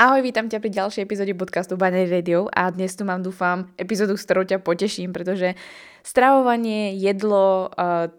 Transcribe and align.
Ahoj, 0.00 0.24
vítam 0.24 0.48
ťa 0.48 0.64
pri 0.64 0.72
ďalšej 0.72 1.04
epizóde 1.04 1.36
podcastu 1.36 1.76
Binary 1.76 2.08
Radio 2.08 2.48
a 2.56 2.72
dnes 2.72 2.96
tu 2.96 3.04
mám, 3.04 3.20
dúfam, 3.20 3.68
epizódu, 3.76 4.16
s 4.16 4.24
ktorou 4.24 4.48
ťa 4.48 4.64
poteším, 4.64 5.12
pretože 5.12 5.60
stravovanie, 6.00 6.96
jedlo, 6.96 7.68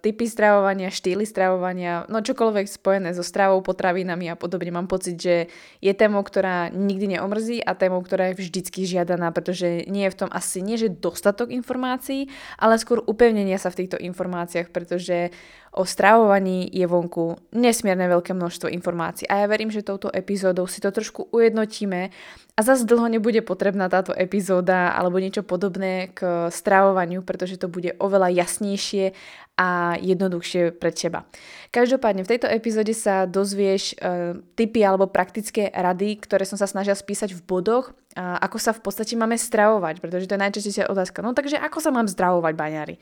typy 0.06 0.30
stravovania, 0.30 0.94
štýly 0.94 1.26
stravovania, 1.26 2.06
no 2.06 2.22
čokoľvek 2.22 2.70
spojené 2.70 3.18
so 3.18 3.26
stravou, 3.26 3.66
potravinami 3.66 4.30
a 4.30 4.38
podobne, 4.38 4.70
mám 4.70 4.86
pocit, 4.86 5.18
že 5.18 5.50
je 5.82 5.90
témou, 5.98 6.22
ktorá 6.22 6.70
nikdy 6.70 7.18
neomrzí 7.18 7.66
a 7.66 7.74
témou, 7.74 8.06
ktorá 8.06 8.30
je 8.30 8.46
vždycky 8.46 8.86
žiadaná, 8.86 9.34
pretože 9.34 9.90
nie 9.90 10.06
je 10.06 10.14
v 10.14 10.20
tom 10.22 10.30
asi 10.30 10.62
nie, 10.62 10.78
že 10.78 10.94
dostatok 10.94 11.50
informácií, 11.50 12.30
ale 12.62 12.78
skôr 12.78 13.02
upevnenia 13.10 13.58
sa 13.58 13.74
v 13.74 13.82
týchto 13.82 13.98
informáciách, 13.98 14.70
pretože 14.70 15.34
o 15.72 15.88
stravovaní 15.88 16.68
je 16.68 16.84
vonku 16.84 17.40
nesmierne 17.56 18.04
veľké 18.12 18.36
množstvo 18.36 18.68
informácií 18.68 19.24
a 19.32 19.44
ja 19.44 19.48
verím, 19.48 19.72
že 19.72 19.88
touto 19.88 20.12
epizódou 20.12 20.68
si 20.68 20.84
to 20.84 20.92
trošku 20.92 21.32
ujednotíme 21.32 22.12
a 22.56 22.60
zase 22.60 22.84
dlho 22.84 23.08
nebude 23.08 23.40
potrebná 23.40 23.88
táto 23.88 24.12
epizóda 24.12 24.92
alebo 24.92 25.24
niečo 25.24 25.48
podobné 25.48 26.12
k 26.12 26.52
stravovaniu, 26.52 27.24
pretože 27.24 27.56
to 27.56 27.72
bude 27.72 27.96
oveľa 28.04 28.36
jasnejšie 28.36 29.16
a 29.56 29.96
jednoduchšie 30.00 30.76
pre 30.76 30.92
teba. 30.92 31.24
Každopádne 31.72 32.28
v 32.28 32.32
tejto 32.36 32.52
epizóde 32.52 32.92
sa 32.92 33.24
dozvieš 33.24 33.96
e, 33.96 34.42
tipy 34.60 34.84
alebo 34.84 35.08
praktické 35.08 35.72
rady, 35.72 36.20
ktoré 36.20 36.44
som 36.44 36.60
sa 36.60 36.68
snažila 36.68 36.98
spísať 36.98 37.32
v 37.32 37.42
bodoch, 37.48 37.96
a 38.12 38.44
ako 38.44 38.58
sa 38.60 38.76
v 38.76 38.84
podstate 38.84 39.16
máme 39.16 39.40
stravovať, 39.40 40.04
pretože 40.04 40.28
to 40.28 40.36
je 40.36 40.44
najčastejšia 40.44 40.92
otázka. 40.92 41.24
No 41.24 41.32
takže 41.32 41.56
ako 41.56 41.80
sa 41.80 41.96
mám 41.96 42.12
zdravovať, 42.12 42.54
baňári? 42.60 42.96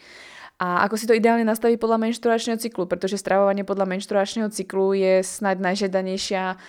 A 0.59 0.83
ako 0.83 0.99
si 0.99 1.07
to 1.07 1.15
ideálne 1.15 1.47
nastaví 1.47 1.79
podľa 1.79 2.03
menštruačného 2.03 2.59
cyklu, 2.59 2.83
pretože 2.83 3.15
stravovanie 3.15 3.63
podľa 3.63 3.95
menštruačného 3.95 4.51
cyklu 4.51 4.91
je 4.91 5.23
snáď 5.23 5.63
najžiadanejšia 5.63 6.59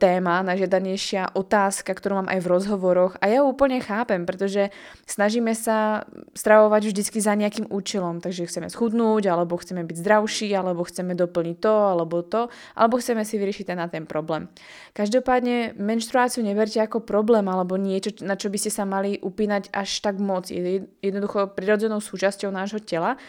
téma, 0.00 0.40
najžiadanejšia 0.40 1.36
otázka, 1.36 1.92
ktorú 1.92 2.24
mám 2.24 2.32
aj 2.32 2.40
v 2.40 2.50
rozhovoroch 2.50 3.12
a 3.20 3.28
ja 3.28 3.44
ju 3.44 3.52
úplne 3.52 3.76
chápem, 3.84 4.24
pretože 4.24 4.72
snažíme 5.04 5.52
sa 5.52 6.08
stravovať 6.32 6.82
vždycky 6.88 7.20
za 7.20 7.36
nejakým 7.36 7.68
účelom, 7.68 8.24
takže 8.24 8.48
chceme 8.48 8.72
schudnúť, 8.72 9.28
alebo 9.28 9.60
chceme 9.60 9.84
byť 9.84 9.96
zdravší, 10.00 10.48
alebo 10.56 10.88
chceme 10.88 11.12
doplniť 11.12 11.56
to, 11.60 11.74
alebo 11.92 12.24
to, 12.24 12.48
alebo 12.72 12.96
chceme 12.96 13.20
si 13.22 13.36
vyriešiť 13.36 13.64
ten 13.68 13.78
na 13.78 13.88
ten 13.92 14.08
problém. 14.08 14.48
Každopádne 14.96 15.76
menštruáciu 15.76 16.40
neberte 16.40 16.80
ako 16.80 17.04
problém 17.04 17.44
alebo 17.44 17.76
niečo, 17.76 18.16
na 18.24 18.40
čo 18.40 18.48
by 18.48 18.56
ste 18.56 18.72
sa 18.72 18.88
mali 18.88 19.20
upínať 19.20 19.68
až 19.76 20.00
tak 20.00 20.16
moc. 20.16 20.48
Je 20.48 20.88
jednoducho 21.04 21.52
prirodzenou 21.52 22.00
súčasťou 22.00 22.48
nášho 22.48 22.80
tela 22.80 23.20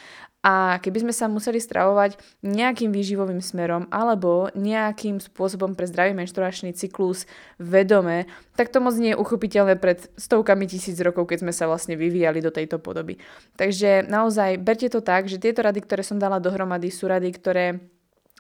a 0.46 0.78
keby 0.78 1.04
sme 1.04 1.14
sa 1.14 1.26
museli 1.26 1.58
stravovať 1.58 2.22
nejakým 2.46 2.94
výživovým 2.94 3.42
smerom 3.42 3.90
alebo 3.90 4.54
nejakým 4.54 5.18
spôsobom 5.18 5.74
pre 5.74 5.90
zdravý 5.90 6.14
menštruačný 6.14 6.78
cyklus 6.78 7.26
vedome, 7.58 8.30
tak 8.54 8.70
to 8.70 8.78
moc 8.78 8.94
nie 8.96 9.18
je 9.18 9.20
uchopiteľné 9.20 9.82
pred 9.82 10.06
stovkami 10.16 10.70
tisíc 10.70 10.96
rokov, 11.02 11.28
keď 11.28 11.42
sme 11.42 11.54
sa 11.54 11.66
vlastne 11.66 11.98
vyvíjali 11.98 12.40
do 12.40 12.54
tejto 12.54 12.78
podoby. 12.78 13.18
Takže 13.58 14.06
naozaj 14.06 14.62
berte 14.62 14.88
to 14.94 15.02
tak, 15.02 15.26
že 15.26 15.42
tieto 15.42 15.66
rady, 15.66 15.82
ktoré 15.82 16.06
som 16.06 16.22
dala 16.22 16.38
dohromady, 16.38 16.94
sú 16.94 17.10
rady, 17.10 17.30
ktoré 17.34 17.82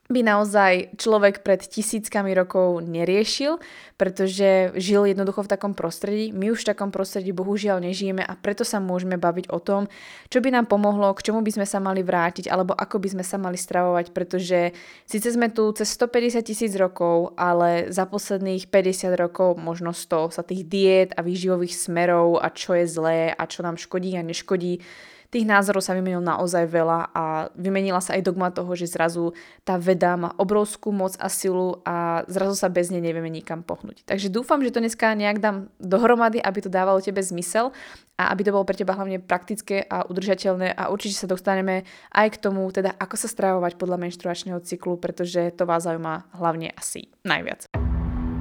by 0.07 0.23
naozaj 0.23 0.95
človek 0.95 1.43
pred 1.43 1.59
tisíckami 1.59 2.31
rokov 2.31 2.79
neriešil, 2.79 3.59
pretože 3.99 4.71
žil 4.79 5.03
jednoducho 5.03 5.43
v 5.43 5.51
takom 5.51 5.75
prostredí. 5.75 6.31
My 6.31 6.47
už 6.55 6.63
v 6.63 6.69
takom 6.71 6.95
prostredí 6.95 7.35
bohužiaľ 7.35 7.83
nežijeme 7.83 8.23
a 8.23 8.33
preto 8.39 8.63
sa 8.63 8.79
môžeme 8.79 9.19
baviť 9.19 9.51
o 9.51 9.59
tom, 9.59 9.91
čo 10.31 10.39
by 10.39 10.55
nám 10.55 10.71
pomohlo, 10.71 11.11
k 11.11 11.27
čomu 11.27 11.43
by 11.43 11.51
sme 11.59 11.67
sa 11.67 11.83
mali 11.83 12.07
vrátiť 12.07 12.47
alebo 12.47 12.71
ako 12.71 13.03
by 13.03 13.19
sme 13.19 13.23
sa 13.27 13.35
mali 13.35 13.59
stravovať, 13.59 14.15
pretože 14.15 14.71
síce 15.03 15.27
sme 15.27 15.51
tu 15.51 15.75
cez 15.75 15.91
150 15.91 16.39
tisíc 16.39 16.71
rokov, 16.79 17.35
ale 17.35 17.91
za 17.91 18.07
posledných 18.07 18.71
50 18.71 19.11
rokov, 19.19 19.59
možno 19.59 19.91
100, 19.91 20.39
sa 20.39 20.43
tých 20.43 20.63
diét 20.63 21.11
a 21.19 21.21
výživových 21.21 21.75
smerov 21.75 22.39
a 22.39 22.47
čo 22.47 22.79
je 22.79 22.87
zlé 22.87 23.35
a 23.35 23.43
čo 23.43 23.59
nám 23.59 23.75
škodí 23.75 24.15
a 24.15 24.23
neškodí, 24.23 24.79
tých 25.27 25.43
názorov 25.43 25.83
sa 25.83 25.91
vymenilo 25.91 26.23
naozaj 26.23 26.67
veľa 26.71 26.99
a 27.11 27.23
vymenila 27.55 27.99
sa 27.99 28.15
aj 28.15 28.23
dogma 28.23 28.47
toho, 28.51 28.71
že 28.79 28.87
zrazu 28.87 29.35
tá 29.67 29.75
veda 29.75 30.15
má 30.15 30.31
obrovskú 30.39 30.95
moc 30.95 31.19
a 31.19 31.27
silu 31.27 31.83
a 31.83 32.23
zrazu 32.31 32.55
sa 32.55 32.71
bez 32.71 32.87
nej 32.87 33.03
nevieme 33.03 33.27
nikam 33.27 33.59
pohnúť. 33.63 34.07
Takže 34.07 34.31
dúfam, 34.31 34.63
že 34.63 34.71
to 34.71 34.79
dneska 34.79 35.11
nejak 35.13 35.43
dám 35.43 35.67
dohromady, 35.83 36.39
aby 36.39 36.59
to 36.63 36.71
dávalo 36.71 37.03
tebe 37.03 37.19
zmysel 37.19 37.75
a 38.15 38.31
aby 38.31 38.47
to 38.47 38.53
bolo 38.55 38.63
pre 38.63 38.79
teba 38.79 38.95
hlavne 38.95 39.19
praktické 39.19 39.83
a 39.83 40.07
udržateľné 40.07 40.73
a 40.73 40.89
určite 40.89 41.19
sa 41.19 41.27
dostaneme 41.27 41.83
aj 42.15 42.39
k 42.39 42.41
tomu, 42.41 42.63
teda 42.71 42.95
ako 42.95 43.15
sa 43.19 43.27
stravovať 43.27 43.75
podľa 43.75 43.97
menštruačného 44.07 44.63
cyklu, 44.63 44.95
pretože 44.97 45.53
to 45.53 45.67
vás 45.67 45.83
zaujíma 45.83 46.33
hlavne 46.39 46.71
asi 46.73 47.11
najviac. 47.27 47.67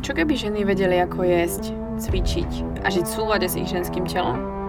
Čo 0.07 0.13
keby 0.15 0.39
ženy 0.39 0.63
vedeli, 0.63 1.03
ako 1.03 1.27
jesť, 1.27 1.75
cvičiť 1.99 2.81
a 2.87 2.89
žiť 2.95 3.05
v 3.05 3.15
súlade 3.17 3.47
s 3.51 3.59
ich 3.59 3.67
ženským 3.67 4.07
telom? 4.07 4.66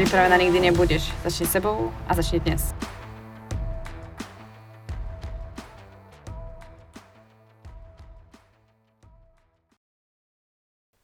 Pripravená 0.00 0.36
nikdy 0.36 0.60
nebudeš. 0.60 1.12
Začni 1.24 1.46
sebou 1.46 1.92
a 2.08 2.14
začni 2.14 2.40
dnes. 2.40 2.74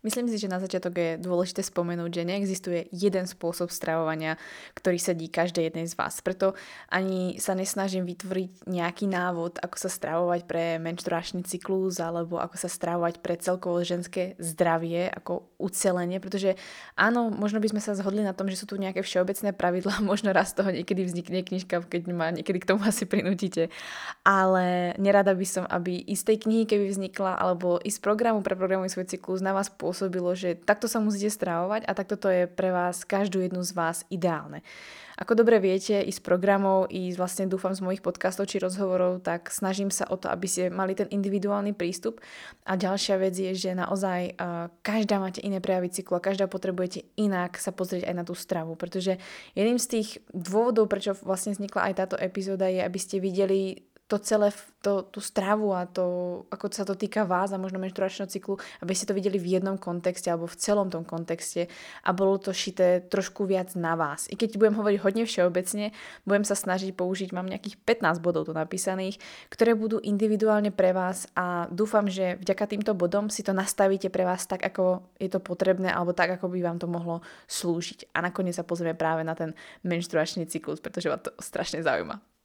Myslím 0.06 0.30
si, 0.30 0.38
že 0.38 0.46
na 0.46 0.62
začiatok 0.62 0.94
je 0.94 1.10
dôležité 1.18 1.66
spomenúť, 1.66 2.22
že 2.22 2.28
neexistuje 2.30 2.86
jeden 2.94 3.26
spôsob 3.26 3.74
stravovania, 3.74 4.38
ktorý 4.78 5.02
sedí 5.02 5.26
každej 5.26 5.66
jednej 5.66 5.90
z 5.90 5.98
vás. 5.98 6.22
Preto 6.22 6.54
ani 6.86 7.42
sa 7.42 7.58
nesnažím 7.58 8.06
vytvoriť 8.06 8.70
nejaký 8.70 9.10
návod, 9.10 9.58
ako 9.58 9.74
sa 9.74 9.90
stravovať 9.90 10.46
pre 10.46 10.78
menštruačný 10.78 11.42
cyklus 11.42 11.98
alebo 11.98 12.38
ako 12.38 12.54
sa 12.54 12.70
stravovať 12.70 13.18
pre 13.18 13.34
celkovo 13.34 13.82
ženské 13.82 14.38
zdravie, 14.38 15.10
ako 15.10 15.50
ucelenie, 15.58 16.22
pretože 16.22 16.54
áno, 16.94 17.26
možno 17.26 17.58
by 17.58 17.74
sme 17.74 17.82
sa 17.82 17.98
zhodli 17.98 18.22
na 18.22 18.30
tom, 18.30 18.46
že 18.46 18.62
sú 18.62 18.70
tu 18.70 18.78
nejaké 18.78 19.02
všeobecné 19.02 19.58
pravidlá, 19.58 19.98
možno 20.06 20.30
raz 20.30 20.54
toho 20.54 20.70
niekedy 20.70 21.02
vznikne 21.02 21.42
knižka, 21.42 21.82
keď 21.82 22.14
ma 22.14 22.30
niekedy 22.30 22.62
k 22.62 22.68
tomu 22.70 22.86
asi 22.86 23.10
prinútite. 23.10 23.74
Ale 24.22 24.94
nerada 25.02 25.34
by 25.34 25.46
som, 25.50 25.66
aby 25.66 26.06
z 26.06 26.22
tej 26.22 26.46
knihy, 26.46 26.62
keby 26.70 26.94
vznikla, 26.94 27.42
alebo 27.42 27.82
i 27.82 27.90
z 27.90 27.98
programu 27.98 28.46
pre 28.46 28.54
programuj 28.54 28.94
svoj 28.94 29.10
cyklus 29.10 29.42
na 29.42 29.50
vás 29.50 29.66
pôsobila 29.66 29.95
pôsobilo, 29.96 30.36
že 30.36 30.60
takto 30.60 30.92
sa 30.92 31.00
musíte 31.00 31.32
stravovať 31.32 31.88
a 31.88 31.96
takto 31.96 32.20
to 32.20 32.28
je 32.28 32.44
pre 32.44 32.68
vás, 32.68 33.08
každú 33.08 33.40
jednu 33.40 33.64
z 33.64 33.72
vás 33.72 34.04
ideálne. 34.12 34.60
Ako 35.16 35.32
dobre 35.32 35.56
viete, 35.56 35.96
i 35.96 36.12
z 36.12 36.20
programov, 36.20 36.92
i 36.92 37.08
vlastne 37.16 37.48
dúfam 37.48 37.72
z 37.72 37.80
mojich 37.80 38.04
podcastov 38.04 38.52
či 38.52 38.60
rozhovorov, 38.60 39.24
tak 39.24 39.48
snažím 39.48 39.88
sa 39.88 40.04
o 40.12 40.20
to, 40.20 40.28
aby 40.28 40.44
ste 40.44 40.68
mali 40.68 40.92
ten 40.92 41.08
individuálny 41.08 41.72
prístup. 41.72 42.20
A 42.68 42.76
ďalšia 42.76 43.16
vec 43.16 43.32
je, 43.32 43.56
že 43.56 43.72
naozaj 43.72 44.36
uh, 44.36 44.68
každá 44.84 45.16
máte 45.16 45.40
iné 45.40 45.56
prejavy 45.64 45.88
cyklu 45.88 46.20
každá 46.20 46.44
potrebujete 46.44 47.08
inak 47.16 47.56
sa 47.56 47.72
pozrieť 47.72 48.12
aj 48.12 48.14
na 48.20 48.24
tú 48.28 48.36
stravu, 48.36 48.76
pretože 48.76 49.16
jedným 49.56 49.80
z 49.80 49.86
tých 49.88 50.08
dôvodov, 50.36 50.92
prečo 50.92 51.16
vlastne 51.24 51.56
vznikla 51.56 51.88
aj 51.88 51.94
táto 51.96 52.16
epizóda, 52.20 52.68
je, 52.68 52.84
aby 52.84 53.00
ste 53.00 53.16
videli 53.16 53.88
to 54.06 54.22
celé, 54.22 54.54
to, 54.86 55.02
tú 55.10 55.18
stravu 55.18 55.74
a 55.74 55.82
to, 55.82 56.06
ako 56.46 56.70
sa 56.70 56.86
to 56.86 56.94
týka 56.94 57.26
vás 57.26 57.50
a 57.50 57.58
možno 57.58 57.82
menštruačného 57.82 58.30
cyklu, 58.30 58.54
aby 58.78 58.94
ste 58.94 59.10
to 59.10 59.18
videli 59.18 59.34
v 59.34 59.58
jednom 59.58 59.74
kontexte 59.74 60.30
alebo 60.30 60.46
v 60.46 60.54
celom 60.62 60.86
tom 60.86 61.02
kontexte 61.02 61.66
a 62.06 62.10
bolo 62.14 62.38
to 62.38 62.54
šité 62.54 63.02
trošku 63.02 63.50
viac 63.50 63.74
na 63.74 63.98
vás. 63.98 64.30
I 64.30 64.38
keď 64.38 64.62
budem 64.62 64.78
hovoriť 64.78 64.98
hodne 65.02 65.24
všeobecne, 65.26 65.90
budem 66.22 66.44
sa 66.46 66.54
snažiť 66.54 66.94
použiť, 66.94 67.34
mám 67.34 67.50
nejakých 67.50 67.82
15 67.82 68.22
bodov 68.22 68.46
tu 68.46 68.54
napísaných, 68.54 69.18
ktoré 69.50 69.74
budú 69.74 69.98
individuálne 69.98 70.70
pre 70.70 70.94
vás 70.94 71.26
a 71.34 71.66
dúfam, 71.74 72.06
že 72.06 72.38
vďaka 72.38 72.64
týmto 72.70 72.94
bodom 72.94 73.26
si 73.26 73.42
to 73.42 73.50
nastavíte 73.50 74.06
pre 74.14 74.22
vás 74.22 74.46
tak, 74.46 74.62
ako 74.62 75.02
je 75.18 75.26
to 75.26 75.42
potrebné 75.42 75.90
alebo 75.90 76.14
tak, 76.14 76.30
ako 76.38 76.46
by 76.46 76.62
vám 76.62 76.78
to 76.78 76.86
mohlo 76.86 77.26
slúžiť. 77.50 78.14
A 78.14 78.22
nakoniec 78.22 78.54
sa 78.54 78.62
pozrieme 78.62 78.94
práve 78.94 79.26
na 79.26 79.34
ten 79.34 79.50
menštruačný 79.82 80.46
cyklus, 80.46 80.78
pretože 80.78 81.10
ma 81.10 81.18
to 81.18 81.34
strašne 81.42 81.82
zaujíma. 81.82 82.35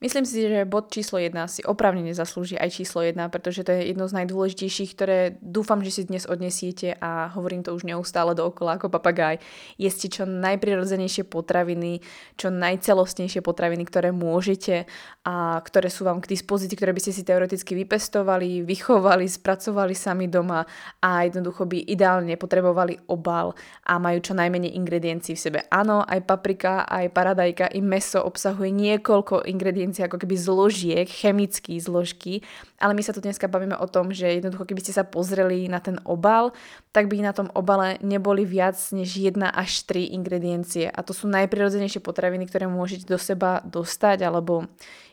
Myslím 0.00 0.24
si, 0.24 0.48
že 0.48 0.64
bod 0.64 0.88
číslo 0.88 1.20
1 1.20 1.36
si 1.52 1.60
opravne 1.60 2.00
nezaslúži 2.00 2.56
aj 2.56 2.72
číslo 2.72 3.04
1, 3.04 3.20
pretože 3.28 3.60
to 3.60 3.76
je 3.76 3.92
jedno 3.92 4.08
z 4.08 4.16
najdôležitejších, 4.16 4.96
ktoré 4.96 5.36
dúfam, 5.44 5.84
že 5.84 5.92
si 5.92 6.08
dnes 6.08 6.24
odnesiete 6.24 6.96
a 7.04 7.28
hovorím 7.36 7.60
to 7.60 7.76
už 7.76 7.84
neustále 7.84 8.32
dookola 8.32 8.80
ako 8.80 8.88
papagaj. 8.88 9.44
Jeste 9.76 10.08
čo 10.08 10.24
najprirodzenejšie 10.24 11.28
potraviny, 11.28 12.00
čo 12.40 12.48
najcelostnejšie 12.48 13.44
potraviny, 13.44 13.84
ktoré 13.84 14.08
môžete 14.08 14.88
a 15.28 15.60
ktoré 15.60 15.92
sú 15.92 16.08
vám 16.08 16.24
k 16.24 16.32
dispozícii, 16.32 16.80
ktoré 16.80 16.96
by 16.96 17.04
ste 17.04 17.12
si 17.12 17.20
teoreticky 17.20 17.76
vypestovali, 17.84 18.64
vychovali, 18.64 19.28
spracovali 19.28 19.92
sami 19.92 20.32
doma 20.32 20.64
a 21.04 21.28
jednoducho 21.28 21.68
by 21.68 21.76
ideálne 21.76 22.40
potrebovali 22.40 22.96
obal 23.12 23.52
a 23.84 24.00
majú 24.00 24.24
čo 24.24 24.32
najmenej 24.32 24.80
ingrediencií 24.80 25.36
v 25.36 25.44
sebe. 25.44 25.60
Áno, 25.68 26.00
aj 26.08 26.24
paprika, 26.24 26.88
aj 26.88 27.12
paradajka, 27.12 27.68
i 27.76 27.84
meso 27.84 28.24
obsahuje 28.24 28.72
niekoľko 28.72 29.44
ingrediencií 29.44 29.88
ingrediencií, 29.90 30.06
ako 30.06 30.18
keby 30.22 30.36
zložiek, 30.38 31.06
chemický 31.10 31.74
zložky, 31.82 32.46
ale 32.78 32.94
my 32.94 33.02
sa 33.02 33.10
tu 33.10 33.18
dneska 33.18 33.50
bavíme 33.50 33.74
o 33.74 33.86
tom, 33.90 34.14
že 34.14 34.38
jednoducho 34.38 34.64
keby 34.64 34.80
ste 34.80 34.94
sa 34.94 35.02
pozreli 35.02 35.66
na 35.66 35.82
ten 35.82 35.98
obal, 36.06 36.54
tak 36.94 37.10
by 37.10 37.18
na 37.20 37.34
tom 37.34 37.50
obale 37.52 37.98
neboli 38.00 38.46
viac 38.46 38.78
než 38.94 39.18
1 39.18 39.42
až 39.42 39.70
3 39.90 40.14
ingrediencie 40.14 40.86
a 40.86 41.00
to 41.02 41.10
sú 41.10 41.26
najprirodzenejšie 41.26 41.98
potraviny, 42.00 42.46
ktoré 42.46 42.70
môžete 42.70 43.10
do 43.10 43.18
seba 43.18 43.60
dostať 43.66 44.22
alebo 44.22 44.70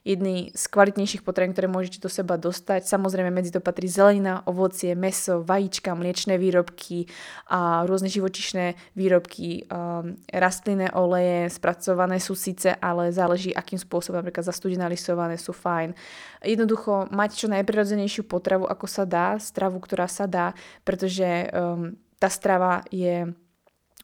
jedný 0.08 0.56
z 0.56 0.64
kvalitnejších 0.72 1.28
potravín, 1.28 1.52
ktoré 1.52 1.68
môžete 1.68 2.00
do 2.00 2.08
seba 2.08 2.40
dostať. 2.40 2.88
Samozrejme 2.88 3.28
medzi 3.28 3.52
to 3.52 3.60
patrí 3.60 3.92
zelenina, 3.92 4.40
ovocie, 4.48 4.96
meso, 4.96 5.44
vajíčka, 5.44 5.92
mliečné 5.92 6.40
výrobky 6.40 7.12
a 7.52 7.84
rôzne 7.84 8.08
živočišné 8.08 8.96
výrobky, 8.96 9.68
um, 9.68 10.16
rastlinné 10.32 10.96
oleje, 10.96 11.52
spracované 11.52 12.24
sú 12.24 12.40
síce, 12.40 12.72
ale 12.80 13.12
záleží 13.12 13.52
akým 13.52 13.76
spôsobom, 13.76 14.24
napríklad 14.24 14.48
zastudené 14.68 14.92
lisované 14.92 15.36
sú 15.40 15.56
fajn. 15.56 15.96
Jednoducho 16.44 17.08
mať 17.10 17.30
čo 17.40 17.48
najprirodzenejšiu 17.48 18.28
potravu, 18.28 18.68
ako 18.68 18.86
sa 18.86 19.08
dá, 19.08 19.40
stravu, 19.40 19.80
ktorá 19.80 20.12
sa 20.12 20.28
dá, 20.28 20.52
pretože 20.84 21.48
um, 21.56 21.96
tá 22.20 22.28
strava 22.28 22.84
je 22.92 23.32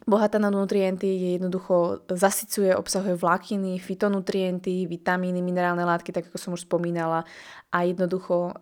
bohatá 0.03 0.39
na 0.39 0.51
nutrienty, 0.51 1.07
je 1.07 1.29
jednoducho 1.39 2.03
zasycuje, 2.11 2.75
obsahuje 2.75 3.15
vlákniny, 3.15 3.79
fitonutrienty, 3.79 4.87
vitamíny, 4.87 5.39
minerálne 5.39 5.83
látky, 5.83 6.11
tak 6.11 6.27
ako 6.29 6.37
som 6.37 6.51
už 6.53 6.67
spomínala 6.67 7.23
a 7.73 7.89
jednoducho 7.89 8.53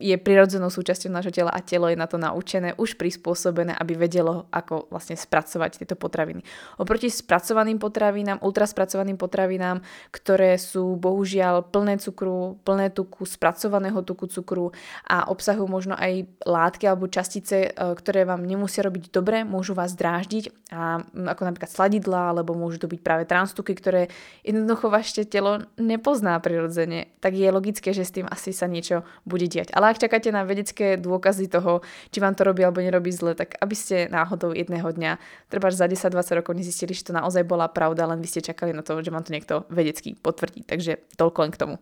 je 0.00 0.16
prirodzenou 0.16 0.72
súčasťou 0.72 1.12
nášho 1.12 1.28
tela 1.28 1.52
a 1.52 1.60
telo 1.60 1.92
je 1.92 2.00
na 2.00 2.08
to 2.08 2.16
naučené, 2.16 2.72
už 2.80 2.96
prispôsobené, 2.96 3.76
aby 3.76 4.00
vedelo, 4.00 4.48
ako 4.48 4.88
vlastne 4.88 5.12
spracovať 5.12 5.84
tieto 5.84 5.92
potraviny. 5.92 6.40
Oproti 6.80 7.12
spracovaným 7.12 7.76
potravinám, 7.76 8.40
ultraspracovaným 8.40 9.20
potravinám, 9.20 9.84
ktoré 10.08 10.56
sú 10.56 10.96
bohužiaľ 10.96 11.68
plné 11.68 12.00
cukru, 12.00 12.56
plné 12.64 12.88
tuku, 12.96 13.28
spracovaného 13.28 14.00
tuku 14.00 14.24
cukru 14.24 14.72
a 15.04 15.28
obsahujú 15.28 15.68
možno 15.68 15.92
aj 15.92 16.24
látky 16.48 16.88
alebo 16.88 17.12
častice, 17.12 17.76
uh, 17.76 17.92
ktoré 17.92 18.24
vám 18.24 18.40
nemusia 18.40 18.80
robiť 18.80 19.12
dobre, 19.12 19.44
môžu 19.44 19.76
vás 19.76 19.92
dráždiť, 19.92 20.72
a, 20.76 21.00
ako 21.00 21.42
napríklad 21.48 21.72
sladidla, 21.72 22.36
alebo 22.36 22.52
môžu 22.52 22.84
to 22.84 22.92
byť 22.92 23.00
práve 23.00 23.24
transtuky, 23.24 23.72
ktoré 23.72 24.12
jednoducho 24.44 24.92
vaše 24.92 25.24
telo 25.24 25.64
nepozná 25.80 26.36
prirodzene, 26.36 27.16
tak 27.24 27.32
je 27.32 27.48
logické, 27.48 27.96
že 27.96 28.04
s 28.04 28.12
tým 28.12 28.28
asi 28.28 28.52
sa 28.52 28.68
niečo 28.68 29.08
bude 29.24 29.48
diať. 29.48 29.72
Ale 29.72 29.96
ak 29.96 30.04
čakáte 30.04 30.28
na 30.28 30.44
vedecké 30.44 31.00
dôkazy 31.00 31.48
toho, 31.48 31.80
či 32.12 32.20
vám 32.20 32.36
to 32.36 32.44
robí 32.44 32.60
alebo 32.60 32.84
nerobí 32.84 33.08
zle, 33.08 33.32
tak 33.32 33.56
aby 33.56 33.72
ste 33.72 34.12
náhodou 34.12 34.52
jedného 34.52 34.92
dňa, 34.92 35.16
treba 35.48 35.72
za 35.72 35.88
10-20 35.88 36.44
rokov 36.44 36.52
nezistili, 36.52 36.92
že 36.92 37.08
to 37.08 37.16
naozaj 37.16 37.40
bola 37.48 37.72
pravda, 37.72 38.04
len 38.04 38.20
vy 38.20 38.28
ste 38.28 38.44
čakali 38.44 38.76
na 38.76 38.84
to, 38.84 39.00
že 39.00 39.08
vám 39.08 39.24
to 39.24 39.32
niekto 39.32 39.64
vedecky 39.72 40.12
potvrdí. 40.12 40.68
Takže 40.68 41.00
toľko 41.16 41.38
len 41.40 41.52
k 41.56 41.60
tomu. 41.64 41.76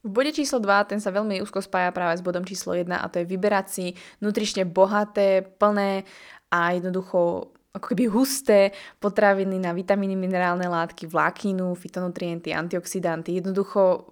V 0.00 0.08
bode 0.08 0.32
číslo 0.32 0.64
2 0.64 0.88
ten 0.88 0.96
sa 0.96 1.12
veľmi 1.12 1.44
úzko 1.44 1.60
spája 1.60 1.92
práve 1.92 2.16
s 2.16 2.24
bodom 2.24 2.40
číslo 2.48 2.72
1 2.72 2.88
a 2.88 3.04
to 3.12 3.20
je 3.20 3.28
vyberať 3.28 3.66
si 3.68 3.86
nutrične 4.24 4.64
bohaté, 4.64 5.44
plné 5.44 6.08
a 6.48 6.72
jednoducho 6.72 7.52
ako 7.70 7.94
keby 7.94 8.10
husté 8.10 8.74
potraviny 8.98 9.62
na 9.62 9.70
vitamíny, 9.70 10.18
minerálne 10.18 10.66
látky, 10.66 11.06
vlákinu, 11.06 11.70
fitonutrienty, 11.78 12.50
antioxidanty. 12.50 13.38
Jednoducho 13.38 14.10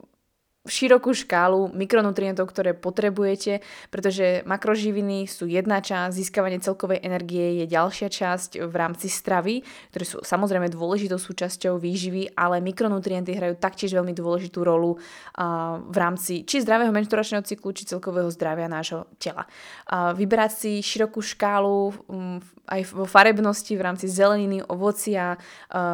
širokú 0.69 1.17
škálu 1.17 1.73
mikronutrientov, 1.73 2.53
ktoré 2.53 2.77
potrebujete, 2.77 3.65
pretože 3.89 4.45
makroživiny 4.45 5.25
sú 5.25 5.49
jedna 5.49 5.81
časť, 5.81 6.13
získavanie 6.13 6.61
celkovej 6.61 7.01
energie 7.01 7.65
je 7.65 7.67
ďalšia 7.73 8.13
časť 8.13 8.61
v 8.65 8.75
rámci 8.77 9.09
stravy, 9.09 9.65
ktoré 9.95 10.05
sú 10.05 10.21
samozrejme 10.21 10.69
dôležitou 10.69 11.17
súčasťou 11.17 11.79
výživy, 11.79 12.35
ale 12.35 12.59
mikronutrienty 12.59 13.33
hrajú 13.39 13.55
taktiež 13.55 13.95
veľmi 13.95 14.11
dôležitú 14.11 14.61
rolu 14.67 14.99
v 15.87 15.97
rámci 15.97 16.43
či 16.43 16.59
zdravého 16.59 16.91
menšturačného 16.91 17.47
cyklu, 17.47 17.71
či 17.71 17.87
celkového 17.87 18.29
zdravia 18.35 18.67
nášho 18.67 19.07
tela. 19.23 19.47
Vybrať 19.89 20.51
si 20.51 20.73
širokú 20.83 21.23
škálu 21.23 21.95
aj 22.67 22.91
vo 22.91 23.07
farebnosti 23.07 23.71
v 23.79 23.81
rámci 23.81 24.11
zeleniny, 24.11 24.61
ovocia, 24.67 25.39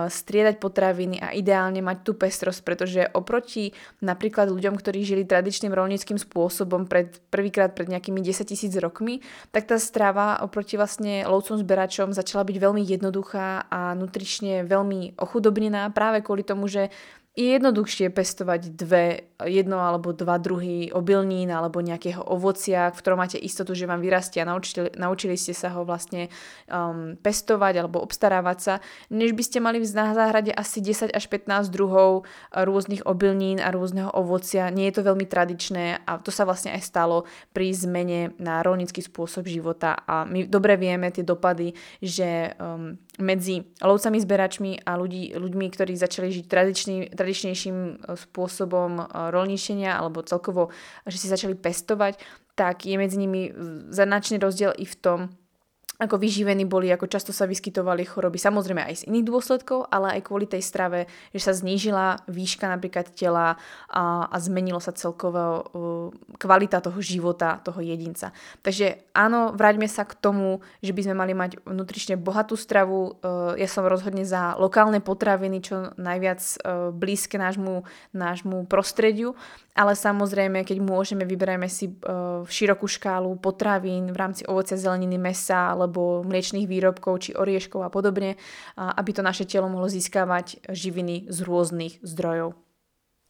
striedať 0.08 0.56
potraviny 0.56 1.20
a 1.20 1.36
ideálne 1.36 1.84
mať 1.84 1.98
tú 2.00 2.16
pestrosť, 2.16 2.60
pretože 2.64 3.04
oproti 3.12 3.76
napríklad 4.00 4.48
ľuďom, 4.48 4.63
ktorí 4.72 5.04
žili 5.04 5.28
tradičným 5.28 5.76
rolníckým 5.76 6.16
spôsobom 6.16 6.88
pred, 6.88 7.20
prvýkrát 7.28 7.76
pred 7.76 7.92
nejakými 7.92 8.24
10 8.24 8.48
tisíc 8.48 8.72
rokmi, 8.80 9.20
tak 9.52 9.68
tá 9.68 9.76
strava 9.76 10.40
oproti 10.40 10.80
vlastne 10.80 11.28
lovcom 11.28 11.60
zberačom 11.60 12.16
začala 12.16 12.48
byť 12.48 12.56
veľmi 12.56 12.80
jednoduchá 12.80 13.68
a 13.68 13.92
nutrične 13.92 14.64
veľmi 14.64 15.20
ochudobnená 15.20 15.92
práve 15.92 16.24
kvôli 16.24 16.40
tomu, 16.40 16.64
že 16.64 16.88
je 17.34 17.50
jednoduchšie 17.58 18.14
pestovať 18.14 18.78
dve, 18.78 19.26
jedno 19.42 19.82
alebo 19.82 20.14
dva 20.14 20.38
druhy 20.38 20.94
obilnín 20.94 21.50
alebo 21.50 21.82
nejakého 21.82 22.22
ovocia, 22.22 22.94
v 22.94 22.98
ktorom 23.02 23.18
máte 23.18 23.42
istotu, 23.42 23.74
že 23.74 23.90
vám 23.90 23.98
vyrastia 23.98 24.46
naučili, 24.46 24.94
naučili 24.94 25.34
ste 25.34 25.50
sa 25.50 25.74
ho 25.74 25.82
vlastne 25.82 26.30
um, 26.70 27.18
pestovať 27.18 27.74
alebo 27.82 27.98
obstarávať 28.06 28.58
sa, 28.62 28.74
než 29.10 29.34
by 29.34 29.42
ste 29.42 29.58
mali 29.58 29.82
na 29.82 30.14
záhrade 30.14 30.54
asi 30.54 30.78
10 30.78 31.10
až 31.10 31.24
15 31.26 31.74
druhov 31.74 32.22
rôznych 32.54 33.02
obilnín 33.02 33.58
a 33.58 33.74
rôzneho 33.74 34.14
ovocia. 34.14 34.70
Nie 34.70 34.94
je 34.94 35.02
to 35.02 35.10
veľmi 35.10 35.26
tradičné 35.26 36.06
a 36.06 36.22
to 36.22 36.30
sa 36.30 36.46
vlastne 36.46 36.70
aj 36.70 36.86
stalo 36.86 37.26
pri 37.50 37.74
zmene 37.74 38.38
na 38.38 38.62
rolnícky 38.62 39.02
spôsob 39.02 39.50
života 39.50 40.06
a 40.06 40.22
my 40.22 40.46
dobre 40.46 40.78
vieme 40.78 41.10
tie 41.10 41.26
dopady, 41.26 41.74
že 41.98 42.54
um, 42.62 42.94
medzi 43.18 43.62
lovcami, 43.78 44.18
zberačmi 44.18 44.82
a 44.82 44.98
ľudí, 44.98 45.38
ľuďmi, 45.38 45.66
ktorí 45.70 45.94
začali 45.94 46.34
žiť 46.34 46.44
tradičný, 46.50 46.96
tradičnejším 47.14 47.76
e, 47.76 47.92
spôsobom 48.18 48.92
e, 48.98 49.04
rolníčenia 49.30 49.94
alebo 49.94 50.26
celkovo, 50.26 50.74
že 51.06 51.22
si 51.22 51.26
začali 51.30 51.54
pestovať, 51.54 52.18
tak 52.58 52.86
je 52.86 52.94
medzi 52.98 53.18
nimi 53.18 53.50
značný 53.90 54.38
rozdiel 54.38 54.74
i 54.78 54.86
v 54.86 54.96
tom, 54.98 55.18
ako 55.94 56.18
vyživení 56.18 56.66
boli, 56.66 56.90
ako 56.90 57.06
často 57.06 57.30
sa 57.30 57.46
vyskytovali 57.46 58.02
choroby, 58.02 58.34
samozrejme 58.34 58.82
aj 58.82 59.06
z 59.06 59.06
iných 59.14 59.28
dôsledkov, 59.30 59.86
ale 59.94 60.18
aj 60.18 60.26
kvôli 60.26 60.50
tej 60.50 60.58
strave, 60.58 61.06
že 61.30 61.40
sa 61.46 61.54
znížila 61.54 62.26
výška 62.26 62.66
napríklad 62.66 63.14
tela 63.14 63.54
a, 63.86 64.26
a 64.26 64.36
zmenilo 64.42 64.82
sa 64.82 64.90
celkovo 64.90 65.44
uh, 65.46 65.62
kvalita 66.42 66.82
toho 66.82 66.98
života 66.98 67.62
toho 67.62 67.78
jedinca. 67.78 68.34
Takže 68.66 69.06
áno, 69.14 69.54
vráťme 69.54 69.86
sa 69.86 70.02
k 70.02 70.18
tomu, 70.18 70.66
že 70.82 70.90
by 70.90 71.06
sme 71.06 71.14
mali 71.14 71.30
mať 71.30 71.62
nutrične 71.62 72.18
bohatú 72.18 72.58
stravu. 72.58 73.14
Uh, 73.22 73.54
ja 73.54 73.70
som 73.70 73.86
rozhodne 73.86 74.26
za 74.26 74.58
lokálne 74.58 74.98
potraviny, 74.98 75.62
čo 75.62 75.94
najviac 75.94 76.42
uh, 76.42 76.90
blízke 76.90 77.38
nášmu, 77.38 77.86
nášmu 78.10 78.66
prostrediu, 78.66 79.38
ale 79.78 79.94
samozrejme, 79.94 80.66
keď 80.66 80.78
môžeme, 80.82 81.22
vyberajme 81.22 81.70
si 81.70 81.86
uh, 81.90 82.42
širokú 82.46 82.90
škálu 82.90 83.30
potravín 83.38 84.10
v 84.10 84.18
rámci 84.18 84.42
ovocia, 84.46 84.74
zeleniny, 84.74 85.18
mesa 85.18 85.70
alebo 85.70 85.93
mliečných 86.26 86.66
výrobkov 86.66 87.28
či 87.28 87.30
orieškov 87.38 87.86
a 87.86 87.92
podobne, 87.92 88.34
aby 88.74 89.10
to 89.14 89.22
naše 89.22 89.46
telo 89.46 89.70
mohlo 89.70 89.86
získavať 89.86 90.66
živiny 90.66 91.30
z 91.30 91.38
rôznych 91.46 92.02
zdrojov. 92.02 92.58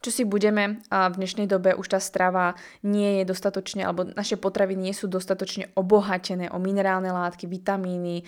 Čo 0.04 0.12
si 0.12 0.28
budeme, 0.28 0.84
v 0.92 1.14
dnešnej 1.16 1.48
dobe 1.48 1.72
už 1.72 1.96
tá 1.96 1.96
strava 1.96 2.60
nie 2.84 3.24
je 3.24 3.24
dostatočne, 3.24 3.88
alebo 3.88 4.04
naše 4.04 4.36
potraviny 4.36 4.92
nie 4.92 4.92
sú 4.92 5.08
dostatočne 5.08 5.72
obohatené 5.72 6.52
o 6.52 6.60
minerálne 6.60 7.08
látky, 7.08 7.48
vitamíny, 7.48 8.20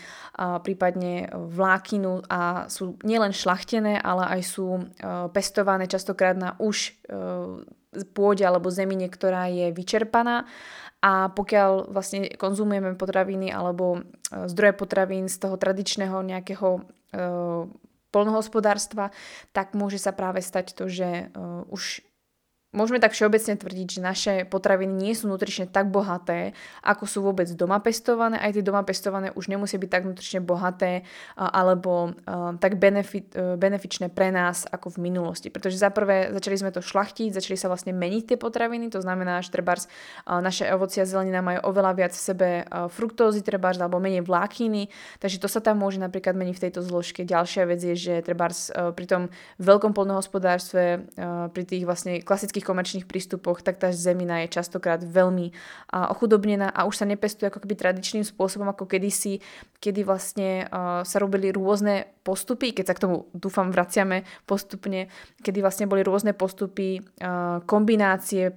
prípadne 0.64 1.28
vlákinu 1.36 2.24
a 2.32 2.64
sú 2.72 2.96
nielen 3.04 3.36
šlachtené, 3.36 4.00
ale 4.00 4.24
aj 4.24 4.56
sú 4.56 4.66
uh, 4.72 5.28
pestované 5.28 5.84
častokrát 5.84 6.32
na 6.32 6.56
už 6.56 6.96
uh, 7.12 7.60
pôde 8.12 8.44
alebo 8.44 8.72
zemine, 8.72 9.08
ktorá 9.08 9.48
je 9.48 9.72
vyčerpaná. 9.72 10.44
A 11.04 11.30
pokiaľ 11.30 11.92
vlastne 11.92 12.32
konzumujeme 12.34 12.96
potraviny 12.96 13.52
alebo 13.52 14.00
e, 14.00 14.48
zdroje 14.48 14.74
potravín 14.74 15.28
z 15.28 15.36
toho 15.38 15.54
tradičného 15.60 16.18
nejakého 16.24 16.82
uh, 16.82 17.68
polnohospodárstva, 18.10 19.12
tak 19.52 19.76
môže 19.76 20.00
sa 20.00 20.16
práve 20.16 20.40
stať 20.40 20.72
to, 20.72 20.88
že 20.88 21.28
uh, 21.36 21.68
už 21.68 22.00
môžeme 22.76 23.00
tak 23.00 23.16
všeobecne 23.16 23.56
tvrdiť, 23.56 23.86
že 23.88 24.00
naše 24.04 24.32
potraviny 24.44 24.92
nie 24.92 25.16
sú 25.16 25.32
nutrične 25.32 25.64
tak 25.64 25.88
bohaté, 25.88 26.52
ako 26.84 27.08
sú 27.08 27.18
vôbec 27.24 27.48
doma 27.56 27.80
pestované. 27.80 28.36
Aj 28.36 28.52
tie 28.52 28.60
doma 28.60 28.84
pestované 28.84 29.32
už 29.32 29.48
nemusia 29.48 29.80
byť 29.80 29.90
tak 29.90 30.04
nutrične 30.04 30.44
bohaté 30.44 31.08
alebo 31.40 32.12
tak 32.60 32.76
benefit, 32.76 33.32
e, 33.32 33.56
benefičné 33.56 34.12
pre 34.12 34.28
nás 34.28 34.68
ako 34.68 35.00
v 35.00 35.08
minulosti. 35.08 35.48
Pretože 35.48 35.80
za 35.80 35.88
prvé 35.88 36.28
začali 36.36 36.60
sme 36.60 36.70
to 36.70 36.84
šlachtiť, 36.84 37.32
začali 37.32 37.56
sa 37.56 37.72
vlastne 37.72 37.96
meniť 37.96 38.36
tie 38.36 38.38
potraviny, 38.38 38.92
to 38.92 39.00
znamená, 39.00 39.40
že 39.40 39.48
trebárs 39.48 39.88
naše 40.28 40.68
ovocia 40.68 41.02
a 41.02 41.08
zelenina 41.08 41.40
majú 41.40 41.72
oveľa 41.72 41.92
viac 41.96 42.12
v 42.12 42.20
sebe 42.20 42.48
fruktózy 42.92 43.40
trebárs 43.40 43.80
alebo 43.80 44.02
menej 44.02 44.26
vlákiny, 44.26 44.92
takže 45.22 45.40
to 45.40 45.48
sa 45.48 45.64
tam 45.64 45.80
môže 45.80 45.96
napríklad 45.96 46.36
meniť 46.36 46.54
v 46.60 46.62
tejto 46.68 46.80
zložke. 46.84 47.24
Ďalšia 47.24 47.62
vec 47.64 47.80
je, 47.80 47.94
že 47.96 48.14
trebárs 48.20 48.68
pri 48.68 49.06
tom 49.08 49.22
veľkom 49.62 49.94
polnohospodárstve, 49.94 51.06
pri 51.54 51.62
tých 51.64 51.86
vlastne 51.86 52.20
klasických 52.20 52.65
komerčných 52.66 53.06
prístupoch, 53.06 53.62
tak 53.62 53.78
tá 53.78 53.94
zemina 53.94 54.42
je 54.42 54.50
častokrát 54.58 54.98
veľmi 54.98 55.54
ochudobnená 55.94 56.74
a 56.74 56.82
už 56.90 56.98
sa 56.98 57.06
nepestuje 57.06 57.46
ako 57.46 57.62
keby 57.62 57.78
tradičným 57.78 58.26
spôsobom 58.26 58.66
ako 58.66 58.90
kedysi, 58.90 59.38
kedy 59.78 60.02
vlastne 60.02 60.66
sa 61.06 61.16
robili 61.22 61.54
rôzne 61.54 62.10
postupy, 62.26 62.74
keď 62.74 62.84
sa 62.90 62.96
k 62.98 63.02
tomu 63.06 63.30
dúfam 63.30 63.70
vraciame 63.70 64.26
postupne, 64.42 65.06
kedy 65.46 65.62
vlastne 65.62 65.86
boli 65.86 66.02
rôzne 66.02 66.34
postupy, 66.34 66.98
kombinácie 67.70 68.50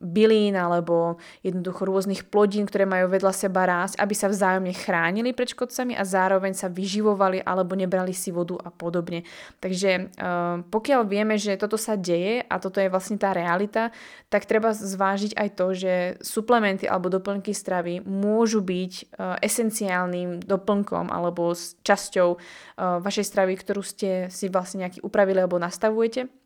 bylín 0.00 0.56
alebo 0.56 1.20
jednoducho 1.44 1.84
rôznych 1.84 2.26
plodín, 2.32 2.64
ktoré 2.64 2.88
majú 2.88 3.12
vedľa 3.12 3.36
seba 3.36 3.68
rásť, 3.68 4.00
aby 4.00 4.14
sa 4.16 4.32
vzájomne 4.32 4.72
chránili 4.72 5.36
pred 5.36 5.52
škodcami 5.52 5.92
a 5.92 6.08
zároveň 6.08 6.56
sa 6.56 6.72
vyživovali 6.72 7.44
alebo 7.44 7.76
nebrali 7.76 8.16
si 8.16 8.32
vodu 8.32 8.56
a 8.64 8.72
podobne. 8.72 9.28
Takže 9.60 10.10
uh, 10.16 10.64
pokiaľ 10.72 11.04
vieme, 11.04 11.36
že 11.36 11.60
toto 11.60 11.76
sa 11.76 12.00
deje 12.00 12.40
a 12.48 12.56
toto 12.56 12.80
je 12.80 12.88
vlastne 12.88 13.20
tá 13.20 13.36
realita, 13.36 13.92
tak 14.32 14.48
treba 14.48 14.72
zvážiť 14.72 15.36
aj 15.36 15.48
to, 15.52 15.66
že 15.76 15.92
suplementy 16.24 16.88
alebo 16.88 17.12
doplnky 17.12 17.52
stravy 17.52 18.00
môžu 18.00 18.64
byť 18.64 18.92
uh, 18.96 19.36
esenciálnym 19.44 20.40
doplnkom 20.40 21.12
alebo 21.12 21.52
časťou 21.84 22.28
uh, 22.32 22.40
vašej 23.04 23.28
stravy, 23.28 23.52
ktorú 23.60 23.84
ste 23.84 24.32
si 24.32 24.48
vlastne 24.48 24.88
nejaký 24.88 25.04
upravili 25.04 25.44
alebo 25.44 25.60
nastavujete 25.60 26.39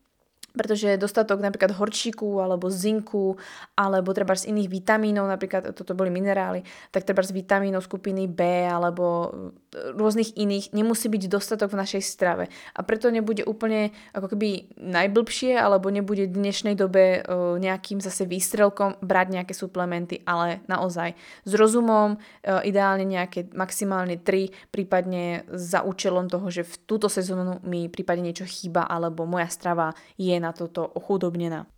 pretože 0.54 0.94
dostatok 0.94 1.42
napríklad 1.42 1.74
horčíku 1.74 2.38
alebo 2.38 2.70
zinku 2.70 3.34
alebo 3.74 4.14
treba 4.14 4.38
z 4.38 4.54
iných 4.54 4.70
vitamínov, 4.70 5.26
napríklad 5.26 5.74
toto 5.74 5.98
boli 5.98 6.14
minerály, 6.14 6.62
tak 6.94 7.02
treba 7.02 7.26
z 7.26 7.34
vitamínov 7.34 7.82
skupiny 7.82 8.30
B 8.30 8.70
alebo 8.70 9.34
rôznych 9.74 10.38
iných 10.38 10.70
nemusí 10.70 11.10
byť 11.10 11.22
dostatok 11.26 11.74
v 11.74 11.80
našej 11.82 12.02
strave. 12.02 12.44
A 12.72 12.80
preto 12.86 13.10
nebude 13.10 13.42
úplne 13.42 13.90
ako 14.14 14.34
keby 14.34 14.78
najblbšie 14.78 15.58
alebo 15.58 15.90
nebude 15.90 16.30
v 16.30 16.36
dnešnej 16.38 16.78
dobe 16.78 17.20
e, 17.20 17.20
nejakým 17.58 17.98
zase 17.98 18.24
výstrelkom 18.24 19.02
brať 19.02 19.26
nejaké 19.40 19.54
suplementy, 19.54 20.22
ale 20.24 20.62
naozaj 20.70 21.18
s 21.44 21.52
rozumom, 21.52 22.16
e, 22.16 22.18
ideálne 22.70 23.04
nejaké 23.04 23.50
maximálne 23.52 24.22
3, 24.22 24.70
prípadne 24.70 25.44
za 25.50 25.82
účelom 25.82 26.30
toho, 26.30 26.46
že 26.48 26.62
v 26.62 26.74
túto 26.86 27.10
sezónu 27.10 27.58
mi 27.66 27.90
prípadne 27.90 28.30
niečo 28.30 28.46
chýba 28.46 28.86
alebo 28.86 29.26
moja 29.26 29.50
strava 29.50 29.92
je 30.14 30.34
na 30.38 30.54
toto 30.54 30.86
ochudobnená. 30.94 31.73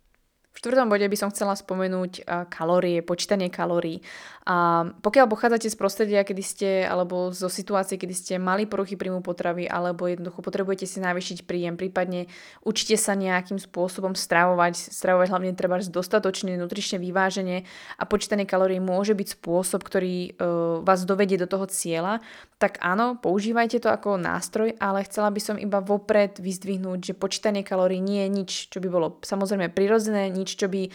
V 0.57 0.65
štvrtom 0.65 0.89
bode 0.89 1.05
by 1.05 1.13
som 1.13 1.29
chcela 1.29 1.53
spomenúť 1.53 2.25
kalórie, 2.49 3.05
počítanie 3.05 3.53
kalórií. 3.53 4.01
A 4.49 4.89
pokiaľ 5.05 5.29
pochádzate 5.29 5.69
z 5.69 5.77
prostredia, 5.77 6.25
kedy 6.25 6.41
ste, 6.41 6.69
alebo 6.81 7.29
zo 7.29 7.45
situácie, 7.45 7.99
kedy 7.99 8.15
ste 8.15 8.33
mali 8.41 8.65
poruchy 8.65 8.97
príjmu 8.97 9.21
potravy, 9.21 9.69
alebo 9.69 10.09
jednoducho 10.09 10.41
potrebujete 10.41 10.89
si 10.89 10.97
navýšiť 10.97 11.45
príjem, 11.45 11.77
prípadne 11.77 12.25
učite 12.65 12.97
sa 12.97 13.13
nejakým 13.13 13.59
spôsobom 13.59 14.15
stravovať, 14.15 14.87
stravovať 14.97 15.27
hlavne 15.29 15.51
treba 15.53 15.77
dostatočne, 15.77 16.57
nutrične 16.57 16.97
vyváženie 16.97 17.67
a 17.99 18.03
počítanie 18.07 18.47
kalórií 18.47 18.79
môže 18.79 19.13
byť 19.13 19.37
spôsob, 19.37 19.83
ktorý 19.83 20.39
uh, 20.39 20.81
vás 20.81 21.03
dovedie 21.03 21.35
do 21.35 21.45
toho 21.45 21.67
cieľa, 21.67 22.23
tak 22.55 22.79
áno, 22.79 23.19
používajte 23.19 23.83
to 23.83 23.91
ako 23.91 24.15
nástroj, 24.15 24.79
ale 24.79 25.03
chcela 25.05 25.27
by 25.27 25.41
som 25.43 25.59
iba 25.59 25.83
vopred 25.83 26.39
vyzdvihnúť, 26.39 27.11
že 27.11 27.19
počítanie 27.19 27.67
kalórií 27.67 27.99
nie 27.99 28.23
je 28.25 28.29
nič, 28.31 28.51
čo 28.71 28.79
by 28.79 28.87
bolo 28.87 29.19
samozrejme 29.27 29.75
prirodzené, 29.75 30.31
nič, 30.31 30.46
čo 30.55 30.67
by 30.71 30.87
a, 30.87 30.91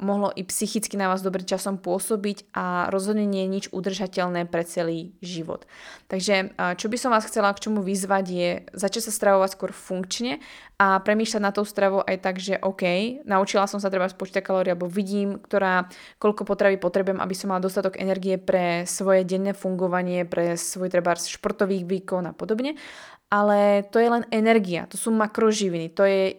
mohlo 0.00 0.32
i 0.32 0.42
psychicky 0.46 0.96
na 0.96 1.12
vás 1.12 1.20
dobre 1.20 1.44
časom 1.44 1.76
pôsobiť 1.76 2.56
a 2.56 2.88
rozhodne 2.88 3.28
nie 3.28 3.44
je 3.44 3.52
nič 3.52 3.64
udržateľné 3.74 4.48
pre 4.48 4.64
celý 4.64 5.12
život. 5.20 5.68
Takže 6.08 6.56
a, 6.56 6.72
čo 6.78 6.88
by 6.88 6.96
som 6.96 7.12
vás 7.12 7.28
chcela 7.28 7.52
k 7.52 7.68
čomu 7.68 7.84
vyzvať 7.84 8.24
je 8.26 8.50
začať 8.72 9.02
sa 9.08 9.12
stravovať 9.12 9.50
skôr 9.52 9.70
funkčne 9.76 10.40
a 10.80 11.00
premýšľať 11.00 11.42
na 11.42 11.52
tou 11.52 11.64
stravou 11.64 12.04
aj 12.04 12.16
tak, 12.20 12.36
že 12.40 12.60
OK, 12.60 12.84
naučila 13.24 13.68
som 13.68 13.80
sa 13.80 13.88
treba 13.88 14.08
spočítať 14.08 14.44
kalórie, 14.44 14.72
alebo 14.76 14.88
vidím, 14.88 15.40
ktorá, 15.40 15.88
koľko 16.20 16.44
potravy 16.44 16.76
potrebujem, 16.76 17.20
aby 17.20 17.34
som 17.36 17.52
mala 17.52 17.64
dostatok 17.64 17.96
energie 17.96 18.36
pre 18.36 18.84
svoje 18.84 19.24
denné 19.24 19.56
fungovanie, 19.56 20.28
pre 20.28 20.56
svoj 20.56 20.92
treba 20.92 21.16
športový 21.16 21.84
výkon 21.84 22.28
a 22.28 22.36
podobne 22.36 22.76
ale 23.26 23.82
to 23.90 23.98
je 23.98 24.08
len 24.10 24.24
energia, 24.30 24.86
to 24.86 24.94
sú 24.94 25.10
makroživiny, 25.10 25.90
to 25.90 26.06
je 26.06 26.38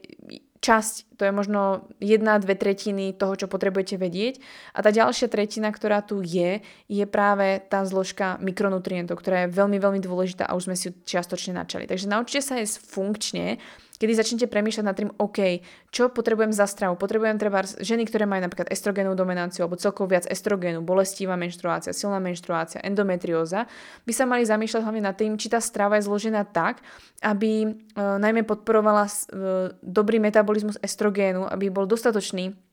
časť, 0.62 1.18
to 1.18 1.26
je 1.26 1.34
možno 1.34 1.90
jedna, 2.02 2.38
dve 2.42 2.58
tretiny 2.58 3.14
toho, 3.14 3.34
čo 3.38 3.48
potrebujete 3.50 3.98
vedieť. 3.98 4.42
A 4.74 4.82
tá 4.86 4.90
ďalšia 4.94 5.30
tretina, 5.30 5.70
ktorá 5.70 6.02
tu 6.06 6.22
je, 6.22 6.62
je 6.90 7.06
práve 7.10 7.62
tá 7.70 7.86
zložka 7.86 8.38
mikronutrientov, 8.42 9.18
ktorá 9.22 9.46
je 9.46 9.54
veľmi, 9.54 9.78
veľmi 9.78 10.02
dôležitá 10.02 10.46
a 10.46 10.56
už 10.58 10.70
sme 10.70 10.76
si 10.78 10.90
ju 10.90 10.98
čiastočne 11.06 11.58
načali. 11.58 11.90
Takže 11.90 12.10
naučte 12.10 12.42
sa 12.42 12.58
jesť 12.62 12.82
funkčne, 12.86 13.62
kedy 13.98 14.14
začnete 14.14 14.46
premýšľať 14.50 14.86
nad 14.86 14.96
tým, 14.98 15.10
OK, 15.18 15.62
čo 15.90 16.10
potrebujem 16.14 16.54
za 16.54 16.70
stravu? 16.70 16.98
Potrebujem 16.98 17.38
treba 17.42 17.66
ženy, 17.66 18.06
ktoré 18.06 18.30
majú 18.30 18.46
napríklad 18.46 18.70
estrogénnu 18.70 19.18
dominanciu 19.18 19.66
alebo 19.66 19.78
celkovo 19.78 20.14
viac 20.14 20.30
estrogénu, 20.30 20.86
bolestivá 20.86 21.34
menštruácia, 21.34 21.94
silná 21.94 22.22
menštruácia, 22.22 22.82
endometrióza, 22.86 23.66
by 24.06 24.14
sa 24.14 24.30
mali 24.30 24.46
zamýšľať 24.46 24.82
hlavne 24.86 25.04
nad 25.04 25.18
tým, 25.18 25.36
či 25.36 25.50
tá 25.50 25.58
strava 25.58 25.98
je 25.98 26.06
zložená 26.06 26.46
tak, 26.50 26.86
aby 27.26 27.66
e, 27.66 27.68
najmä 27.98 28.46
podporovala 28.46 29.10
e, 29.10 29.12
dobrý 29.82 30.22
metabolizmus 30.22 30.78
estrogénu, 30.82 31.50
aby 31.50 31.74
bol 31.74 31.90
dostatočný 31.90 32.67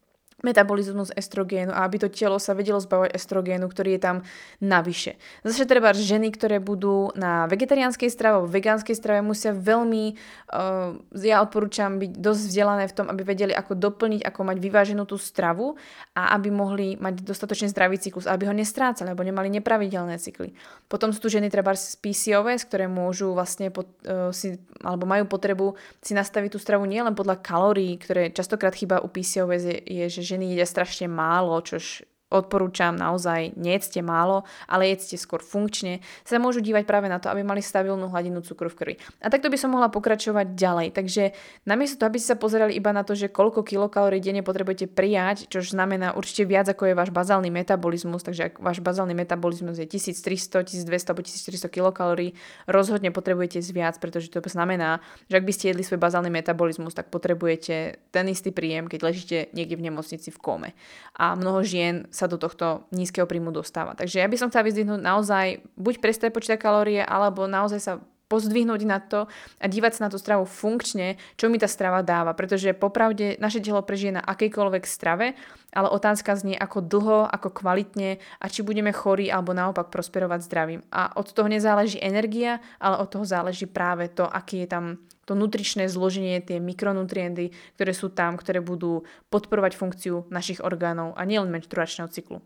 metabolizmus 0.45 1.09
estrogénu 1.17 1.73
a 1.73 1.89
aby 1.89 1.97
to 2.05 2.13
telo 2.13 2.37
sa 2.37 2.53
vedelo 2.53 2.77
zbavovať 2.77 3.17
estrogénu, 3.17 3.65
ktorý 3.65 3.97
je 3.97 4.01
tam 4.05 4.17
navyše. 4.61 5.17
Zase 5.41 5.65
treba 5.65 5.97
ženy, 5.97 6.29
ktoré 6.37 6.61
budú 6.61 7.09
na 7.17 7.49
vegetariánskej 7.49 8.13
strave 8.13 8.45
alebo 8.45 8.53
vegánskej 8.53 8.93
strave, 8.93 9.25
musia 9.25 9.57
veľmi, 9.57 10.15
uh, 10.53 11.01
ja 11.17 11.41
odporúčam 11.41 11.97
byť 11.97 12.21
dosť 12.21 12.43
vzdelané 12.53 12.85
v 12.93 12.95
tom, 12.95 13.07
aby 13.09 13.23
vedeli, 13.25 13.57
ako 13.57 13.73
doplniť, 13.73 14.21
ako 14.21 14.41
mať 14.45 14.57
vyváženú 14.61 15.03
tú 15.09 15.17
stravu 15.17 15.81
a 16.13 16.37
aby 16.37 16.53
mohli 16.53 17.01
mať 17.01 17.25
dostatočne 17.25 17.73
zdravý 17.73 17.97
cyklus, 17.97 18.29
aby 18.29 18.45
ho 18.45 18.55
nestrácali, 18.55 19.09
alebo 19.09 19.25
nemali 19.25 19.49
nepravidelné 19.49 20.21
cykly. 20.21 20.53
Potom 20.93 21.11
sú 21.17 21.25
tu 21.25 21.33
ženy 21.33 21.49
treba 21.49 21.73
z 21.73 21.97
PCOS, 21.97 22.69
ktoré 22.69 22.85
môžu 22.85 23.33
vlastne 23.33 23.73
pod, 23.73 23.89
uh, 24.05 24.29
si, 24.31 24.61
alebo 24.85 25.09
majú 25.09 25.25
potrebu 25.25 25.81
si 26.05 26.13
nastaviť 26.13 26.53
tú 26.53 26.59
stravu 26.61 26.85
nielen 26.85 27.17
podľa 27.17 27.41
kalórií, 27.41 27.97
ktoré 27.97 28.29
častokrát 28.29 28.77
chýba 28.77 29.01
u 29.01 29.09
PCOS 29.09 29.63
je, 29.65 29.77
je 29.81 30.05
že 30.11 30.23
ženy 30.35 30.51
jedia 30.51 30.67
strašne 30.67 31.07
málo, 31.07 31.55
čož 31.63 32.03
odporúčam 32.35 32.99
naozaj 32.99 33.55
nejedzte 33.55 34.03
málo, 34.03 34.43
ale 34.67 34.91
jedzte 34.91 35.15
skôr 35.15 35.41
funkčne, 35.41 36.03
sa 36.27 36.43
môžu 36.43 36.59
dívať 36.59 36.85
práve 36.85 37.07
na 37.07 37.23
to, 37.23 37.31
aby 37.31 37.47
mali 37.47 37.63
stabilnú 37.63 38.11
hladinu 38.11 38.43
cukru 38.43 38.67
v 38.69 38.77
krvi. 38.77 38.95
A 39.23 39.31
takto 39.31 39.49
by 39.49 39.57
som 39.57 39.71
mohla 39.71 39.89
pokračovať 39.89 40.59
ďalej. 40.59 40.89
Takže 40.93 41.23
namiesto 41.65 42.03
toho, 42.03 42.11
aby 42.11 42.19
ste 42.19 42.35
sa 42.35 42.39
pozerali 42.39 42.75
iba 42.75 42.91
na 42.91 43.07
to, 43.07 43.15
že 43.15 43.31
koľko 43.31 43.63
kilokalórií 43.63 44.19
denne 44.19 44.43
potrebujete 44.43 44.91
prijať, 44.91 45.47
čo 45.49 45.63
znamená 45.63 46.19
určite 46.19 46.45
viac 46.45 46.67
ako 46.67 46.91
je 46.91 46.95
váš 46.99 47.11
bazálny 47.15 47.55
metabolizmus, 47.55 48.27
takže 48.27 48.51
ak 48.51 48.55
váš 48.59 48.83
bazálny 48.83 49.15
metabolizmus 49.15 49.79
je 49.79 49.87
1300, 49.87 50.67
1200 50.67 51.11
alebo 51.13 51.23
1400 51.23 51.71
kilokalórií, 51.71 52.35
rozhodne 52.67 53.15
potrebujete 53.15 53.63
viac, 53.71 54.03
pretože 54.03 54.33
to 54.33 54.43
znamená, 54.45 54.99
že 55.31 55.39
ak 55.39 55.45
by 55.47 55.53
ste 55.55 55.71
jedli 55.71 55.87
svoj 55.87 56.01
bazálny 56.03 56.33
metabolizmus, 56.33 56.97
tak 56.97 57.13
potrebujete 57.13 58.03
ten 58.11 58.25
istý 58.27 58.51
príjem, 58.51 58.91
keď 58.91 59.01
ležíte 59.05 59.37
niekde 59.53 59.79
v 59.79 59.87
nemocnici 59.91 60.35
v 60.35 60.39
kome. 60.41 60.71
A 61.15 61.39
mnoho 61.39 61.63
žien 61.63 62.11
sa 62.11 62.24
sa 62.25 62.33
do 62.33 62.41
tohto 62.41 62.89
nízkeho 62.89 63.29
príjmu 63.29 63.53
dostáva. 63.53 63.93
Takže 63.93 64.25
ja 64.25 64.29
by 64.33 64.37
som 64.41 64.49
chcela 64.49 64.65
vyzdvihnúť 64.65 65.01
naozaj 65.05 65.61
buď 65.77 65.95
prestať 66.01 66.33
počítať 66.33 66.57
kalórie, 66.57 67.05
alebo 67.05 67.45
naozaj 67.45 67.81
sa 67.85 68.01
pozdvihnúť 68.25 68.83
na 68.89 68.99
to 68.99 69.29
a 69.61 69.67
dívať 69.69 69.93
sa 69.95 70.09
na 70.09 70.11
tú 70.11 70.17
stravu 70.17 70.49
funkčne, 70.49 71.21
čo 71.37 71.53
mi 71.53 71.61
tá 71.61 71.69
strava 71.69 72.01
dáva. 72.01 72.33
Pretože 72.33 72.73
popravde 72.73 73.37
naše 73.37 73.61
telo 73.61 73.85
prežije 73.85 74.17
na 74.17 74.23
akejkoľvek 74.25 74.85
strave, 74.89 75.37
ale 75.71 75.93
otázka 75.93 76.33
znie 76.35 76.57
ako 76.57 76.83
dlho, 76.83 77.29
ako 77.29 77.53
kvalitne 77.53 78.19
a 78.41 78.45
či 78.49 78.65
budeme 78.65 78.91
chorí 78.91 79.29
alebo 79.29 79.53
naopak 79.53 79.93
prosperovať 79.93 80.41
zdravím. 80.49 80.81
A 80.89 81.13
od 81.15 81.31
toho 81.31 81.47
nezáleží 81.47 82.01
energia, 82.01 82.65
ale 82.81 82.99
od 82.99 83.13
toho 83.13 83.29
záleží 83.29 83.69
práve 83.69 84.09
to, 84.09 84.25
aký 84.25 84.65
je 84.65 84.69
tam 84.73 84.85
to 85.25 85.37
nutričné 85.37 85.89
zloženie, 85.91 86.41
tie 86.45 86.61
mikronutrienty, 86.61 87.53
ktoré 87.77 87.93
sú 87.93 88.13
tam, 88.13 88.37
ktoré 88.37 88.61
budú 88.61 89.05
podporovať 89.29 89.73
funkciu 89.77 90.29
našich 90.29 90.61
orgánov 90.61 91.17
a 91.17 91.23
nielen 91.25 91.51
menštruačného 91.51 92.09
cyklu. 92.13 92.45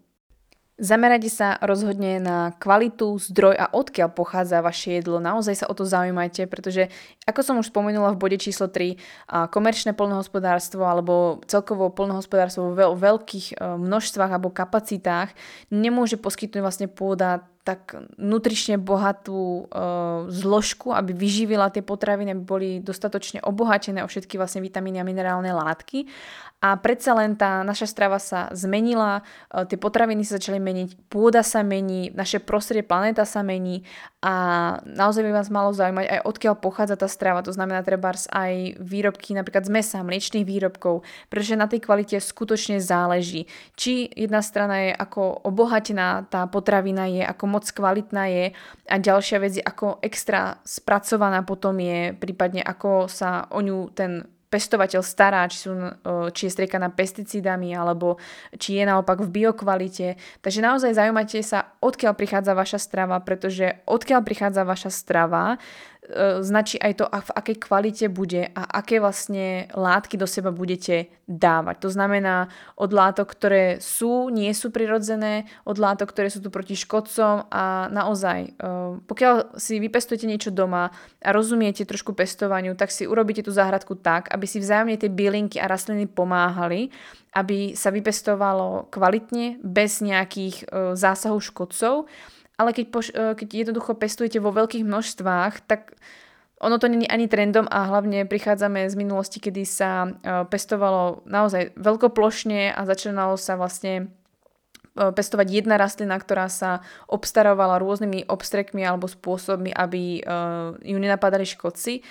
Zamerajte 0.79 1.27
sa 1.27 1.59
rozhodne 1.59 2.23
na 2.23 2.55
kvalitu, 2.55 3.19
zdroj 3.19 3.59
a 3.59 3.67
odkiaľ 3.75 4.15
pochádza 4.15 4.63
vaše 4.63 5.03
jedlo. 5.03 5.19
Naozaj 5.19 5.55
sa 5.59 5.67
o 5.67 5.75
to 5.75 5.83
zaujímajte, 5.83 6.47
pretože 6.47 6.87
ako 7.27 7.41
som 7.43 7.59
už 7.59 7.75
spomenula 7.75 8.15
v 8.15 8.23
bode 8.23 8.39
číslo 8.39 8.71
3, 8.71 8.95
komerčné 9.51 9.99
polnohospodárstvo 9.99 10.87
alebo 10.87 11.43
celkovo 11.51 11.91
polnohospodárstvo 11.91 12.79
vo 12.79 12.95
veľkých 12.95 13.59
e, 13.59 13.75
množstvách 13.75 14.31
alebo 14.31 14.55
kapacitách 14.55 15.35
nemôže 15.75 16.15
poskytnúť 16.15 16.63
vlastne 16.63 16.87
pôda 16.87 17.43
tak 17.69 18.01
nutrične 18.17 18.81
bohatú 18.81 19.69
e, 19.69 19.85
zložku, 20.33 20.97
aby 20.97 21.13
vyživila 21.13 21.69
tie 21.69 21.85
potraviny, 21.85 22.33
aby 22.33 22.41
boli 22.41 22.69
dostatočne 22.81 23.45
obohatené 23.45 24.01
o 24.01 24.09
všetky 24.09 24.41
vlastne 24.41 24.65
vitamíny 24.65 24.97
a 24.97 25.05
minerálne 25.05 25.53
látky. 25.53 26.09
A 26.59 26.75
predsa 26.75 27.15
len 27.15 27.39
tá 27.39 27.63
naša 27.63 27.87
strava 27.87 28.19
sa 28.19 28.51
zmenila, 28.51 29.23
e, 29.53 29.69
tie 29.69 29.77
potraviny 29.79 30.25
sa 30.25 30.41
začali 30.41 30.57
meniť, 30.59 31.13
pôda 31.13 31.45
sa 31.45 31.61
mení, 31.61 32.11
naše 32.17 32.41
prostredie, 32.41 32.83
planéta 32.83 33.23
sa 33.23 33.45
mení. 33.45 33.87
A 34.19 34.35
naozaj 34.83 35.23
by 35.23 35.31
vás 35.31 35.47
malo 35.55 35.71
zaujímať 35.71 36.11
aj 36.11 36.21
odkiaľ 36.27 36.59
pochádza 36.59 36.99
tá 36.99 37.07
strava, 37.07 37.47
to 37.47 37.55
znamená 37.55 37.87
treba 37.87 38.11
aj 38.11 38.75
výrobky 38.83 39.31
napríklad 39.39 39.63
z 39.63 39.71
mesa, 39.71 40.03
mliečných 40.03 40.43
výrobkov, 40.43 41.07
pretože 41.31 41.55
na 41.55 41.71
tej 41.71 41.87
kvalite 41.87 42.19
skutočne 42.19 42.83
záleží. 42.83 43.47
Či 43.79 44.11
jedna 44.11 44.43
strana 44.43 44.91
je 44.91 44.93
ako 44.99 45.47
obohatená 45.47 46.27
tá 46.27 46.51
potravina 46.51 47.07
je, 47.07 47.23
ako 47.23 47.45
moc 47.59 47.67
kvalitná 47.67 48.31
je. 48.31 48.55
A 48.87 48.97
ďalšia 49.03 49.43
vec 49.43 49.59
je 49.59 49.65
ako 49.67 49.99
extra 49.99 50.63
spracovaná 50.63 51.43
potom 51.43 51.75
je, 51.83 52.15
prípadne 52.15 52.63
ako 52.63 53.11
sa 53.11 53.51
o 53.51 53.59
ňu 53.59 53.91
ten 53.91 54.38
pestovateľ 54.49 55.05
stará, 55.05 55.45
či, 55.49 55.69
sú, 55.69 55.73
či 56.33 56.49
je 56.49 56.55
striekaná 56.57 56.89
pesticídami, 56.89 57.77
alebo 57.77 58.17
či 58.57 58.81
je 58.81 58.85
naopak 58.89 59.21
v 59.21 59.45
biokvalite. 59.45 60.17
Takže 60.41 60.65
naozaj 60.65 60.97
zaujímate 60.97 61.45
sa, 61.45 61.77
odkiaľ 61.85 62.17
prichádza 62.17 62.57
vaša 62.57 62.81
strava, 62.81 63.21
pretože 63.21 63.85
odkiaľ 63.85 64.21
prichádza 64.25 64.65
vaša 64.65 64.91
strava, 64.91 65.61
E, 66.09 66.41
značí 66.41 66.81
aj 66.81 66.93
to, 66.95 67.05
v 67.05 67.31
akej 67.37 67.57
kvalite 67.61 68.07
bude 68.09 68.49
a 68.57 68.63
aké 68.81 68.97
vlastne 68.97 69.69
látky 69.77 70.17
do 70.17 70.25
seba 70.25 70.49
budete 70.49 71.13
dávať. 71.29 71.85
To 71.85 71.93
znamená 71.93 72.49
od 72.81 72.97
látok, 72.97 73.29
ktoré 73.29 73.77
sú, 73.85 74.33
nie 74.33 74.49
sú 74.57 74.73
prirodzené, 74.73 75.45
od 75.69 75.77
látok, 75.77 76.09
ktoré 76.09 76.33
sú 76.33 76.41
tu 76.41 76.49
proti 76.49 76.81
škodcom 76.81 77.53
a 77.53 77.93
naozaj, 77.93 78.39
e, 78.41 78.51
pokiaľ 79.05 79.61
si 79.61 79.77
vypestujete 79.77 80.25
niečo 80.25 80.49
doma 80.49 80.89
a 81.21 81.29
rozumiete 81.29 81.85
trošku 81.85 82.17
pestovaniu, 82.17 82.73
tak 82.73 82.89
si 82.89 83.05
urobíte 83.05 83.45
tú 83.45 83.53
záhradku 83.53 83.93
tak, 84.01 84.33
aby 84.39 84.47
si 84.47 84.63
vzájomne 84.63 84.95
tie 84.95 85.11
bylinky 85.11 85.59
a 85.59 85.67
rastliny 85.67 86.07
pomáhali, 86.07 86.95
aby 87.35 87.75
sa 87.75 87.91
vypestovalo 87.91 88.87
kvalitne, 88.95 89.59
bez 89.59 89.99
nejakých 89.99 90.57
e, 90.63 90.95
zásahov 90.95 91.43
škodcov 91.43 92.07
ale 92.59 92.75
keď, 92.75 92.87
poš- 92.91 93.15
e, 93.15 93.39
keď 93.39 93.49
jednoducho 93.67 93.95
pestujete 93.95 94.43
vo 94.43 94.51
veľkých 94.51 94.83
množstvách, 94.83 95.63
tak 95.71 95.95
ono 96.59 96.75
to 96.83 96.91
není 96.91 97.07
ani 97.07 97.31
trendom 97.31 97.71
a 97.71 97.87
hlavne 97.87 98.27
prichádzame 98.27 98.91
z 98.91 98.99
minulosti, 98.99 99.39
kedy 99.39 99.63
sa 99.63 99.91
e, 100.05 100.09
pestovalo 100.51 101.23
naozaj 101.25 101.79
veľkoplošne 101.79 102.75
a 102.75 102.81
začínalo 102.83 103.39
sa 103.39 103.55
vlastne 103.55 104.11
pestovať 104.99 105.63
jedna 105.63 105.79
rastlina, 105.79 106.19
ktorá 106.19 106.51
sa 106.51 106.83
obstarovala 107.07 107.79
rôznymi 107.79 108.27
obstrekmi 108.27 108.83
alebo 108.83 109.07
spôsobmi, 109.07 109.71
aby 109.71 110.27
ju 110.83 110.99
nenapadali 110.99 111.47
škodci. 111.47 112.03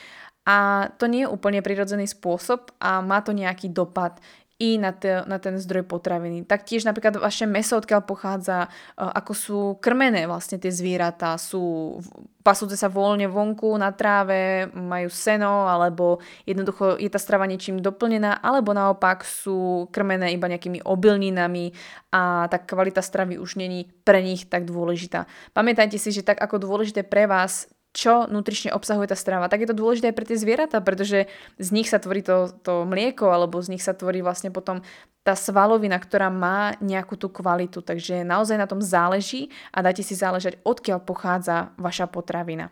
A 0.47 0.87
to 0.95 1.11
nie 1.11 1.27
je 1.27 1.31
úplne 1.31 1.59
prirodzený 1.59 2.07
spôsob 2.07 2.71
a 2.79 3.03
má 3.03 3.19
to 3.19 3.35
nejaký 3.35 3.67
dopad 3.67 4.23
i 4.57 4.81
na, 4.81 4.89
te, 4.89 5.21
na 5.29 5.37
ten 5.37 5.53
zdroj 5.61 5.85
potraviny. 5.85 6.41
Taktiež 6.41 6.81
napríklad 6.81 7.21
vaše 7.21 7.45
meso, 7.45 7.77
odkiaľ 7.77 8.01
pochádza, 8.09 8.65
e, 8.65 8.69
ako 9.05 9.33
sú 9.37 9.59
krmené 9.77 10.25
vlastne 10.25 10.57
tie 10.57 10.73
zvieratá, 10.73 11.37
sú 11.37 11.93
pasúce 12.41 12.73
sa 12.73 12.89
voľne 12.89 13.29
vonku 13.29 13.69
na 13.77 13.93
tráve, 13.93 14.65
majú 14.73 15.13
seno, 15.13 15.69
alebo 15.69 16.17
jednoducho 16.49 16.97
je 16.97 17.05
tá 17.05 17.21
strava 17.21 17.45
niečím 17.45 17.85
doplnená, 17.85 18.41
alebo 18.41 18.73
naopak 18.73 19.21
sú 19.21 19.85
krmené 19.93 20.33
iba 20.33 20.49
nejakými 20.49 20.81
obilninami 20.81 21.77
a 22.09 22.49
tá 22.49 22.57
kvalita 22.57 23.05
stravy 23.05 23.37
už 23.37 23.61
není 23.61 23.85
pre 24.01 24.25
nich 24.25 24.49
tak 24.49 24.65
dôležitá. 24.65 25.29
Pamätajte 25.53 26.01
si, 26.01 26.09
že 26.09 26.25
tak 26.25 26.41
ako 26.41 26.65
dôležité 26.65 27.05
pre 27.05 27.29
vás 27.29 27.69
čo 27.95 28.29
nutrične 28.29 28.75
obsahuje 28.75 29.09
tá 29.09 29.17
strava, 29.17 29.49
tak 29.49 29.65
je 29.65 29.69
to 29.73 29.79
dôležité 29.79 30.11
aj 30.11 30.17
pre 30.17 30.27
tie 30.27 30.37
zvieratá, 30.37 30.77
pretože 30.85 31.25
z 31.57 31.69
nich 31.73 31.89
sa 31.89 31.97
tvorí 31.97 32.21
to, 32.21 32.53
to 32.61 32.85
mlieko, 32.85 33.31
alebo 33.33 33.57
z 33.57 33.73
nich 33.73 33.83
sa 33.83 33.97
tvorí 33.97 34.21
vlastne 34.21 34.53
potom 34.53 34.85
tá 35.25 35.35
svalovina, 35.35 35.99
ktorá 35.99 36.31
má 36.31 36.77
nejakú 36.79 37.19
tú 37.19 37.27
kvalitu. 37.27 37.83
Takže 37.83 38.23
naozaj 38.23 38.55
na 38.55 38.69
tom 38.69 38.79
záleží 38.79 39.51
a 39.75 39.83
dajte 39.83 40.05
si 40.05 40.15
záležať, 40.15 40.61
odkiaľ 40.63 41.03
pochádza 41.03 41.75
vaša 41.75 42.07
potravina. 42.07 42.71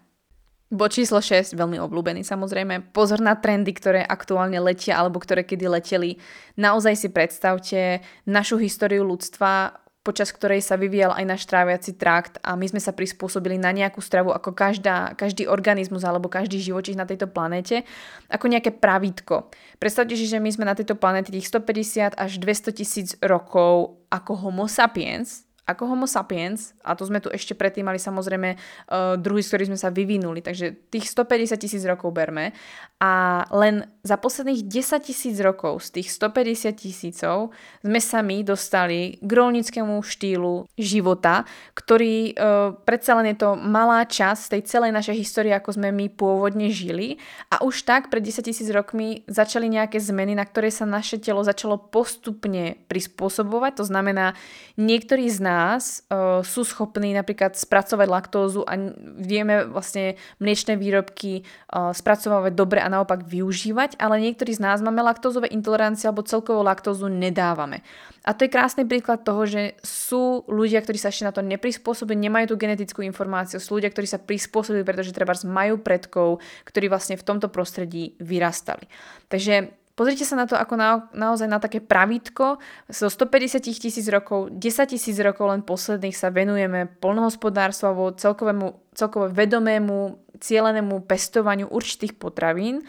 Bo 0.74 0.90
číslo 0.90 1.22
6, 1.22 1.54
veľmi 1.54 1.78
obľúbený 1.78 2.26
samozrejme. 2.26 2.90
Pozor 2.90 3.22
na 3.22 3.38
trendy, 3.38 3.70
ktoré 3.70 4.02
aktuálne 4.02 4.58
letia 4.58 4.98
alebo 4.98 5.22
ktoré 5.22 5.46
kedy 5.46 5.70
leteli. 5.70 6.18
Naozaj 6.58 6.94
si 6.98 7.08
predstavte 7.14 8.02
našu 8.26 8.58
históriu 8.58 9.06
ľudstva 9.06 9.85
počas 10.06 10.30
ktorej 10.30 10.62
sa 10.62 10.78
vyvíjal 10.78 11.18
aj 11.18 11.26
náš 11.26 11.44
tráviaci 11.50 11.98
trakt 11.98 12.38
a 12.46 12.54
my 12.54 12.70
sme 12.70 12.78
sa 12.78 12.94
prispôsobili 12.94 13.58
na 13.58 13.74
nejakú 13.74 13.98
stravu 14.06 14.30
ako 14.30 14.54
každá, 14.54 15.18
každý 15.18 15.50
organizmus 15.50 16.06
alebo 16.06 16.30
každý 16.30 16.62
živočích 16.62 16.94
na 16.94 17.10
tejto 17.10 17.26
planéte, 17.26 17.82
ako 18.30 18.46
nejaké 18.46 18.70
pravítko. 18.78 19.50
Predstavte 19.82 20.14
si, 20.14 20.30
že 20.30 20.38
my 20.38 20.54
sme 20.54 20.70
na 20.70 20.78
tejto 20.78 20.94
planéte 20.94 21.34
tých 21.34 21.50
150 21.50 22.22
až 22.22 22.32
200 22.38 22.78
tisíc 22.78 23.10
rokov 23.26 23.98
ako 24.14 24.46
homo 24.46 24.70
sapiens, 24.70 25.45
ako 25.66 25.90
homo 25.90 26.06
sapiens, 26.06 26.78
a 26.86 26.94
to 26.94 27.10
sme 27.10 27.18
tu 27.18 27.34
ešte 27.34 27.58
predtým 27.58 27.90
mali 27.90 27.98
samozrejme 27.98 28.50
uh, 28.54 29.18
druhý, 29.18 29.42
z 29.42 29.50
ktorých 29.50 29.70
sme 29.74 29.80
sa 29.82 29.90
vyvinuli, 29.90 30.46
takže 30.46 30.94
tých 30.94 31.10
150 31.10 31.58
tisíc 31.58 31.82
rokov 31.90 32.14
berme. 32.14 32.54
A 33.02 33.44
len 33.50 33.90
za 34.06 34.22
posledných 34.22 34.62
10 34.62 35.10
tisíc 35.10 35.36
rokov 35.42 35.90
z 35.90 36.00
tých 36.00 36.14
150 36.14 36.70
tisícov 36.78 37.50
sme 37.82 37.98
sa 37.98 38.22
my 38.22 38.46
dostali 38.46 39.18
k 39.18 39.32
rolnickému 39.34 40.06
štýlu 40.06 40.70
života, 40.78 41.50
ktorý 41.74 42.38
uh, 42.38 42.78
predsa 42.86 43.18
len 43.18 43.34
je 43.34 43.42
to 43.42 43.58
malá 43.58 44.06
časť 44.06 44.54
tej 44.54 44.62
celej 44.70 44.94
našej 44.94 45.18
histórie, 45.18 45.54
ako 45.58 45.82
sme 45.82 45.90
my 45.90 46.14
pôvodne 46.14 46.70
žili. 46.70 47.18
A 47.50 47.66
už 47.66 47.90
tak 47.90 48.14
pred 48.14 48.22
10 48.22 48.46
tisíc 48.46 48.70
rokmi 48.70 49.26
začali 49.26 49.66
nejaké 49.66 49.98
zmeny, 49.98 50.38
na 50.38 50.46
ktoré 50.46 50.70
sa 50.70 50.86
naše 50.86 51.18
telo 51.18 51.42
začalo 51.42 51.82
postupne 51.82 52.78
prispôsobovať, 52.86 53.82
to 53.82 53.86
znamená 53.90 54.38
niektorí 54.78 55.26
z 55.26 55.42
nás 55.42 55.55
nás 55.56 56.04
uh, 56.12 56.44
sú 56.44 56.68
schopní 56.68 57.16
napríklad 57.16 57.56
spracovať 57.56 58.08
laktózu 58.12 58.68
a 58.68 58.76
vieme 59.16 59.64
vlastne 59.72 60.20
mliečne 60.44 60.76
výrobky 60.76 61.48
uh, 61.72 61.96
spracovávať 61.96 62.52
dobre 62.52 62.84
a 62.84 62.92
naopak 62.92 63.24
využívať, 63.24 63.96
ale 63.96 64.20
niektorí 64.20 64.52
z 64.52 64.60
nás 64.60 64.84
máme 64.84 65.00
laktózové 65.00 65.48
intolerancie 65.56 66.12
alebo 66.12 66.28
celkovo 66.28 66.60
laktózu 66.60 67.08
nedávame. 67.08 67.88
A 68.28 68.34
to 68.34 68.44
je 68.44 68.52
krásny 68.52 68.84
príklad 68.90 69.22
toho, 69.22 69.46
že 69.46 69.78
sú 69.86 70.44
ľudia, 70.50 70.82
ktorí 70.82 70.98
sa 70.98 71.14
ešte 71.14 71.30
na 71.30 71.32
to 71.32 71.46
neprispôsobili, 71.46 72.26
nemajú 72.26 72.52
tú 72.52 72.56
genetickú 72.58 73.06
informáciu, 73.06 73.62
sú 73.62 73.78
ľudia, 73.78 73.94
ktorí 73.94 74.10
sa 74.10 74.18
prispôsobili, 74.18 74.82
pretože 74.82 75.14
treba 75.14 75.38
majú 75.46 75.78
predkov, 75.78 76.42
ktorí 76.66 76.90
vlastne 76.90 77.22
v 77.22 77.24
tomto 77.24 77.54
prostredí 77.54 78.18
vyrastali. 78.18 78.90
Takže 79.30 79.85
Pozrite 79.96 80.28
sa 80.28 80.36
na 80.36 80.44
to 80.44 80.60
ako 80.60 80.76
na, 80.76 81.08
naozaj 81.16 81.48
na 81.48 81.56
také 81.56 81.80
pravítko. 81.80 82.60
So 82.92 83.08
150 83.08 83.64
tisíc 83.64 84.04
rokov, 84.12 84.52
10 84.52 84.92
tisíc 84.92 85.16
rokov 85.24 85.48
len 85.48 85.64
posledných 85.64 86.12
sa 86.12 86.36
venujeme 86.36 86.92
polnohospodárstvu 87.00 87.86
alebo 87.88 88.12
celkovému, 88.12 88.76
celkové 88.92 89.32
vedomému, 89.32 90.20
cielenému 90.44 91.08
pestovaniu 91.08 91.72
určitých 91.72 92.20
potravín. 92.20 92.84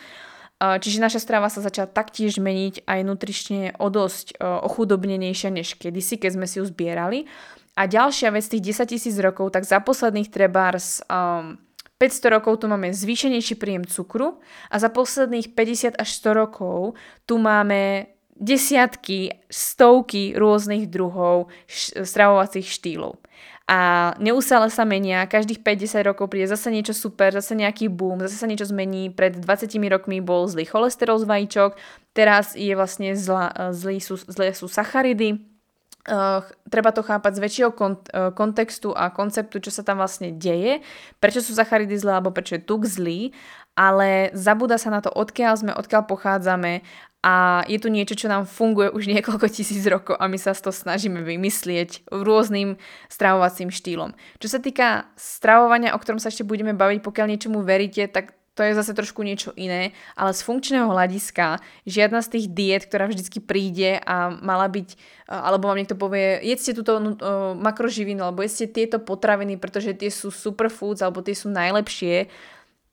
Čiže 0.58 0.98
naša 0.98 1.20
strava 1.22 1.46
sa 1.46 1.62
začala 1.62 1.86
taktiež 1.86 2.42
meniť 2.42 2.88
aj 2.88 3.00
nutrične 3.06 3.78
o 3.78 3.86
dosť 3.86 4.40
ochudobnenejšia 4.42 5.54
než 5.54 5.78
kedysi, 5.78 6.18
keď 6.18 6.30
sme 6.42 6.46
si 6.50 6.58
ju 6.58 6.66
zbierali. 6.66 7.30
A 7.76 7.84
ďalšia 7.84 8.32
vec 8.32 8.48
tých 8.48 8.72
10 8.72 8.88
tisíc 8.88 9.16
rokov, 9.20 9.52
tak 9.52 9.68
za 9.68 9.84
posledných 9.84 10.32
trebárs 10.32 11.04
um, 11.12 11.60
500 11.96 12.28
rokov 12.28 12.60
tu 12.60 12.68
máme 12.68 12.92
zvýšenejší 12.92 13.56
príjem 13.56 13.88
cukru 13.88 14.36
a 14.68 14.76
za 14.76 14.92
posledných 14.92 15.56
50 15.56 15.96
až 15.96 16.08
100 16.20 16.40
rokov 16.44 16.92
tu 17.24 17.40
máme 17.40 18.12
desiatky, 18.36 19.32
stovky 19.48 20.36
rôznych 20.36 20.92
druhov 20.92 21.48
stravovacích 22.04 22.68
štýlov. 22.68 23.16
A 23.66 24.12
neustále 24.22 24.70
sa 24.70 24.86
menia, 24.86 25.26
každých 25.26 25.64
50 25.64 26.06
rokov 26.06 26.30
príde 26.30 26.46
zase 26.46 26.70
niečo 26.70 26.94
super, 26.94 27.34
zase 27.34 27.58
nejaký 27.58 27.90
boom, 27.90 28.22
zase 28.22 28.38
sa 28.38 28.46
niečo 28.46 28.68
zmení. 28.68 29.10
Pred 29.10 29.42
20 29.42 29.74
rokmi 29.90 30.22
bol 30.22 30.46
zlý 30.46 30.68
cholesterol 30.68 31.18
z 31.18 31.26
vajíčok, 31.26 31.70
teraz 32.14 32.54
je 32.54 32.70
vlastne 32.78 33.18
zlá, 33.18 33.72
zlý 33.74 33.98
sú, 33.98 34.14
zlé 34.20 34.54
sú 34.54 34.70
sacharidy, 34.70 35.55
Uh, 36.06 36.38
treba 36.70 36.94
to 36.94 37.02
chápať 37.02 37.34
z 37.34 37.42
väčšieho 37.42 37.70
kont- 37.74 38.06
uh, 38.14 38.30
kontextu 38.30 38.94
a 38.94 39.10
konceptu, 39.10 39.58
čo 39.58 39.74
sa 39.74 39.82
tam 39.82 39.98
vlastne 39.98 40.30
deje, 40.30 40.78
prečo 41.18 41.42
sú 41.42 41.50
sacharidy 41.50 41.98
zlé 41.98 42.14
alebo 42.14 42.30
prečo 42.30 42.54
je 42.54 42.62
tuk 42.62 42.86
zlý, 42.86 43.34
ale 43.74 44.30
zabúda 44.30 44.78
sa 44.78 44.94
na 44.94 45.02
to, 45.02 45.10
odkiaľ 45.10 45.54
sme, 45.58 45.72
odkiaľ 45.74 46.06
pochádzame. 46.06 46.86
A 47.26 47.66
je 47.66 47.82
tu 47.82 47.90
niečo, 47.90 48.14
čo 48.14 48.30
nám 48.30 48.46
funguje 48.46 48.94
už 48.94 49.08
niekoľko 49.12 49.50
tisíc 49.50 49.82
rokov 49.90 50.14
a 50.14 50.30
my 50.30 50.38
sa 50.38 50.54
to 50.54 50.70
snažíme 50.70 51.26
vymyslieť 51.26 52.06
rôznym 52.14 52.78
stravovacím 53.10 53.74
štýlom. 53.74 54.14
Čo 54.38 54.46
sa 54.46 54.58
týka 54.62 55.10
stravovania, 55.18 55.92
o 55.92 55.98
ktorom 55.98 56.22
sa 56.22 56.30
ešte 56.30 56.46
budeme 56.46 56.70
baviť, 56.70 57.02
pokiaľ 57.02 57.26
niečomu 57.34 57.66
veríte, 57.66 58.06
tak 58.06 58.38
to 58.56 58.64
je 58.64 58.72
zase 58.72 58.96
trošku 58.96 59.20
niečo 59.20 59.52
iné, 59.52 59.92
ale 60.16 60.32
z 60.32 60.40
funkčného 60.40 60.88
hľadiska 60.88 61.60
žiadna 61.84 62.24
z 62.24 62.28
tých 62.32 62.46
diet, 62.56 62.82
ktorá 62.88 63.04
vždycky 63.04 63.44
príde 63.44 64.00
a 64.00 64.32
mala 64.32 64.64
byť, 64.72 64.96
alebo 65.28 65.68
vám 65.68 65.84
niekto 65.84 65.92
povie, 65.92 66.40
jedzte 66.40 66.72
túto 66.72 66.96
uh, 66.96 67.52
makroživinu, 67.52 68.24
alebo 68.24 68.40
jedzte 68.40 68.64
tieto 68.72 68.96
potraviny, 68.96 69.60
pretože 69.60 69.92
tie 69.92 70.08
sú 70.08 70.32
superfoods, 70.32 71.04
alebo 71.04 71.20
tie 71.20 71.36
sú 71.36 71.52
najlepšie. 71.52 72.32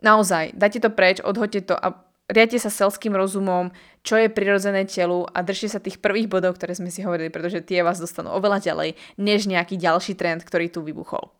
Naozaj, 0.04 0.52
dajte 0.52 0.84
to 0.84 0.90
preč, 0.92 1.24
odhoďte 1.24 1.72
to 1.72 1.76
a 1.80 1.96
riadte 2.28 2.60
sa 2.60 2.68
selským 2.68 3.16
rozumom, 3.16 3.72
čo 4.04 4.20
je 4.20 4.28
prirodzené 4.28 4.84
telu 4.84 5.24
a 5.32 5.48
držte 5.48 5.72
sa 5.72 5.80
tých 5.80 6.04
prvých 6.04 6.28
bodov, 6.28 6.60
ktoré 6.60 6.76
sme 6.76 6.92
si 6.92 7.08
hovorili, 7.08 7.32
pretože 7.32 7.64
tie 7.64 7.88
vás 7.88 8.04
dostanú 8.04 8.36
oveľa 8.36 8.60
ďalej, 8.60 9.00
než 9.16 9.48
nejaký 9.48 9.80
ďalší 9.80 10.20
trend, 10.20 10.44
ktorý 10.44 10.68
tu 10.68 10.84
vybuchol. 10.84 11.32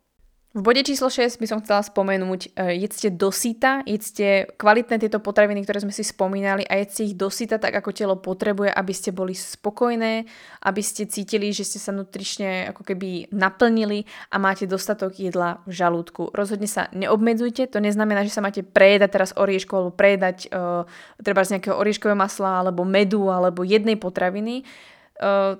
V 0.54 0.62
bode 0.62 0.86
číslo 0.86 1.10
6 1.10 1.42
by 1.42 1.46
som 1.50 1.58
chcela 1.66 1.82
spomenúť, 1.82 2.54
uh, 2.54 2.70
jedzte 2.70 3.10
dosýta, 3.10 3.82
jedzte 3.90 4.54
kvalitné 4.54 5.02
tieto 5.02 5.18
potraviny, 5.18 5.66
ktoré 5.66 5.82
sme 5.82 5.90
si 5.90 6.06
spomínali 6.06 6.62
a 6.62 6.78
jedzte 6.78 7.10
ich 7.10 7.18
dosýta 7.18 7.58
tak, 7.58 7.74
ako 7.74 7.90
telo 7.90 8.14
potrebuje, 8.14 8.70
aby 8.70 8.94
ste 8.94 9.10
boli 9.10 9.34
spokojné, 9.34 10.30
aby 10.62 10.78
ste 10.78 11.10
cítili, 11.10 11.50
že 11.50 11.66
ste 11.66 11.82
sa 11.82 11.90
nutrične 11.90 12.70
ako 12.70 12.86
keby 12.86 13.34
naplnili 13.34 14.06
a 14.30 14.38
máte 14.38 14.70
dostatok 14.70 15.18
jedla 15.18 15.58
v 15.66 15.74
žalúdku. 15.74 16.30
Rozhodne 16.30 16.70
sa 16.70 16.86
neobmedzujte, 16.94 17.66
to 17.66 17.82
neznamená, 17.82 18.22
že 18.22 18.38
sa 18.38 18.38
máte 18.38 18.62
prejedať 18.62 19.10
teraz 19.10 19.30
orieško 19.34 19.74
alebo 19.74 19.90
prejedať 19.90 20.54
uh, 20.54 20.86
treba 21.18 21.42
z 21.42 21.58
nejakého 21.58 21.74
orieškového 21.74 22.14
masla 22.14 22.62
alebo 22.62 22.86
medu 22.86 23.26
alebo 23.26 23.66
jednej 23.66 23.98
potraviny 23.98 24.62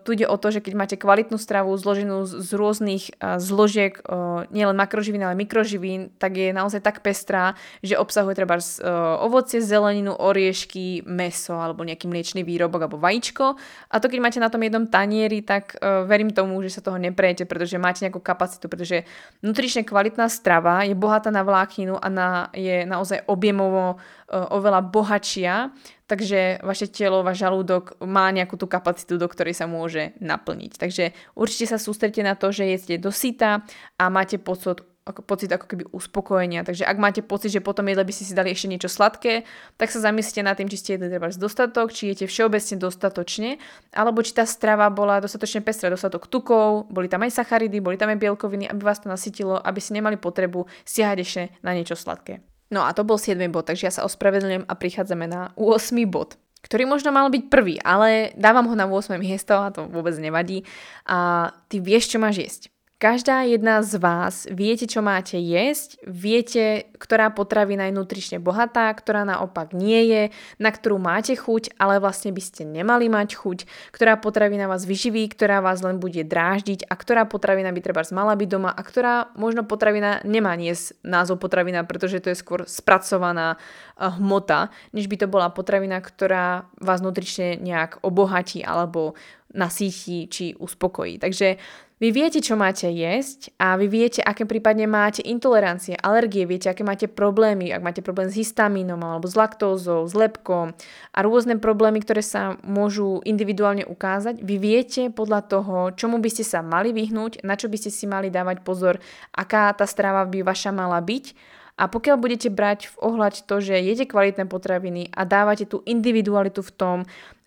Tu 0.03 0.19
ide 0.19 0.27
o 0.27 0.35
to, 0.35 0.51
že 0.51 0.59
keď 0.59 0.75
máte 0.75 0.97
kvalitnú 0.99 1.38
stravu 1.38 1.71
zloženú 1.79 2.27
z, 2.27 2.43
z 2.43 2.51
rôznych 2.59 3.05
uh, 3.23 3.38
zložiek, 3.38 3.95
uh, 4.03 4.43
nielen 4.51 4.75
makroživín, 4.75 5.23
ale 5.23 5.38
mikroživín, 5.38 6.11
tak 6.19 6.35
je 6.35 6.51
naozaj 6.51 6.83
tak 6.83 7.07
pestrá, 7.07 7.55
že 7.79 7.95
obsahuje 7.95 8.35
treba 8.35 8.59
uh, 8.59 9.23
ovocie, 9.23 9.62
zeleninu, 9.62 10.11
oriešky, 10.11 11.07
meso 11.07 11.55
alebo 11.55 11.87
nejaký 11.87 12.11
mliečný 12.11 12.43
výrobok 12.43 12.90
alebo 12.90 12.99
vajíčko. 12.99 13.55
A 13.95 14.03
to 14.03 14.11
keď 14.11 14.19
máte 14.27 14.43
na 14.43 14.51
tom 14.51 14.59
jednom 14.59 14.90
tanieri, 14.90 15.47
tak 15.47 15.79
uh, 15.79 16.03
verím 16.03 16.35
tomu, 16.35 16.59
že 16.67 16.75
sa 16.75 16.83
toho 16.83 16.99
neprejete, 16.99 17.47
pretože 17.47 17.79
máte 17.79 18.03
nejakú 18.03 18.19
kapacitu, 18.19 18.67
pretože 18.67 19.07
nutrične 19.38 19.87
kvalitná 19.87 20.27
strava 20.35 20.83
je 20.83 20.99
bohatá 20.99 21.31
na 21.31 21.47
vlákninu 21.47 21.95
a 21.95 22.11
na, 22.11 22.29
je 22.51 22.83
naozaj 22.83 23.23
objemovo 23.31 24.03
uh, 24.03 24.51
oveľa 24.51 24.83
bohatšia 24.83 25.71
takže 26.07 26.61
vaše 26.61 26.87
telo, 26.88 27.25
váš 27.25 27.40
žalúdok 27.40 27.97
má 28.05 28.29
nejakú 28.31 28.61
tú 28.61 28.69
kapacitu, 28.69 29.17
do 29.17 29.29
ktorej 29.29 29.57
sa 29.57 29.64
môže 29.64 30.12
naplniť. 30.21 30.77
Takže 30.77 31.05
určite 31.37 31.73
sa 31.73 31.79
sústredte 31.81 32.21
na 32.21 32.37
to, 32.37 32.53
že 32.53 32.69
jeste 32.69 32.95
dosyta 33.01 33.64
a 33.97 34.05
máte 34.12 34.37
pocit, 34.37 34.85
ako, 35.05 35.21
pocit 35.25 35.53
ako 35.53 35.67
keby 35.69 35.85
uspokojenia. 35.93 36.64
Takže 36.64 36.85
ak 36.85 36.97
máte 36.97 37.21
pocit, 37.21 37.53
že 37.53 37.64
potom 37.64 37.85
jedle 37.88 38.05
by 38.05 38.12
ste 38.12 38.25
si 38.25 38.33
dali 38.37 38.53
ešte 38.53 38.69
niečo 38.73 38.88
sladké, 38.88 39.45
tak 39.77 39.93
sa 39.93 40.01
zamyslite 40.01 40.40
nad 40.45 40.57
tým, 40.57 40.69
či 40.69 40.81
ste 40.81 40.90
jedli 40.97 41.12
treba 41.12 41.29
dostatok, 41.29 41.93
či 41.93 42.12
jete 42.12 42.25
všeobecne 42.29 42.77
dostatočne, 42.81 43.51
alebo 43.93 44.25
či 44.25 44.33
tá 44.33 44.49
strava 44.49 44.88
bola 44.88 45.21
dostatočne 45.21 45.61
pestrá, 45.61 45.93
dostatok 45.93 46.29
tukov, 46.29 46.88
boli 46.88 47.09
tam 47.09 47.25
aj 47.25 47.37
sacharidy, 47.37 47.85
boli 47.85 48.01
tam 48.01 48.12
aj 48.12 48.21
bielkoviny, 48.21 48.69
aby 48.69 48.81
vás 48.81 49.01
to 49.01 49.12
nasytilo, 49.12 49.61
aby 49.61 49.81
ste 49.81 49.97
nemali 50.01 50.17
potrebu 50.17 50.69
siahať 50.88 51.19
ešte 51.21 51.43
na 51.61 51.77
niečo 51.77 51.97
sladké. 51.97 52.54
No 52.74 52.82
a 52.82 52.90
to 52.90 53.06
bol 53.06 53.14
7. 53.14 53.38
bod, 53.54 53.70
takže 53.70 53.87
ja 53.87 53.92
sa 53.94 54.02
ospravedlňujem 54.02 54.66
a 54.66 54.74
prichádzame 54.74 55.30
na 55.30 55.54
8. 55.54 55.94
bod 56.10 56.34
ktorý 56.64 56.88
možno 56.88 57.12
mal 57.12 57.28
byť 57.28 57.52
prvý, 57.52 57.76
ale 57.84 58.32
dávam 58.40 58.64
ho 58.64 58.72
na 58.72 58.88
8. 58.88 59.20
miesto 59.20 59.52
a 59.52 59.68
to 59.68 59.84
vôbec 59.84 60.16
nevadí. 60.16 60.64
A 61.04 61.52
ty 61.68 61.76
vieš, 61.76 62.08
čo 62.08 62.16
máš 62.16 62.40
jesť. 62.40 62.73
Každá 63.05 63.45
jedna 63.45 63.85
z 63.85 64.01
vás 64.01 64.49
viete, 64.49 64.88
čo 64.88 65.05
máte 65.05 65.37
jesť, 65.37 66.01
viete, 66.09 66.88
ktorá 66.97 67.29
potravina 67.29 67.85
je 67.85 68.01
nutrične 68.01 68.40
bohatá, 68.40 68.88
ktorá 68.97 69.29
naopak 69.29 69.77
nie 69.77 70.09
je, 70.09 70.23
na 70.57 70.73
ktorú 70.73 70.97
máte 70.97 71.37
chuť, 71.37 71.77
ale 71.77 72.01
vlastne 72.01 72.33
by 72.33 72.40
ste 72.40 72.64
nemali 72.64 73.12
mať 73.12 73.37
chuť, 73.37 73.59
ktorá 73.93 74.17
potravina 74.17 74.73
vás 74.73 74.88
vyživí, 74.88 75.29
ktorá 75.29 75.61
vás 75.61 75.85
len 75.85 76.01
bude 76.01 76.25
dráždiť 76.25 76.88
a 76.88 76.97
ktorá 76.97 77.29
potravina 77.29 77.77
by 77.77 77.81
treba 77.85 78.01
mala 78.17 78.40
byť 78.40 78.49
doma 78.49 78.73
a 78.73 78.81
ktorá 78.81 79.37
možno 79.37 79.69
potravina 79.69 80.25
nemá 80.25 80.57
niesť 80.57 80.97
názov 81.05 81.45
potravina, 81.45 81.85
pretože 81.85 82.25
to 82.25 82.33
je 82.33 82.40
skôr 82.40 82.64
spracovaná 82.64 83.61
eh, 83.61 84.09
hmota, 84.17 84.73
než 84.97 85.12
by 85.12 85.21
to 85.21 85.29
bola 85.29 85.53
potravina, 85.53 86.01
ktorá 86.01 86.73
vás 86.81 87.05
nutrične 87.05 87.61
nejak 87.61 88.01
obohatí 88.01 88.64
alebo 88.64 89.12
nasýti 89.55 90.27
či 90.27 90.57
uspokojí. 90.59 91.23
Takže 91.23 91.61
vy 92.02 92.11
viete, 92.11 92.42
čo 92.42 92.59
máte 92.59 92.90
jesť 92.90 93.54
a 93.54 93.78
vy 93.78 93.87
viete, 93.87 94.18
aké 94.18 94.42
prípadne 94.42 94.90
máte 94.90 95.22
intolerancie, 95.22 95.94
alergie, 95.94 96.42
viete, 96.42 96.66
aké 96.66 96.83
máte 96.83 97.07
problémy, 97.07 97.70
ak 97.70 97.87
máte 97.87 98.02
problém 98.02 98.26
s 98.26 98.35
histamínom 98.35 98.98
alebo 98.98 99.30
s 99.30 99.38
laktózou, 99.38 100.02
s 100.02 100.14
lepkom 100.18 100.74
a 101.14 101.18
rôzne 101.22 101.62
problémy, 101.62 102.02
ktoré 102.02 102.18
sa 102.18 102.59
môžu 102.66 103.22
individuálne 103.22 103.87
ukázať. 103.87 104.42
Vy 104.42 104.57
viete 104.59 105.02
podľa 105.14 105.46
toho, 105.46 105.76
čomu 105.94 106.18
by 106.18 106.30
ste 106.35 106.42
sa 106.42 106.66
mali 106.66 106.90
vyhnúť, 106.90 107.46
na 107.46 107.54
čo 107.54 107.70
by 107.70 107.78
ste 107.78 107.94
si 107.94 108.11
mali 108.11 108.26
dávať 108.26 108.66
pozor, 108.66 108.98
aká 109.30 109.70
tá 109.72 109.87
strava 109.87 110.26
by 110.26 110.42
vaša 110.42 110.74
mala 110.74 110.98
byť. 110.98 111.54
A 111.74 111.90
pokiaľ 111.90 112.16
budete 112.22 112.54
brať 112.54 112.87
v 112.94 112.96
ohľad 113.02 113.50
to, 113.50 113.59
že 113.59 113.74
jete 113.74 114.07
kvalitné 114.07 114.46
potraviny 114.46 115.11
a 115.11 115.26
dávate 115.26 115.66
tú 115.66 115.83
individualitu 115.83 116.62
v 116.62 116.70
tom, 116.70 116.98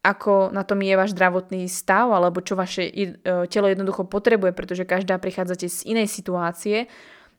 ako 0.08 0.56
na 0.56 0.63
tom 0.63 0.80
je 0.80 0.96
váš 0.96 1.12
zdravotný 1.12 1.67
stav 1.67 2.08
alebo 2.15 2.39
čo 2.39 2.56
vaše 2.56 2.88
e, 2.88 3.20
telo 3.52 3.67
jednoducho 3.67 4.08
potrebuje, 4.08 4.56
pretože 4.56 4.88
každá 4.88 5.20
prichádzate 5.20 5.67
z 5.67 5.84
inej 5.84 6.08
situácie, 6.08 6.88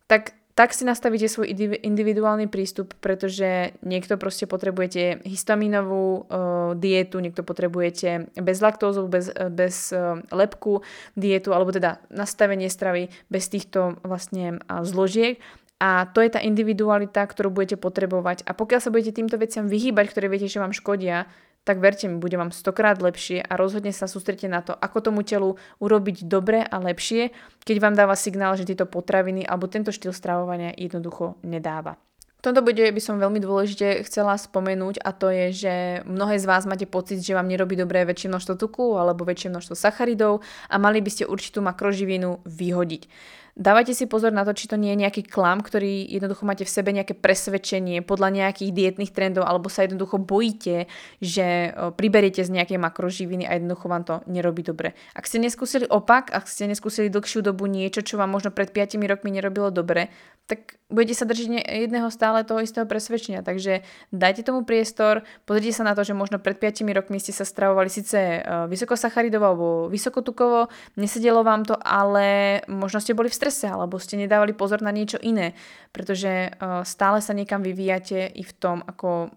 tak 0.05 0.37
tak 0.59 0.75
si 0.75 0.83
nastavíte 0.83 1.31
svoj 1.31 1.55
individuálny 1.87 2.51
prístup, 2.51 2.91
pretože 2.99 3.79
niekto 3.79 4.19
proste 4.19 4.51
potrebujete 4.51 5.23
histaminovú 5.23 6.27
uh, 6.27 6.75
dietu, 6.75 7.23
niekto 7.23 7.47
potrebujete 7.47 8.35
bez 8.35 8.59
laktózu, 8.59 9.07
bez, 9.07 9.31
bez 9.55 9.95
uh, 9.95 10.19
lepku 10.35 10.83
dietu, 11.15 11.55
alebo 11.55 11.71
teda 11.71 12.03
nastavenie 12.11 12.67
stravy 12.67 13.07
bez 13.31 13.47
týchto 13.47 14.03
vlastne 14.03 14.59
uh, 14.67 14.83
zložiek. 14.83 15.39
A 15.79 16.11
to 16.11 16.19
je 16.19 16.35
tá 16.35 16.43
individualita, 16.43 17.23
ktorú 17.23 17.55
budete 17.55 17.79
potrebovať. 17.79 18.43
A 18.43 18.51
pokiaľ 18.51 18.81
sa 18.83 18.91
budete 18.91 19.15
týmto 19.15 19.39
veciam 19.39 19.71
vyhýbať, 19.71 20.11
ktoré 20.11 20.27
viete, 20.27 20.51
že 20.51 20.59
vám 20.59 20.75
škodia, 20.75 21.31
tak 21.65 21.85
verte 21.85 22.09
mi, 22.09 22.17
bude 22.17 22.37
vám 22.37 22.51
stokrát 22.55 22.97
lepšie 22.99 23.45
a 23.45 23.53
rozhodne 23.59 23.93
sa 23.93 24.09
sústrete 24.09 24.49
na 24.49 24.65
to, 24.65 24.73
ako 24.73 25.13
tomu 25.13 25.21
telu 25.21 25.61
urobiť 25.79 26.25
dobre 26.25 26.65
a 26.65 26.77
lepšie, 26.81 27.31
keď 27.65 27.77
vám 27.79 27.95
dáva 27.95 28.17
signál, 28.17 28.57
že 28.57 28.65
tieto 28.65 28.89
potraviny 28.89 29.45
alebo 29.45 29.69
tento 29.69 29.93
štýl 29.93 30.17
stravovania 30.17 30.73
jednoducho 30.75 31.37
nedáva. 31.45 32.01
V 32.39 32.47
tomto 32.47 32.63
bode 32.63 32.87
by 32.87 33.03
som 33.03 33.19
veľmi 33.19 33.43
dôležite 33.43 34.07
chcela 34.07 34.39
spomenúť 34.39 35.03
a 35.03 35.11
to 35.11 35.27
je, 35.27 35.47
že 35.51 35.75
mnohé 36.07 36.39
z 36.39 36.47
vás 36.47 36.71
máte 36.71 36.87
pocit, 36.87 37.19
že 37.19 37.35
vám 37.35 37.51
nerobí 37.51 37.75
dobré 37.75 38.07
väčšie 38.07 38.31
množstvo 38.31 38.55
tuku 38.55 38.95
alebo 38.95 39.27
väčšie 39.27 39.51
množstvo 39.51 39.75
sacharidov 39.75 40.47
a 40.71 40.79
mali 40.79 41.03
by 41.03 41.11
ste 41.11 41.27
určitú 41.27 41.59
makroživinu 41.67 42.39
vyhodiť. 42.47 43.11
Dávajte 43.59 43.91
si 43.91 44.07
pozor 44.07 44.31
na 44.31 44.47
to, 44.47 44.55
či 44.55 44.71
to 44.71 44.79
nie 44.79 44.95
je 44.95 45.03
nejaký 45.03 45.27
klam, 45.27 45.59
ktorý 45.59 46.07
jednoducho 46.07 46.47
máte 46.47 46.63
v 46.63 46.71
sebe 46.71 46.95
nejaké 46.95 47.19
presvedčenie 47.19 48.07
podľa 48.07 48.31
nejakých 48.31 48.71
dietných 48.71 49.11
trendov, 49.11 49.51
alebo 49.51 49.67
sa 49.67 49.83
jednoducho 49.83 50.23
bojíte, 50.23 50.87
že 51.19 51.75
priberiete 51.99 52.47
z 52.47 52.55
nejakej 52.55 52.79
makroživiny 52.79 53.51
a 53.51 53.59
jednoducho 53.59 53.91
vám 53.91 54.07
to 54.07 54.23
nerobí 54.31 54.63
dobre. 54.63 54.95
Ak 55.11 55.27
ste 55.27 55.43
neskúsili 55.43 55.91
opak, 55.91 56.31
ak 56.31 56.47
ste 56.47 56.71
neskúsili 56.71 57.11
dlhšiu 57.11 57.43
dobu 57.43 57.67
niečo, 57.67 58.07
čo 58.07 58.15
vám 58.15 58.31
možno 58.31 58.55
pred 58.55 58.71
5 58.71 58.95
rokmi 58.95 59.35
nerobilo 59.35 59.75
dobre, 59.75 60.07
tak 60.47 60.79
budete 60.89 61.19
sa 61.19 61.29
držiť 61.29 61.67
jedného 61.69 62.09
stále 62.15 62.41
toho 62.47 62.65
istého 62.65 62.89
presvedčenia. 62.89 63.45
Takže 63.45 63.85
dajte 64.15 64.47
tomu 64.47 64.65
priestor, 64.65 65.27
pozrite 65.45 65.77
sa 65.77 65.85
na 65.85 65.99
to, 65.99 66.07
že 66.07 66.17
možno 66.17 66.39
pred 66.41 66.57
5 66.57 66.87
rokmi 66.95 67.19
ste 67.21 67.35
sa 67.35 67.43
stravovali 67.43 67.91
síce 67.91 68.41
vysokosacharidovo 68.71 69.45
alebo 69.45 69.67
vysokotukovo, 69.91 70.71
nesedelo 70.97 71.43
vám 71.43 71.67
to, 71.67 71.77
ale 71.83 72.63
možno 72.71 73.03
ste 73.03 73.13
boli 73.13 73.29
v 73.29 73.37
strese 73.37 73.48
strese 73.49 73.73
alebo 73.73 73.97
ste 73.97 74.21
nedávali 74.21 74.53
pozor 74.53 74.85
na 74.85 74.93
niečo 74.93 75.17
iné, 75.25 75.57
pretože 75.97 76.53
uh, 76.53 76.85
stále 76.85 77.25
sa 77.25 77.33
niekam 77.33 77.65
vyvíjate 77.65 78.29
i 78.37 78.45
v 78.45 78.53
tom, 78.61 78.85
ako 78.85 79.33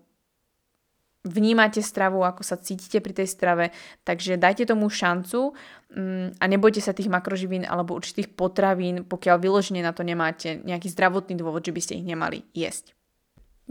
vnímate 1.24 1.80
stravu, 1.80 2.26
ako 2.28 2.43
sa 2.43 2.60
cítite 2.60 3.00
pri 3.00 3.13
tej 3.15 3.30
strave, 3.30 3.71
takže 4.04 4.36
dajte 4.36 4.67
tomu 4.67 4.91
šancu 4.91 5.56
um, 5.95 6.28
a 6.36 6.43
nebojte 6.50 6.84
sa 6.84 6.91
tých 6.91 7.08
makroživín 7.08 7.63
alebo 7.63 7.95
určitých 7.95 8.36
potravín, 8.36 9.08
pokiaľ 9.08 9.38
vyložene 9.39 9.80
na 9.80 9.95
to 9.95 10.04
nemáte 10.04 10.60
nejaký 10.65 10.91
zdravotný 10.91 11.39
dôvod, 11.39 11.63
že 11.63 11.71
by 11.71 11.82
ste 11.82 11.97
ich 12.02 12.06
nemali 12.06 12.43
jesť. 12.52 12.91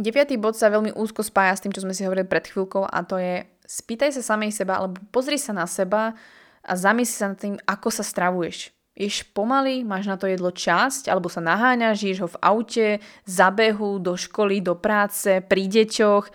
Deviatý 0.00 0.40
bod 0.40 0.56
sa 0.56 0.72
veľmi 0.72 0.96
úzko 0.96 1.20
spája 1.20 1.58
s 1.58 1.62
tým, 1.66 1.76
čo 1.76 1.84
sme 1.84 1.92
si 1.92 2.06
hovorili 2.08 2.24
pred 2.24 2.48
chvíľkou 2.48 2.88
a 2.88 2.98
to 3.04 3.20
je 3.20 3.44
spýtaj 3.68 4.16
sa 4.16 4.22
samej 4.24 4.56
seba 4.56 4.80
alebo 4.80 4.96
pozri 5.12 5.36
sa 5.36 5.52
na 5.52 5.68
seba, 5.68 6.16
a 6.60 6.72
zamysli 6.76 7.16
sa 7.16 7.32
nad 7.32 7.40
tým, 7.40 7.56
ako 7.64 7.88
sa 7.88 8.04
stravuješ. 8.04 8.72
Ješ 9.00 9.24
pomaly, 9.32 9.80
máš 9.80 10.12
na 10.12 10.20
to 10.20 10.28
jedlo 10.28 10.52
časť, 10.52 11.08
alebo 11.08 11.32
sa 11.32 11.40
naháňaš, 11.40 12.04
ješ 12.04 12.18
ho 12.20 12.28
v 12.28 12.40
aute, 12.44 12.88
zabehu, 13.24 13.96
do 13.96 14.12
školy, 14.12 14.60
do 14.60 14.76
práce, 14.76 15.40
pri 15.40 15.64
deťoch. 15.72 16.28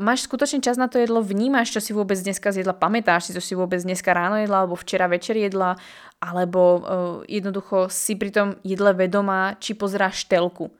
Máš 0.00 0.24
skutočne 0.24 0.64
čas 0.64 0.80
na 0.80 0.88
to 0.88 0.96
jedlo, 0.96 1.20
vnímaš, 1.20 1.76
čo 1.76 1.80
si 1.84 1.92
vôbec 1.92 2.16
dneska 2.16 2.56
z 2.56 2.64
jedla, 2.64 2.72
pamätáš 2.72 3.28
si, 3.28 3.36
čo 3.36 3.44
si 3.44 3.52
vôbec 3.52 3.84
dneska 3.84 4.16
ráno 4.16 4.40
jedla, 4.40 4.64
alebo 4.64 4.80
včera 4.80 5.04
večer 5.12 5.36
jedla, 5.36 5.76
alebo 6.16 6.60
uh, 6.64 6.80
jednoducho 7.28 7.92
si 7.92 8.16
pri 8.16 8.32
tom 8.32 8.48
jedle 8.64 8.96
vedomá, 8.96 9.60
či 9.60 9.76
pozeráš 9.76 10.24
telku. 10.24 10.72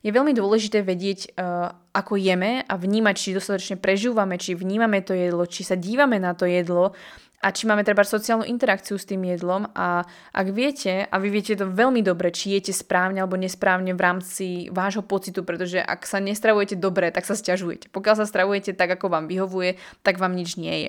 Je 0.00 0.08
veľmi 0.08 0.32
dôležité 0.32 0.80
vedieť, 0.80 1.36
uh, 1.36 1.68
ako 1.92 2.16
jeme 2.16 2.64
a 2.64 2.74
vnímať, 2.80 3.14
či 3.20 3.36
dostatočne 3.36 3.76
prežúvame, 3.76 4.40
či 4.40 4.56
vnímame 4.56 5.04
to 5.04 5.12
jedlo, 5.12 5.44
či 5.44 5.68
sa 5.68 5.76
dívame 5.76 6.16
na 6.16 6.32
to 6.32 6.48
jedlo 6.48 6.96
a 7.42 7.50
či 7.50 7.66
máme 7.66 7.82
treba 7.82 8.06
sociálnu 8.06 8.46
interakciu 8.46 8.94
s 8.94 9.02
tým 9.02 9.26
jedlom 9.26 9.66
a 9.74 10.06
ak 10.30 10.46
viete, 10.54 11.10
a 11.10 11.18
vy 11.18 11.28
viete 11.34 11.58
to 11.58 11.66
veľmi 11.66 11.98
dobre, 11.98 12.30
či 12.30 12.54
jete 12.54 12.70
správne 12.70 13.18
alebo 13.18 13.34
nesprávne 13.34 13.90
v 13.98 14.00
rámci 14.00 14.46
vášho 14.70 15.02
pocitu, 15.02 15.42
pretože 15.42 15.82
ak 15.82 16.06
sa 16.06 16.22
nestravujete 16.22 16.78
dobre, 16.78 17.10
tak 17.10 17.26
sa 17.26 17.34
stiažujete. 17.34 17.90
Pokiaľ 17.90 18.14
sa 18.22 18.30
stravujete 18.30 18.78
tak, 18.78 18.94
ako 18.94 19.10
vám 19.10 19.26
vyhovuje, 19.26 19.74
tak 20.06 20.22
vám 20.22 20.38
nič 20.38 20.54
nie 20.54 20.86
je. 20.86 20.88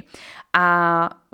A 0.53 0.65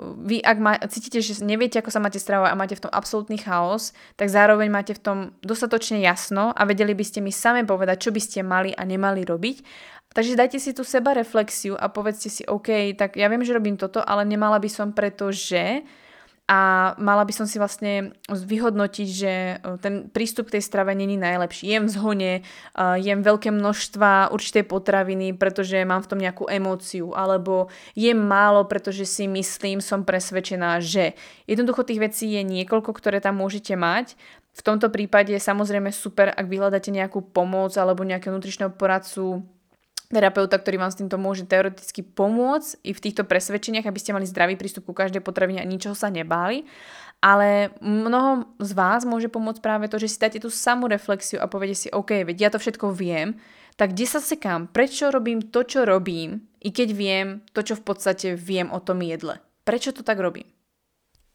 vy, 0.00 0.40
ak 0.40 0.56
ma, 0.56 0.80
cítite, 0.88 1.20
že 1.20 1.44
neviete, 1.44 1.76
ako 1.76 1.92
sa 1.92 2.00
máte 2.00 2.16
stravovať 2.16 2.50
a 2.56 2.56
máte 2.56 2.76
v 2.80 2.88
tom 2.88 2.92
absolútny 2.96 3.36
chaos, 3.36 3.92
tak 4.16 4.32
zároveň 4.32 4.72
máte 4.72 4.96
v 4.96 5.04
tom 5.04 5.18
dostatočne 5.44 6.00
jasno 6.00 6.56
a 6.56 6.64
vedeli 6.64 6.96
by 6.96 7.04
ste 7.04 7.20
mi 7.20 7.28
same 7.28 7.68
povedať, 7.68 8.08
čo 8.08 8.10
by 8.16 8.20
ste 8.24 8.40
mali 8.40 8.72
a 8.72 8.80
nemali 8.88 9.28
robiť 9.28 9.56
Takže 10.10 10.34
dajte 10.34 10.58
si 10.58 10.74
tú 10.74 10.82
seba 10.82 11.14
reflexiu 11.14 11.78
a 11.78 11.86
povedzte 11.86 12.26
si, 12.26 12.42
OK, 12.42 12.98
tak 12.98 13.14
ja 13.14 13.30
viem, 13.30 13.46
že 13.46 13.54
robím 13.54 13.78
toto, 13.78 14.02
ale 14.02 14.26
nemala 14.26 14.58
by 14.58 14.66
som 14.66 14.90
preto, 14.90 15.30
že 15.30 15.86
a 16.50 16.92
mala 16.98 17.22
by 17.22 17.30
som 17.30 17.46
si 17.46 17.62
vlastne 17.62 18.10
vyhodnotiť, 18.26 19.06
že 19.06 19.32
e, 19.32 19.54
ten 19.78 20.10
prístup 20.10 20.50
k 20.50 20.58
tej 20.58 20.66
strave 20.66 20.90
není 20.98 21.14
najlepší. 21.14 21.70
Jem 21.70 21.86
v 21.86 21.94
zhone, 21.94 22.32
e, 22.34 22.42
jem 22.98 23.22
veľké 23.22 23.54
množstva 23.54 24.34
určitej 24.34 24.66
potraviny, 24.66 25.30
pretože 25.38 25.78
mám 25.86 26.02
v 26.02 26.10
tom 26.10 26.18
nejakú 26.18 26.50
emóciu, 26.50 27.14
alebo 27.14 27.70
jem 27.94 28.18
málo, 28.18 28.66
pretože 28.66 29.06
si 29.06 29.30
myslím, 29.30 29.78
som 29.78 30.02
presvedčená, 30.02 30.82
že. 30.82 31.14
Jednoducho 31.46 31.86
tých 31.86 32.02
vecí 32.02 32.34
je 32.34 32.42
niekoľko, 32.42 32.98
ktoré 32.98 33.22
tam 33.22 33.38
môžete 33.38 33.78
mať. 33.78 34.18
V 34.50 34.66
tomto 34.66 34.90
prípade 34.90 35.30
je 35.30 35.38
samozrejme 35.38 35.94
super, 35.94 36.34
ak 36.34 36.50
vyhľadáte 36.50 36.90
nejakú 36.90 37.30
pomoc 37.30 37.78
alebo 37.78 38.02
nejakého 38.02 38.34
nutričného 38.34 38.74
poradcu, 38.74 39.46
terapeuta, 40.10 40.58
ktorý 40.58 40.82
vám 40.82 40.90
s 40.90 40.98
týmto 40.98 41.16
môže 41.16 41.46
teoreticky 41.46 42.02
pomôcť 42.02 42.82
i 42.82 42.90
v 42.90 43.02
týchto 43.02 43.22
presvedčeniach, 43.22 43.86
aby 43.86 43.98
ste 44.02 44.10
mali 44.10 44.26
zdravý 44.26 44.58
prístup 44.58 44.90
ku 44.90 44.94
každej 44.94 45.22
potravine 45.22 45.62
a 45.62 45.70
ničoho 45.70 45.94
sa 45.94 46.10
nebáli. 46.10 46.66
Ale 47.22 47.70
mnoho 47.78 48.48
z 48.58 48.72
vás 48.74 49.06
môže 49.06 49.30
pomôcť 49.30 49.62
práve 49.62 49.86
to, 49.86 50.02
že 50.02 50.10
si 50.10 50.18
dáte 50.18 50.42
tú 50.42 50.50
samú 50.50 50.90
reflexiu 50.90 51.38
a 51.38 51.46
poviete 51.46 51.86
si, 51.86 51.88
OK, 51.94 52.26
veď 52.26 52.36
ja 52.36 52.50
to 52.50 52.58
všetko 52.58 52.90
viem, 52.90 53.38
tak 53.78 53.94
kde 53.94 54.06
sa 54.08 54.20
sekám? 54.20 54.68
Prečo 54.68 55.08
robím 55.14 55.40
to, 55.52 55.62
čo 55.62 55.86
robím, 55.86 56.44
i 56.60 56.68
keď 56.74 56.88
viem 56.92 57.26
to, 57.54 57.64
čo 57.64 57.78
v 57.78 57.84
podstate 57.86 58.36
viem 58.36 58.68
o 58.68 58.80
tom 58.82 59.00
jedle? 59.00 59.40
Prečo 59.64 59.94
to 59.94 60.02
tak 60.02 60.18
robím? 60.18 60.48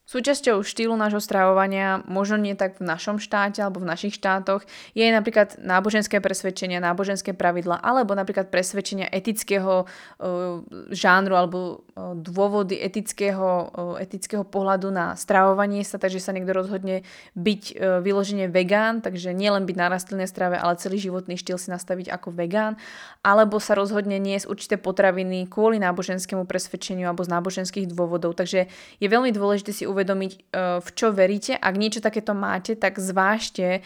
Súčasťou 0.05 0.61
štýlu 0.61 0.93
nášho 0.93 1.17
stravovania, 1.17 2.05
možno 2.05 2.37
nie 2.37 2.53
tak 2.53 2.77
v 2.77 2.85
našom 2.85 3.17
štáte 3.17 3.65
alebo 3.65 3.81
v 3.81 3.89
našich 3.89 4.13
štátoch, 4.21 4.61
je 4.93 5.01
napríklad 5.09 5.57
náboženské 5.57 6.21
presvedčenia, 6.21 6.77
náboženské 6.77 7.33
pravidla 7.33 7.81
alebo 7.81 8.13
napríklad 8.13 8.53
presvedčenia 8.53 9.09
etického 9.09 9.89
uh, 9.89 10.61
žánru 10.93 11.33
alebo 11.33 11.57
uh, 11.97 12.13
dôvody 12.13 12.77
etického, 12.77 13.49
uh, 13.73 13.97
etického 13.97 14.45
pohľadu 14.45 14.93
na 14.93 15.17
stravovanie 15.17 15.81
sa, 15.81 15.97
takže 15.97 16.21
sa 16.21 16.37
niekto 16.37 16.53
rozhodne 16.53 17.01
byť 17.33 17.61
uh, 17.73 17.97
vyložene 18.05 18.45
vegán, 18.45 19.01
takže 19.01 19.33
nielen 19.33 19.65
byť 19.65 19.73
na 19.73 19.89
rastlinnej 19.89 20.29
strave, 20.29 20.61
ale 20.61 20.77
celý 20.77 21.01
životný 21.01 21.33
štýl 21.33 21.57
si 21.57 21.73
nastaviť 21.73 22.13
ako 22.13 22.29
vegán, 22.29 22.77
alebo 23.25 23.57
sa 23.57 23.73
rozhodne 23.73 24.21
z 24.21 24.45
určité 24.45 24.77
potraviny 24.77 25.49
kvôli 25.49 25.81
náboženskému 25.81 26.45
presvedčeniu 26.45 27.09
alebo 27.09 27.25
z 27.25 27.33
náboženských 27.33 27.89
dôvodov. 27.89 28.37
Takže 28.37 28.69
je 29.01 29.07
veľmi 29.09 29.33
dôležité 29.33 29.73
si 29.73 29.94
uvedomiť, 29.95 30.31
e, 30.35 30.39
v 30.83 30.89
čo 30.91 31.15
veríte. 31.15 31.55
Ak 31.55 31.79
niečo 31.79 32.03
takéto 32.03 32.35
máte, 32.35 32.75
tak 32.75 32.99
zvážte, 32.99 33.79
e, 33.79 33.81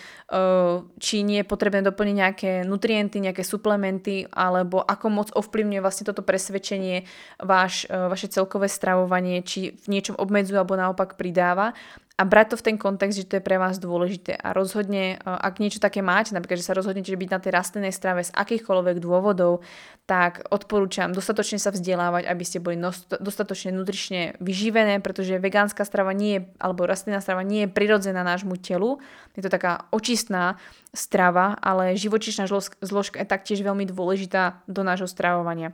či 0.97 1.21
nie 1.21 1.45
je 1.45 1.47
potrebné 1.47 1.85
doplniť 1.85 2.15
nejaké 2.17 2.51
nutrienty, 2.65 3.21
nejaké 3.21 3.45
suplementy, 3.45 4.25
alebo 4.33 4.81
ako 4.81 5.07
moc 5.13 5.29
ovplyvňuje 5.37 5.85
vlastne 5.85 6.09
toto 6.09 6.25
presvedčenie 6.25 7.05
váš, 7.37 7.85
e, 7.85 7.93
vaše 7.93 8.25
celkové 8.33 8.65
stravovanie, 8.65 9.45
či 9.45 9.77
v 9.77 9.85
niečom 9.93 10.17
obmedzuje 10.17 10.57
alebo 10.57 10.73
naopak 10.73 11.13
pridáva 11.13 11.77
a 12.19 12.27
brať 12.27 12.51
to 12.51 12.55
v 12.59 12.65
ten 12.67 12.75
kontext, 12.75 13.15
že 13.15 13.23
to 13.23 13.39
je 13.39 13.47
pre 13.47 13.55
vás 13.55 13.79
dôležité. 13.79 14.35
A 14.35 14.51
rozhodne, 14.51 15.15
e, 15.15 15.17
ak 15.23 15.63
niečo 15.63 15.79
také 15.79 16.03
máte, 16.03 16.35
napríklad, 16.35 16.59
že 16.59 16.67
sa 16.67 16.75
rozhodnete 16.75 17.15
byť 17.15 17.29
na 17.31 17.39
tej 17.39 17.51
rastlinnej 17.55 17.95
strave 17.95 18.27
z 18.27 18.35
akýchkoľvek 18.35 18.99
dôvodov, 18.99 19.63
tak 20.03 20.43
odporúčam 20.51 21.15
dostatočne 21.15 21.63
sa 21.63 21.71
vzdelávať, 21.71 22.27
aby 22.27 22.43
ste 22.43 22.59
boli 22.59 22.75
dostatočne 23.23 23.71
nutrične 23.71 24.35
vyživené, 24.43 24.99
pretože 24.99 25.39
vegánska 25.39 25.87
strava 25.87 26.11
nie 26.11 26.37
je, 26.37 26.41
alebo 26.59 26.83
rastlinná 26.83 27.23
strava 27.23 27.47
nie 27.47 27.63
je 27.63 27.71
prirodzená 27.71 28.27
nášmu 28.27 28.59
telu. 28.59 28.99
Je 29.39 29.45
to 29.45 29.47
taká 29.47 29.87
očistná 29.95 30.59
strava, 30.91 31.55
ale 31.63 31.95
živočišná 31.95 32.51
zložka 32.83 33.23
je 33.23 33.31
taktiež 33.31 33.63
veľmi 33.63 33.87
dôležitá 33.87 34.67
do 34.67 34.83
nášho 34.83 35.07
stravovania. 35.07 35.71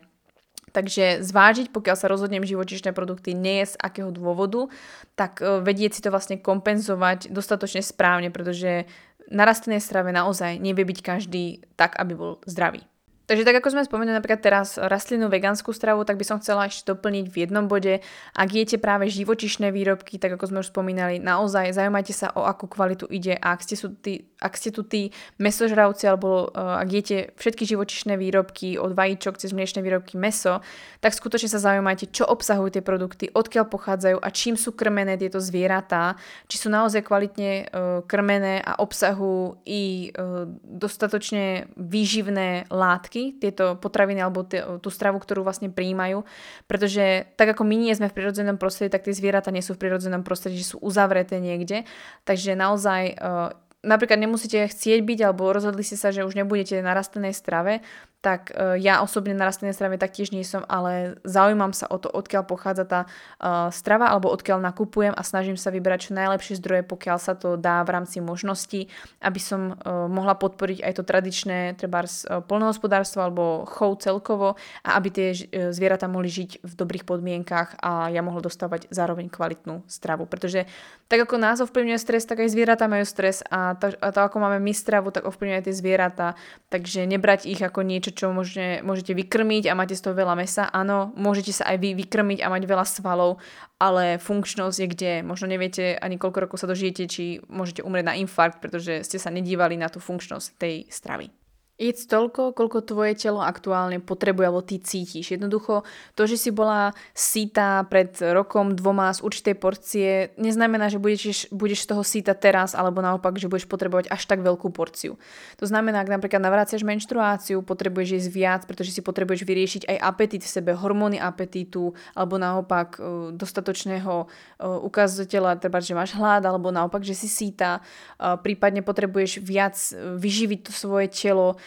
Takže 0.75 1.23
zvážiť, 1.23 1.71
pokiaľ 1.71 1.95
sa 1.95 2.11
rozhodnem 2.11 2.43
živočišné 2.43 2.91
produkty 2.91 3.31
nie 3.31 3.63
z 3.63 3.79
akého 3.79 4.11
dôvodu, 4.11 4.67
tak 5.15 5.39
e, 5.39 5.63
vedieť 5.63 5.95
si 5.95 6.03
to 6.03 6.11
vlastne 6.11 6.35
kompenzovať 6.35 7.31
dostatočne 7.31 7.79
správne, 7.79 8.27
pretože 8.27 8.83
na 9.31 9.47
rastlinnej 9.47 9.79
strave 9.79 10.11
naozaj 10.11 10.59
nevie 10.59 10.83
byť 10.83 10.99
každý 10.99 11.63
tak, 11.79 11.95
aby 11.95 12.13
bol 12.19 12.43
zdravý. 12.43 12.83
Takže 13.25 13.41
tak 13.41 13.57
ako 13.57 13.73
sme 13.73 13.81
spomenuli 13.81 14.13
napríklad 14.13 14.38
teraz 14.38 14.77
rastlinnú 14.77 15.33
vegánsku 15.33 15.73
stravu, 15.73 16.05
tak 16.05 16.21
by 16.21 16.25
som 16.25 16.38
chcela 16.38 16.69
ešte 16.69 16.93
doplniť 16.93 17.25
v 17.33 17.35
jednom 17.41 17.65
bode. 17.65 18.05
Ak 18.38 18.49
jete 18.53 18.77
práve 18.77 19.09
živočišné 19.09 19.73
výrobky, 19.73 20.21
tak 20.21 20.38
ako 20.38 20.53
sme 20.53 20.61
už 20.61 20.69
spomínali, 20.69 21.17
naozaj 21.17 21.73
zaujímajte 21.73 22.13
sa 22.13 22.29
o 22.38 22.45
akú 22.45 22.69
kvalitu 22.69 23.09
ide 23.09 23.33
a 23.41 23.57
ak 23.57 23.65
ste, 23.65 23.73
sú 23.73 23.97
tí, 23.97 24.29
ak 24.38 24.53
ste 24.53 24.69
tu 24.69 24.85
tí 24.85 25.09
mesožravci 25.41 26.05
alebo 26.05 26.53
uh, 26.53 26.77
ak 26.77 26.89
jete 26.93 27.17
všetky 27.41 27.65
živočišné 27.65 28.13
výrobky 28.13 28.77
od 28.77 28.93
vajíčok 28.93 29.41
cez 29.41 29.57
mliečne 29.57 29.81
výrobky 29.81 30.21
meso, 30.21 30.61
tak 31.01 31.17
skutočne 31.17 31.49
sa 31.49 31.57
zaujímajte, 31.57 32.13
čo 32.13 32.29
obsahujú 32.29 32.77
tie 32.77 32.85
produkty, 32.85 33.33
odkiaľ 33.33 33.65
pochádzajú 33.73 34.17
a 34.21 34.29
čím 34.29 34.53
sú 34.53 34.77
krmené 34.77 35.17
tieto 35.17 35.41
zvieratá, 35.41 36.13
či 36.45 36.61
sú 36.61 36.69
naozaj 36.69 37.01
kvalitne 37.01 37.73
uh, 37.73 38.05
krmené 38.05 38.61
a 38.61 38.77
obsahujú 38.77 39.65
i 39.65 40.13
uh, 40.13 40.45
dostatočne 40.61 41.73
výživné 41.73 42.69
látky 42.69 43.14
látky, 43.15 43.39
tieto 43.39 43.80
potraviny 43.80 44.19
alebo 44.19 44.43
t- 44.43 44.63
tú 44.84 44.89
stravu, 44.91 45.23
ktorú 45.23 45.47
vlastne 45.47 45.71
príjmajú, 45.71 46.28
pretože 46.67 47.32
tak 47.39 47.56
ako 47.56 47.63
my 47.63 47.75
nie 47.80 47.95
sme 47.95 48.12
v 48.12 48.17
prirodzenom 48.19 48.60
prostredí, 48.60 48.91
tak 48.91 49.08
tie 49.08 49.15
zvieratá 49.15 49.51
nie 49.56 49.63
sú 49.63 49.80
v 49.80 49.88
prirodzenom 49.88 50.28
prostredí, 50.28 50.60
že 50.60 50.75
sú 50.75 50.78
uzavreté 50.84 51.39
niekde, 51.39 51.88
takže 52.28 52.60
naozaj 52.60 53.15
uh, 53.15 53.56
napríklad 53.86 54.19
nemusíte 54.19 54.67
chcieť 54.67 54.99
byť 55.06 55.19
alebo 55.23 55.54
rozhodli 55.56 55.86
ste 55.86 55.95
sa, 55.95 56.12
že 56.12 56.28
už 56.28 56.36
nebudete 56.36 56.82
na 56.84 56.91
rastlinnej 56.91 57.32
strave, 57.32 57.80
tak 58.25 58.49
uh, 58.49 58.73
ja 58.73 59.05
osobne 59.05 59.38
na 59.38 59.45
rastlinnej 59.45 59.77
strave 59.77 60.01
taktiež 60.01 60.33
nie 60.33 60.41
som, 60.41 60.65
ale 60.65 61.21
zaujímam 61.21 61.77
sa 61.77 61.85
o 61.85 62.01
to, 62.01 62.09
odkiaľ 62.09 62.49
pochádza 62.49 62.89
tá 62.89 63.01
uh, 63.05 63.69
strava 63.69 64.09
alebo 64.09 64.33
odkiaľ 64.33 64.65
nakupujem 64.65 65.13
a 65.13 65.21
snažím 65.21 65.53
sa 65.61 65.69
vybrať 65.69 66.09
čo 66.09 66.17
najlepšie 66.17 66.57
zdroje, 66.57 66.81
pokiaľ 66.89 67.17
sa 67.21 67.38
to 67.38 67.53
dá 67.53 67.85
v 67.85 67.93
rámci 67.93 68.25
možností, 68.25 68.89
aby 69.21 69.38
som 69.38 69.77
uh, 69.77 70.09
mohla 70.09 70.33
podporiť 70.33 70.81
aj 70.81 70.93
to 70.97 71.03
tradičné 71.05 71.77
treba 71.77 72.07
polnohospodárstvo 72.47 73.19
alebo 73.21 73.67
chov 73.67 73.99
celkovo 73.99 74.55
a 74.81 74.89
aby 74.97 75.09
tie 75.11 75.27
zvieratá 75.69 76.07
mohli 76.07 76.31
žiť 76.31 76.63
v 76.63 76.73
dobrých 76.73 77.03
podmienkach 77.03 77.75
a 77.83 78.07
ja 78.07 78.23
mohla 78.23 78.39
dostávať 78.39 78.88
zároveň 78.89 79.27
kvalitnú 79.27 79.83
stravu. 79.85 80.23
Pretože 80.25 80.63
tak 81.05 81.21
ako 81.21 81.35
nás 81.38 81.59
ovplyvňuje 81.61 81.99
stres, 82.01 82.23
tak 82.25 82.41
aj 82.41 82.49
zvieratá 82.49 82.89
majú 82.89 83.05
stres 83.05 83.43
a 83.51 83.77
to, 83.77 83.93
a 83.99 84.09
to 84.09 84.19
ako 84.23 84.38
máme 84.41 84.57
my 84.63 84.73
stravu, 84.73 85.11
tak 85.11 85.27
ovplyvňuje 85.27 85.59
aj 85.59 85.65
tie 85.67 85.75
zvieratá. 85.75 86.27
Takže 86.71 87.05
nebrať 87.05 87.45
ich 87.45 87.61
ako 87.61 87.85
niečo, 87.85 88.14
čo 88.15 88.32
môžete, 88.32 88.82
môžete 88.82 89.12
vykrmiť 89.13 89.67
a 89.67 89.78
máte 89.78 89.93
z 89.93 90.01
toho 90.01 90.15
veľa 90.15 90.34
mesa. 90.39 90.71
Áno, 90.71 91.13
môžete 91.13 91.51
sa 91.51 91.69
aj 91.69 91.78
vy 91.84 91.89
vykrmiť 91.93 92.39
a 92.41 92.49
mať 92.49 92.63
veľa 92.65 92.86
svalov, 92.88 93.43
ale 93.78 94.17
funkčnosť 94.17 94.78
je 94.82 94.88
kde. 94.88 95.13
Možno 95.21 95.51
neviete 95.51 95.99
ani 95.99 96.17
koľko 96.17 96.47
rokov 96.47 96.58
sa 96.63 96.71
dožijete, 96.71 97.06
či 97.06 97.43
môžete 97.51 97.84
umrieť 97.86 98.06
na 98.10 98.17
infarkt, 98.17 98.63
pretože 98.63 99.06
ste 99.06 99.19
sa 99.19 99.30
nedívali 99.30 99.75
na 99.75 99.91
tú 99.91 100.01
funkčnosť 100.01 100.47
tej 100.58 100.88
stravy. 100.89 101.44
Jedz 101.75 102.07
toľko, 102.07 102.55
koľko 102.55 102.88
tvoje 102.88 103.19
telo 103.19 103.43
aktuálne 103.43 103.99
potrebuje, 103.99 104.45
alebo 104.47 104.63
ty 104.63 104.79
cítiš. 104.79 105.35
Jednoducho, 105.35 105.83
to, 106.15 106.23
že 106.23 106.39
si 106.39 106.47
bola 106.47 106.95
síta 107.11 107.83
pred 107.91 108.15
rokom, 108.31 108.79
dvoma 108.79 109.11
z 109.11 109.19
určitej 109.19 109.55
porcie, 109.59 110.31
neznamená, 110.39 110.88
že 110.88 111.03
budeš, 111.03 111.51
budeš 111.51 111.83
z 111.83 111.88
toho 111.91 112.03
síta 112.07 112.31
teraz, 112.31 112.79
alebo 112.79 113.03
naopak, 113.03 113.35
že 113.35 113.51
budeš 113.51 113.67
potrebovať 113.67 114.07
až 114.07 114.23
tak 114.23 114.39
veľkú 114.39 114.71
porciu. 114.71 115.19
To 115.59 115.67
znamená, 115.67 115.99
ak 115.99 116.15
napríklad 116.15 116.39
navráciaš 116.39 116.88
menštruáciu, 116.88 117.59
potrebuješ 117.59 118.23
jesť 118.23 118.29
viac, 118.31 118.61
pretože 118.63 118.95
si 118.95 119.03
potrebuješ 119.03 119.43
vyriešiť 119.43 119.83
aj 119.91 119.97
apetit 119.99 120.47
v 120.47 120.53
sebe, 120.55 120.71
hormóny 120.79 121.19
apetítu, 121.19 121.91
alebo 122.15 122.39
naopak 122.39 122.95
e, 122.95 123.35
dostatočného 123.35 124.13
e, 124.23 124.25
ukazateľa, 124.63 125.59
treba, 125.59 125.83
že 125.83 125.91
máš 125.91 126.15
hlad, 126.15 126.47
alebo 126.47 126.71
naopak, 126.71 127.03
že 127.03 127.19
si 127.19 127.27
síta, 127.27 127.83
e, 128.15 128.39
prípadne 128.39 128.79
potrebuješ 128.79 129.43
viac 129.43 129.75
vyživiť 130.15 130.59
to 130.63 130.71
svoje 130.71 131.11
telo, 131.11 131.59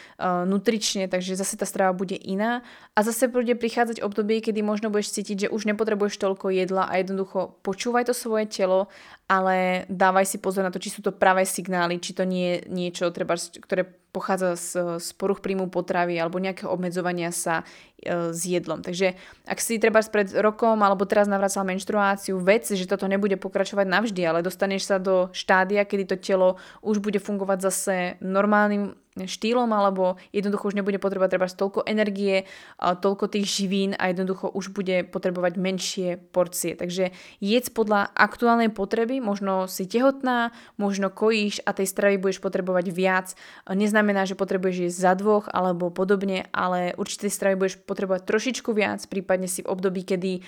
nutrične, 0.45 1.07
takže 1.07 1.35
zase 1.35 1.57
tá 1.57 1.65
strava 1.65 1.93
bude 1.93 2.15
iná 2.15 2.61
a 2.99 3.03
zase 3.03 3.31
bude 3.31 3.55
prichádzať 3.55 4.03
obdobie, 4.03 4.43
kedy 4.43 4.59
možno 4.59 4.91
budeš 4.91 5.15
cítiť, 5.15 5.47
že 5.47 5.51
už 5.55 5.63
nepotrebuješ 5.71 6.19
toľko 6.19 6.51
jedla 6.51 6.91
a 6.91 6.99
jednoducho 6.99 7.55
počúvaj 7.63 8.11
to 8.11 8.13
svoje 8.17 8.51
telo, 8.51 8.91
ale 9.31 9.87
dávaj 9.87 10.27
si 10.27 10.37
pozor 10.43 10.67
na 10.67 10.73
to, 10.73 10.83
či 10.83 10.91
sú 10.91 10.99
to 10.99 11.15
pravé 11.15 11.47
signály, 11.47 12.03
či 12.03 12.11
to 12.11 12.27
nie 12.27 12.59
je 12.59 12.67
niečo, 12.67 13.07
treba, 13.15 13.39
ktoré 13.39 13.87
pochádza 14.11 14.57
z, 14.57 14.69
z 14.99 15.09
poruch 15.15 15.39
príjmu 15.39 15.69
potravy 15.69 16.17
alebo 16.17 16.41
nejakého 16.41 16.67
obmedzovania 16.67 17.29
sa 17.29 17.61
e, 18.01 18.33
s 18.33 18.41
jedlom. 18.41 18.81
Takže 18.81 19.13
ak 19.45 19.61
si 19.61 19.77
treba 19.77 20.01
pred 20.01 20.33
rokom 20.33 20.81
alebo 20.81 21.05
teraz 21.05 21.29
navracal 21.29 21.61
menštruáciu, 21.63 22.41
vec, 22.41 22.65
že 22.65 22.89
toto 22.89 23.05
nebude 23.05 23.37
pokračovať 23.37 23.85
navždy, 23.85 24.21
ale 24.25 24.43
dostaneš 24.43 24.89
sa 24.89 24.97
do 24.97 25.29
štádia, 25.31 25.85
kedy 25.85 26.03
to 26.09 26.17
telo 26.17 26.57
už 26.81 26.99
bude 26.99 27.21
fungovať 27.21 27.59
zase 27.61 27.95
normálnym 28.19 28.97
štýlom 29.19 29.67
alebo 29.73 30.15
jednoducho 30.31 30.71
už 30.71 30.77
nebude 30.77 31.01
potrebovať 31.01 31.31
treba 31.35 31.47
toľko 31.49 31.85
energie, 31.89 32.47
toľko 32.95 33.29
tých 33.33 33.45
živín 33.45 33.91
a 33.97 34.09
jednoducho 34.09 34.49
už 34.49 34.71
bude 34.71 35.05
potrebovať 35.09 35.53
menšie 35.59 36.09
porcie. 36.31 36.73
Takže 36.73 37.11
jedz 37.43 37.67
podľa 37.69 38.09
aktuálnej 38.15 38.71
potreby, 38.71 39.19
možno 39.19 39.67
si 39.67 39.85
tehotná, 39.85 40.55
možno 40.79 41.11
kojíš 41.11 41.61
a 41.67 41.75
tej 41.75 41.85
stravy 41.89 42.17
budeš 42.17 42.39
potrebovať 42.39 42.85
viac. 42.89 43.27
Neznamená, 43.67 44.23
že 44.23 44.39
potrebuješ 44.39 44.89
jesť 44.89 44.97
za 44.97 45.13
dvoch 45.19 45.45
alebo 45.51 45.91
podobne, 45.91 46.47
ale 46.55 46.95
určite 46.95 47.27
stravy 47.27 47.59
budeš 47.59 47.75
potrebovať 47.83 48.25
trošičku 48.25 48.71
viac, 48.71 49.03
prípadne 49.05 49.51
si 49.51 49.61
v 49.65 49.69
období, 49.69 50.07
kedy 50.07 50.41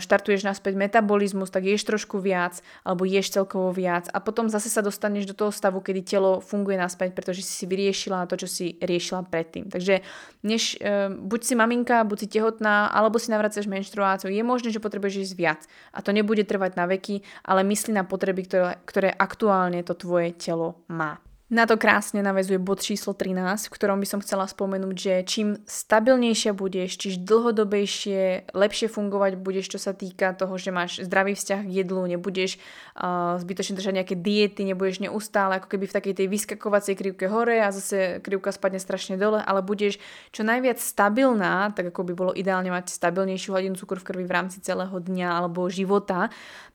štartuješ 0.00 0.46
naspäť 0.46 0.80
metabolizmus, 0.80 1.52
tak 1.52 1.68
ješ 1.68 1.84
trošku 1.84 2.22
viac 2.22 2.64
alebo 2.86 3.04
ješ 3.04 3.36
celkovo 3.36 3.68
viac 3.74 4.08
a 4.08 4.18
potom 4.22 4.48
zase 4.48 4.72
sa 4.72 4.80
dostaneš 4.80 5.28
do 5.28 5.34
toho 5.36 5.52
stavu, 5.52 5.84
kedy 5.84 6.00
telo 6.06 6.40
funguje 6.40 6.80
naspäť, 6.80 7.12
pretože 7.12 7.44
si 7.44 7.52
si 7.52 7.64
vyriešila 7.68 8.24
to, 8.24 8.40
čo 8.40 8.48
si 8.48 8.66
riešila 8.80 9.28
predtým. 9.28 9.68
Takže 9.68 10.00
než, 10.44 10.80
e, 10.80 11.12
buď 11.12 11.40
si 11.44 11.54
maminka, 11.56 12.04
buď 12.04 12.18
si 12.24 12.28
tehotná, 12.28 12.88
alebo 12.92 13.20
si 13.20 13.32
navracaš 13.32 13.68
menštruáciu, 13.68 14.32
je 14.32 14.44
možné, 14.44 14.72
že 14.72 14.80
potrebuješ 14.80 15.20
jesť 15.24 15.34
viac 15.36 15.60
a 15.92 16.04
to 16.04 16.12
nebude 16.12 16.44
trvať 16.44 16.76
na 16.76 16.84
veky, 16.88 17.24
ale 17.44 17.64
mysli 17.68 17.92
na 17.92 18.04
potreby, 18.04 18.44
ktoré, 18.48 18.80
ktoré 18.84 19.08
aktuálne 19.12 19.80
to 19.84 19.96
tvoje 19.96 20.32
telo 20.36 20.80
má. 20.88 21.20
Na 21.54 21.70
to 21.70 21.78
krásne 21.78 22.18
navezuje 22.18 22.58
bod 22.58 22.82
číslo 22.82 23.14
13, 23.14 23.70
v 23.70 23.74
ktorom 23.78 24.02
by 24.02 24.06
som 24.10 24.18
chcela 24.18 24.42
spomenúť, 24.42 24.96
že 24.98 25.14
čím 25.22 25.62
stabilnejšia 25.70 26.50
budeš, 26.50 26.98
čiž 26.98 27.22
dlhodobejšie, 27.22 28.50
lepšie 28.50 28.90
fungovať 28.90 29.38
budeš, 29.38 29.70
čo 29.70 29.78
sa 29.78 29.94
týka 29.94 30.34
toho, 30.34 30.58
že 30.58 30.74
máš 30.74 31.06
zdravý 31.06 31.38
vzťah 31.38 31.62
k 31.62 31.70
jedlu, 31.70 32.10
nebudeš 32.10 32.58
uh, 32.58 33.38
zbytočne 33.38 33.78
držať 33.78 33.94
nejaké 34.02 34.14
diety, 34.18 34.66
nebudeš 34.66 34.98
neustále 35.06 35.62
ako 35.62 35.70
keby 35.70 35.86
v 35.86 35.94
takej 35.94 36.14
tej 36.18 36.26
vyskakovacej 36.26 36.94
krivke 36.98 37.30
hore 37.30 37.62
a 37.62 37.70
zase 37.70 38.18
krivka 38.18 38.50
spadne 38.50 38.82
strašne 38.82 39.14
dole, 39.14 39.38
ale 39.38 39.62
budeš 39.62 40.02
čo 40.34 40.42
najviac 40.42 40.82
stabilná, 40.82 41.70
tak 41.70 41.94
ako 41.94 42.02
by 42.02 42.12
bolo 42.18 42.32
ideálne 42.34 42.74
mať 42.74 42.90
stabilnejšiu 42.90 43.54
hladinu 43.54 43.78
cukru 43.78 44.02
v 44.02 44.06
krvi 44.10 44.24
v 44.26 44.34
rámci 44.34 44.58
celého 44.58 44.98
dňa 44.98 45.38
alebo 45.38 45.70
života, 45.70 46.34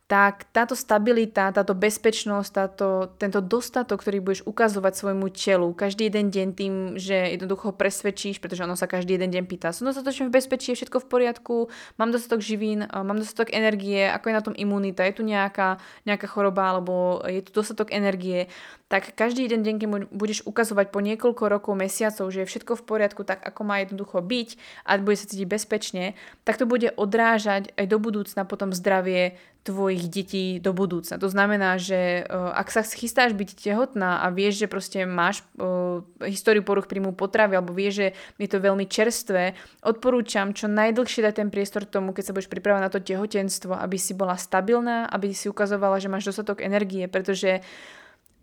tak 0.10 0.50
táto 0.50 0.74
stabilita, 0.74 1.54
táto 1.54 1.78
bezpečnosť, 1.78 2.50
táto, 2.50 3.14
tento 3.22 3.46
dostatok, 3.46 4.02
ktorý 4.02 4.18
budeš 4.26 4.42
ukazovať 4.42 4.98
svojmu 4.98 5.30
telu 5.30 5.70
každý 5.78 6.10
jeden 6.10 6.34
deň 6.34 6.48
tým, 6.58 6.74
že 6.98 7.38
jednoducho 7.38 7.78
presvedčíš, 7.78 8.42
pretože 8.42 8.66
ono 8.66 8.74
sa 8.74 8.90
každý 8.90 9.22
jeden 9.22 9.30
deň 9.30 9.46
pýta, 9.46 9.70
som 9.70 9.86
dostatočne 9.86 10.26
v 10.26 10.34
bezpečí, 10.34 10.74
je 10.74 10.82
všetko 10.82 11.06
v 11.06 11.10
poriadku, 11.14 11.56
mám 12.02 12.10
dostatok 12.10 12.42
živín, 12.42 12.90
mám 12.90 13.22
dostatok 13.22 13.54
energie, 13.54 14.10
ako 14.10 14.34
je 14.34 14.38
na 14.42 14.42
tom 14.42 14.58
imunita, 14.58 15.06
je 15.06 15.22
tu 15.22 15.22
nejaká, 15.22 15.78
nejaká 16.10 16.26
choroba 16.26 16.74
alebo 16.74 17.22
je 17.30 17.46
tu 17.46 17.54
dostatok 17.54 17.94
energie, 17.94 18.50
tak 18.90 19.14
každý 19.14 19.46
jeden 19.46 19.62
deň, 19.62 19.76
keď 19.78 19.90
budeš 20.10 20.42
ukazovať 20.50 20.90
po 20.90 21.06
niekoľko 21.06 21.44
rokov, 21.46 21.78
mesiacov, 21.78 22.34
že 22.34 22.42
je 22.42 22.50
všetko 22.50 22.82
v 22.82 22.84
poriadku 22.90 23.22
tak, 23.22 23.46
ako 23.46 23.62
má 23.62 23.86
jednoducho 23.86 24.26
byť 24.26 24.58
a 24.90 24.98
bude 24.98 25.14
sa 25.14 25.30
cítiť 25.30 25.46
bezpečne, 25.46 26.18
tak 26.42 26.58
to 26.58 26.66
bude 26.66 26.90
odrážať 26.98 27.70
aj 27.78 27.86
do 27.86 28.02
budúcna 28.02 28.50
potom 28.50 28.74
zdravie 28.74 29.38
tvojich 29.64 30.08
detí 30.08 30.46
do 30.64 30.72
budúcna. 30.72 31.20
To 31.20 31.28
znamená, 31.28 31.76
že 31.76 32.24
uh, 32.24 32.56
ak 32.56 32.72
sa 32.72 32.82
chystáš 32.82 33.36
byť 33.36 33.60
tehotná 33.60 34.24
a 34.24 34.32
vieš, 34.32 34.66
že 34.66 34.72
proste 34.72 35.04
máš 35.04 35.44
uh, 35.60 36.00
históriu 36.24 36.64
poruch 36.64 36.88
príjmu 36.88 37.12
potravy 37.12 37.60
alebo 37.60 37.76
vieš, 37.76 37.94
že 38.02 38.08
je 38.40 38.50
to 38.50 38.64
veľmi 38.64 38.88
čerstvé, 38.88 39.54
odporúčam 39.84 40.56
čo 40.56 40.72
najdlhšie 40.72 41.22
dať 41.28 41.34
ten 41.44 41.50
priestor 41.52 41.84
tomu, 41.84 42.16
keď 42.16 42.32
sa 42.32 42.36
budeš 42.36 42.50
pripravať 42.50 42.82
na 42.82 42.92
to 42.92 43.04
tehotenstvo, 43.04 43.76
aby 43.76 44.00
si 44.00 44.16
bola 44.16 44.40
stabilná, 44.40 45.12
aby 45.12 45.36
si 45.36 45.52
ukazovala, 45.52 46.00
že 46.00 46.08
máš 46.08 46.32
dostatok 46.32 46.64
energie, 46.64 47.12
pretože 47.12 47.60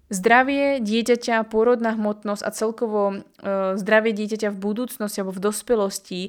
Zdravie 0.07 0.79
dieťaťa, 0.87 1.50
pôrodná 1.50 1.98
hmotnosť 1.98 2.42
a 2.46 2.55
celkovo 2.55 3.02
e, 3.11 3.16
zdravie 3.74 4.14
dieťaťa 4.14 4.55
v 4.55 4.62
budúcnosti 4.62 5.18
alebo 5.18 5.35
v 5.35 5.42
dospelosti 5.42 6.20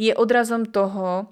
je 0.00 0.16
odrazom 0.16 0.64
toho, 0.64 1.28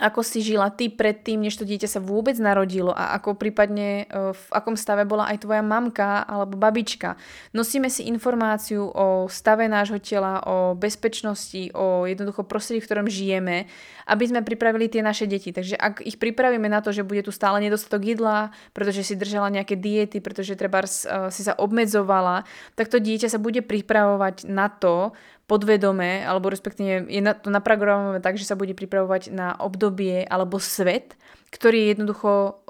ako 0.00 0.24
si 0.24 0.40
žila 0.40 0.72
ty 0.72 0.88
predtým, 0.88 1.44
než 1.44 1.60
to 1.60 1.68
dieťa 1.68 1.86
sa 1.86 2.00
vôbec 2.00 2.40
narodilo 2.40 2.96
a 2.96 3.12
ako 3.20 3.36
prípadne 3.36 4.08
e, 4.08 4.32
v 4.32 4.44
akom 4.48 4.72
stave 4.74 5.04
bola 5.04 5.28
aj 5.28 5.44
tvoja 5.44 5.60
mamka 5.60 6.24
alebo 6.24 6.56
babička. 6.56 7.20
Nosíme 7.52 7.92
si 7.92 8.08
informáciu 8.08 8.88
o 8.88 9.28
stave 9.28 9.68
nášho 9.68 10.00
tela, 10.00 10.40
o 10.48 10.72
bezpečnosti, 10.72 11.68
o 11.76 12.08
jednoducho 12.08 12.48
prostredí, 12.48 12.80
v 12.80 12.88
ktorom 12.88 13.06
žijeme, 13.12 13.68
aby 14.08 14.24
sme 14.24 14.40
pripravili 14.40 14.88
tie 14.88 15.04
naše 15.04 15.28
deti. 15.28 15.52
Takže 15.52 15.76
ak 15.76 16.00
ich 16.00 16.16
pripravíme 16.16 16.66
na 16.66 16.80
to, 16.80 16.96
že 16.96 17.04
bude 17.04 17.20
tu 17.20 17.30
stále 17.30 17.60
nedostatok 17.60 18.00
jedla, 18.00 18.56
pretože 18.72 19.04
si 19.04 19.20
držala 19.20 19.52
nejaké 19.52 19.76
diety, 19.76 20.24
pretože 20.24 20.56
treba 20.56 20.80
e, 20.80 20.88
si 21.28 21.44
sa 21.44 21.52
obmedzovala, 21.60 22.48
tak 22.72 22.88
to 22.88 22.96
dieťa 22.96 23.28
sa 23.28 23.36
bude 23.36 23.60
pripravovať 23.60 24.48
na 24.48 24.72
to, 24.72 25.12
podvedome, 25.50 26.22
alebo 26.22 26.46
respektíve 26.46 27.10
je 27.10 27.18
na, 27.18 27.34
to 27.34 27.50
naprogramované 27.50 28.22
tak, 28.22 28.38
že 28.38 28.46
sa 28.46 28.54
bude 28.54 28.70
pripravovať 28.78 29.34
na 29.34 29.58
obdobie 29.58 30.22
alebo 30.22 30.62
svet, 30.62 31.18
ktorý 31.50 31.76
je 31.82 31.90
jednoducho 31.98 32.62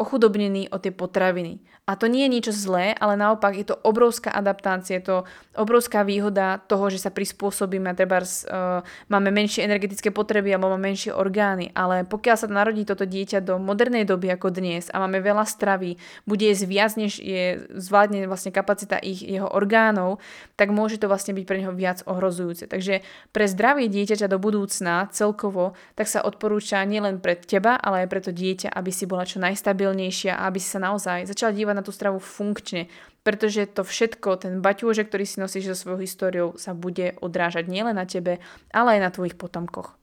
ochudobnený 0.00 0.72
o 0.72 0.80
tie 0.80 0.90
potraviny. 0.90 1.60
A 1.84 2.00
to 2.00 2.08
nie 2.08 2.24
je 2.24 2.32
niečo 2.32 2.52
zlé, 2.56 2.96
ale 2.96 3.12
naopak 3.12 3.60
je 3.60 3.68
to 3.68 3.76
obrovská 3.84 4.32
adaptácia, 4.32 4.96
je 4.96 5.04
to 5.04 5.16
obrovská 5.52 6.00
výhoda 6.00 6.56
toho, 6.64 6.88
že 6.88 6.96
sa 6.96 7.12
prispôsobíme, 7.12 7.92
treba 7.92 8.24
uh, 8.24 8.80
máme 9.12 9.28
menšie 9.28 9.68
energetické 9.68 10.08
potreby 10.08 10.56
alebo 10.56 10.72
máme 10.72 10.96
menšie 10.96 11.12
orgány, 11.12 11.68
ale 11.76 12.08
pokiaľ 12.08 12.36
sa 12.40 12.48
narodí 12.48 12.88
toto 12.88 13.04
dieťa 13.04 13.44
do 13.44 13.60
modernej 13.60 14.08
doby 14.08 14.32
ako 14.32 14.48
dnes 14.48 14.88
a 14.88 14.96
máme 14.96 15.20
veľa 15.20 15.44
stravy, 15.44 16.00
bude 16.24 16.48
jesť 16.48 16.64
viac, 16.64 16.92
než 16.96 17.20
je 17.20 17.68
zvládne 17.76 18.24
vlastne 18.32 18.48
kapacita 18.48 18.96
ich, 19.04 19.20
jeho 19.20 19.52
orgánov, 19.52 20.24
tak 20.56 20.72
môže 20.72 20.96
to 20.96 21.12
vlastne 21.12 21.36
byť 21.36 21.44
pre 21.44 21.60
neho 21.60 21.76
viac 21.76 22.00
ohrozujúce. 22.08 22.64
Takže 22.64 23.04
pre 23.36 23.44
zdravie 23.44 23.92
dieťaťa 23.92 24.32
do 24.32 24.40
budúcna 24.40 25.04
celkovo, 25.12 25.76
tak 26.00 26.08
sa 26.08 26.24
odporúča 26.24 26.80
nielen 26.88 27.20
pre 27.20 27.36
teba, 27.36 27.76
ale 27.76 28.06
aj 28.06 28.08
pre 28.08 28.13
to 28.20 28.30
dieťa, 28.30 28.70
aby 28.70 28.90
si 28.92 29.08
bola 29.08 29.24
čo 29.24 29.40
najstabilnejšia 29.42 30.36
a 30.36 30.46
aby 30.46 30.58
si 30.60 30.68
sa 30.68 30.78
naozaj 30.78 31.26
začala 31.26 31.56
dívať 31.56 31.74
na 31.74 31.86
tú 31.86 31.90
stravu 31.90 32.20
funkčne, 32.20 32.92
pretože 33.24 33.64
to 33.72 33.82
všetko, 33.82 34.44
ten 34.44 34.60
baťôžek, 34.60 35.08
ktorý 35.08 35.24
si 35.24 35.40
nosíš 35.40 35.72
so 35.72 35.76
svojou 35.88 36.04
históriou, 36.04 36.48
sa 36.60 36.76
bude 36.76 37.16
odrážať 37.24 37.66
nielen 37.66 37.96
na 37.96 38.04
tebe, 38.04 38.38
ale 38.70 38.98
aj 38.98 39.00
na 39.00 39.10
tvojich 39.10 39.34
potomkoch. 39.40 39.96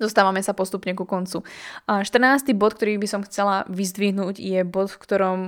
Dostávame 0.00 0.40
sa 0.40 0.56
postupne 0.56 0.96
ku 0.96 1.04
koncu. 1.04 1.44
A 1.84 2.00
14. 2.00 2.56
bod, 2.56 2.72
ktorý 2.72 2.96
by 2.96 3.08
som 3.10 3.20
chcela 3.20 3.68
vyzdvihnúť, 3.68 4.40
je 4.40 4.64
bod, 4.64 4.88
v 4.88 5.02
ktorom 5.02 5.38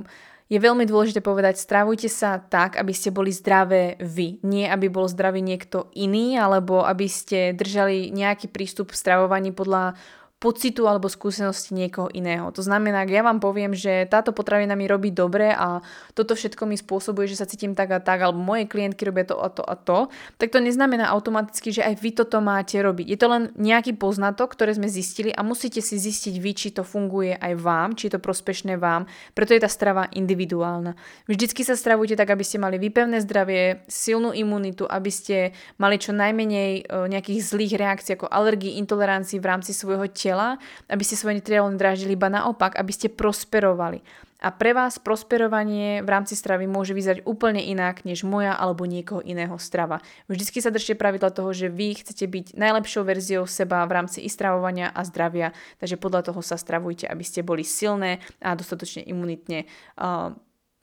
je 0.53 0.61
veľmi 0.61 0.85
dôležité 0.85 1.25
povedať, 1.25 1.57
stravujte 1.57 2.13
sa 2.13 2.37
tak, 2.37 2.77
aby 2.77 2.93
ste 2.93 3.09
boli 3.09 3.33
zdravé 3.33 3.97
vy. 3.97 4.37
Nie, 4.45 4.69
aby 4.69 4.93
bol 4.93 5.09
zdravý 5.09 5.41
niekto 5.41 5.89
iný, 5.97 6.37
alebo 6.37 6.85
aby 6.85 7.09
ste 7.09 7.57
držali 7.57 8.13
nejaký 8.13 8.53
prístup 8.53 8.93
v 8.93 9.01
stravovaní 9.01 9.57
podľa 9.57 9.97
pocitu 10.43 10.91
alebo 10.91 11.07
skúsenosti 11.07 11.71
niekoho 11.71 12.11
iného. 12.11 12.51
To 12.51 12.67
znamená, 12.67 13.07
ak 13.07 13.15
ja 13.15 13.23
vám 13.23 13.39
poviem, 13.39 13.79
že 13.79 14.11
táto 14.11 14.35
potravina 14.35 14.75
mi 14.75 14.91
robí 14.91 15.15
dobre 15.15 15.55
a 15.55 15.79
toto 16.19 16.35
všetko 16.35 16.67
mi 16.67 16.75
spôsobuje, 16.75 17.31
že 17.31 17.39
sa 17.39 17.47
cítim 17.47 17.79
tak 17.79 17.95
a 17.95 18.03
tak, 18.03 18.27
alebo 18.27 18.43
moje 18.43 18.67
klientky 18.67 19.07
robia 19.07 19.23
to 19.23 19.39
a 19.39 19.47
to 19.47 19.63
a 19.63 19.79
to, 19.79 20.11
tak 20.43 20.51
to 20.51 20.59
neznamená 20.59 21.07
automaticky, 21.15 21.71
že 21.71 21.87
aj 21.87 21.95
vy 22.03 22.11
toto 22.11 22.43
máte 22.43 22.75
robiť. 22.75 23.07
Je 23.07 23.19
to 23.23 23.31
len 23.31 23.55
nejaký 23.55 23.95
poznatok, 23.95 24.59
ktoré 24.59 24.75
sme 24.75 24.91
zistili 24.91 25.31
a 25.31 25.47
musíte 25.47 25.79
si 25.79 25.95
zistiť 25.95 26.35
vy, 26.43 26.51
či 26.59 26.75
to 26.75 26.83
funguje 26.83 27.39
aj 27.39 27.53
vám, 27.63 27.95
či 27.95 28.11
je 28.11 28.19
to 28.19 28.21
prospešné 28.21 28.83
vám, 28.83 29.07
preto 29.39 29.55
je 29.55 29.63
tá 29.63 29.71
strava 29.71 30.11
individuálna. 30.11 30.99
Vždycky 31.31 31.63
sa 31.63 31.79
stravujte 31.79 32.19
tak, 32.19 32.35
aby 32.35 32.43
ste 32.43 32.59
mali 32.59 32.83
vypevné 32.83 33.23
zdravie, 33.23 33.87
silnú 33.87 34.35
imunitu, 34.35 34.91
aby 34.91 35.11
ste 35.15 35.55
mali 35.79 36.03
čo 36.03 36.11
najmenej 36.11 36.71
e, 36.83 37.07
nejakých 37.07 37.41
zlých 37.47 37.79
reakcií 37.79 38.19
ako 38.19 38.27
alergii, 38.27 38.83
intolerancií 38.83 39.39
v 39.39 39.47
rámci 39.47 39.71
svojho 39.71 40.11
tela 40.11 40.32
tela, 40.33 40.57
aby 40.89 41.05
ste 41.05 41.21
svoje 41.21 41.45
trialóny 41.45 41.77
dráždili, 41.77 42.17
iba 42.17 42.33
naopak, 42.33 42.81
aby 42.81 42.89
ste 42.89 43.13
prosperovali. 43.13 44.01
A 44.43 44.51
pre 44.51 44.75
vás 44.75 44.99
prosperovanie 44.99 46.03
v 46.03 46.09
rámci 46.11 46.35
stravy 46.35 46.67
môže 46.67 46.99
vyzerať 46.99 47.23
úplne 47.23 47.63
inak, 47.63 48.03
než 48.03 48.27
moja 48.27 48.59
alebo 48.59 48.91
niekoho 48.91 49.23
iného 49.23 49.55
strava. 49.63 50.03
Vždycky 50.27 50.59
sa 50.59 50.75
držte 50.75 50.99
pravidla 50.99 51.31
toho, 51.31 51.55
že 51.55 51.71
vy 51.71 51.95
chcete 51.95 52.27
byť 52.27 52.47
najlepšou 52.59 53.07
verziou 53.07 53.47
seba 53.47 53.87
v 53.87 54.03
rámci 54.03 54.19
i 54.19 54.27
stravovania 54.27 54.91
a 54.91 55.07
zdravia, 55.07 55.55
takže 55.79 55.95
podľa 55.95 56.35
toho 56.35 56.43
sa 56.43 56.59
stravujte, 56.59 57.07
aby 57.07 57.23
ste 57.23 57.47
boli 57.47 57.63
silné 57.63 58.19
a 58.43 58.59
dostatočne 58.59 59.07
imunitne 59.07 59.71
uh, 60.03 60.35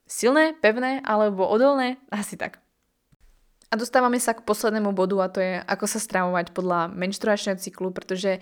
silné, 0.08 0.56
pevné 0.64 1.04
alebo 1.04 1.44
odolné, 1.44 2.00
asi 2.16 2.40
tak. 2.40 2.64
A 3.70 3.78
dostávame 3.78 4.18
sa 4.18 4.34
k 4.34 4.42
poslednému 4.42 4.98
bodu 4.98 5.20
a 5.22 5.30
to 5.30 5.44
je, 5.44 5.62
ako 5.62 5.86
sa 5.86 6.02
stravovať 6.02 6.58
podľa 6.58 6.90
menštruačného 6.90 7.60
cyklu, 7.62 7.94
pretože 7.94 8.42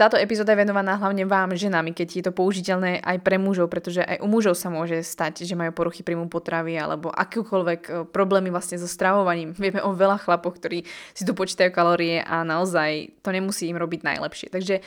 táto 0.00 0.16
epizóda 0.16 0.56
je 0.56 0.64
venovaná 0.64 0.96
hlavne 0.96 1.28
vám, 1.28 1.52
ženami, 1.52 1.92
keď 1.92 2.08
je 2.08 2.24
to 2.24 2.32
použiteľné 2.32 3.04
aj 3.04 3.20
pre 3.20 3.36
mužov, 3.36 3.68
pretože 3.68 4.00
aj 4.00 4.24
u 4.24 4.28
mužov 4.30 4.56
sa 4.56 4.72
môže 4.72 5.04
stať, 5.04 5.44
že 5.44 5.52
majú 5.52 5.76
poruchy 5.76 6.00
príjmu 6.00 6.32
potravy 6.32 6.80
alebo 6.80 7.12
akúkoľvek 7.12 7.80
o, 7.84 7.92
problémy 8.08 8.48
vlastne 8.48 8.80
so 8.80 8.88
stravovaním. 8.88 9.52
Vieme 9.60 9.84
o 9.84 9.92
veľa 9.92 10.24
chlapoch, 10.24 10.56
ktorí 10.56 10.88
si 11.12 11.22
tu 11.28 11.36
počítajú 11.36 11.68
kalórie 11.68 12.24
a 12.24 12.48
naozaj 12.48 13.20
to 13.20 13.28
nemusí 13.28 13.68
im 13.68 13.76
robiť 13.76 14.08
najlepšie. 14.08 14.48
Takže 14.48 14.80
o, 14.80 14.82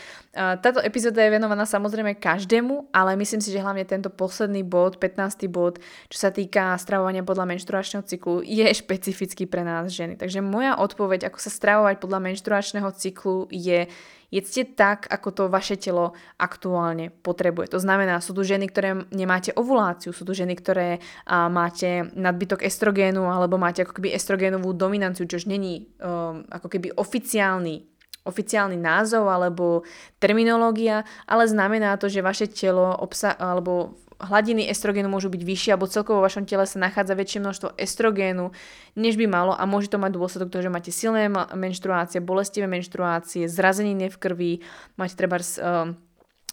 táto 0.58 0.82
epizóda 0.82 1.22
je 1.22 1.38
venovaná 1.38 1.70
samozrejme 1.70 2.18
každému, 2.18 2.90
ale 2.90 3.14
myslím 3.22 3.38
si, 3.38 3.54
že 3.54 3.62
hlavne 3.62 3.86
tento 3.86 4.10
posledný 4.10 4.66
bod, 4.66 4.98
15. 4.98 5.46
bod, 5.46 5.78
čo 6.10 6.18
sa 6.18 6.34
týka 6.34 6.74
stravovania 6.82 7.22
podľa 7.22 7.54
menštruačného 7.54 8.02
cyklu, 8.02 8.42
je 8.42 8.66
špecifický 8.66 9.46
pre 9.46 9.62
nás 9.62 9.94
ženy. 9.94 10.18
Takže 10.18 10.42
moja 10.42 10.74
odpoveď, 10.74 11.30
ako 11.30 11.38
sa 11.38 11.54
stravovať 11.54 12.02
podľa 12.02 12.20
menštruačného 12.34 12.90
cyklu 12.98 13.46
je 13.54 13.86
Jedzte 14.32 14.64
tak, 14.64 15.12
ako 15.12 15.30
to 15.36 15.44
vaše 15.52 15.76
telo 15.76 16.16
aktuálne 16.40 17.12
potrebuje. 17.12 17.76
To 17.76 17.84
znamená, 17.84 18.24
sú 18.24 18.32
tu 18.32 18.48
ženy, 18.48 18.72
ktoré 18.72 19.04
nemáte 19.12 19.52
ovuláciu, 19.52 20.16
sú 20.16 20.24
tu 20.24 20.32
ženy, 20.32 20.56
ktoré 20.56 21.04
a, 21.28 21.52
máte 21.52 22.08
nadbytok 22.16 22.64
estrogénu 22.64 23.28
alebo 23.28 23.60
máte 23.60 23.84
ako 23.84 24.00
keby 24.00 24.16
estrogénovú 24.16 24.72
dominanciu, 24.72 25.28
čož 25.28 25.52
není 25.52 25.92
um, 26.00 26.48
ako 26.48 26.72
keby 26.72 26.96
oficiálny 26.96 27.92
oficiálny 28.22 28.78
názov 28.78 29.26
alebo 29.26 29.82
terminológia, 30.22 31.02
ale 31.26 31.50
znamená 31.50 31.98
to, 31.98 32.06
že 32.06 32.22
vaše 32.22 32.46
telo 32.46 32.94
obsa- 33.02 33.34
alebo 33.34 33.98
hladiny 34.26 34.70
estrogénu 34.70 35.10
môžu 35.10 35.34
byť 35.34 35.42
vyššie 35.42 35.72
alebo 35.74 35.90
celkovo 35.90 36.22
vo 36.22 36.26
vašom 36.30 36.46
tele 36.46 36.70
sa 36.70 36.78
nachádza 36.78 37.18
väčšie 37.18 37.40
množstvo 37.42 37.70
estrogénu, 37.78 38.54
než 38.98 39.18
by 39.18 39.26
malo 39.26 39.54
a 39.58 39.64
môže 39.66 39.90
to 39.90 39.98
mať 39.98 40.12
dôsledok 40.14 40.50
toho, 40.54 40.66
že 40.66 40.74
máte 40.74 40.92
silné 40.94 41.28
menštruácie, 41.32 42.22
bolestivé 42.22 42.70
menštruácie, 42.70 43.50
zrazeniny 43.50 44.14
v 44.14 44.18
krvi, 44.22 44.54
máte 44.96 45.18
treba 45.18 45.42
uh, 45.42 45.92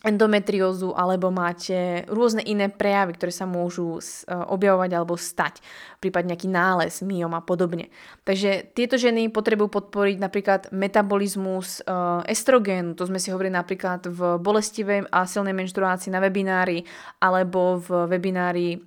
endometriózu 0.06 0.94
alebo 0.94 1.34
máte 1.34 2.06
rôzne 2.06 2.42
iné 2.46 2.70
prejavy, 2.70 3.18
ktoré 3.18 3.32
sa 3.34 3.50
môžu 3.50 3.98
e, 3.98 4.02
objavovať 4.30 4.90
alebo 4.94 5.18
stať, 5.18 5.58
prípadne 5.98 6.34
nejaký 6.34 6.48
nález, 6.50 7.02
myom 7.02 7.34
a 7.34 7.42
podobne. 7.42 7.90
Takže 8.22 8.70
tieto 8.72 8.94
ženy 8.94 9.30
potrebujú 9.34 9.68
podporiť 9.68 10.16
napríklad 10.22 10.60
metabolizmus 10.70 11.82
e, 11.82 11.92
estrogénu, 12.30 12.94
to 12.94 13.06
sme 13.06 13.18
si 13.18 13.34
hovorili 13.34 13.54
napríklad 13.54 14.06
v 14.06 14.38
bolestivej 14.38 15.10
a 15.10 15.26
silnej 15.26 15.54
menštruácii 15.58 16.14
na 16.14 16.22
webinári 16.22 16.86
alebo 17.18 17.82
v 17.82 18.06
webinári 18.10 18.68
e, 18.74 18.78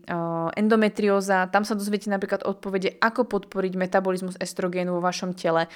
endometrióza. 0.55 1.51
Tam 1.51 1.68
sa 1.68 1.76
dozviete 1.76 2.07
napríklad 2.07 2.47
odpovede, 2.47 2.99
ako 2.99 3.28
podporiť 3.28 3.74
metabolizmus 3.76 4.39
estrogénu 4.39 4.95
vo 4.95 5.01
vašom 5.03 5.36
tele, 5.36 5.68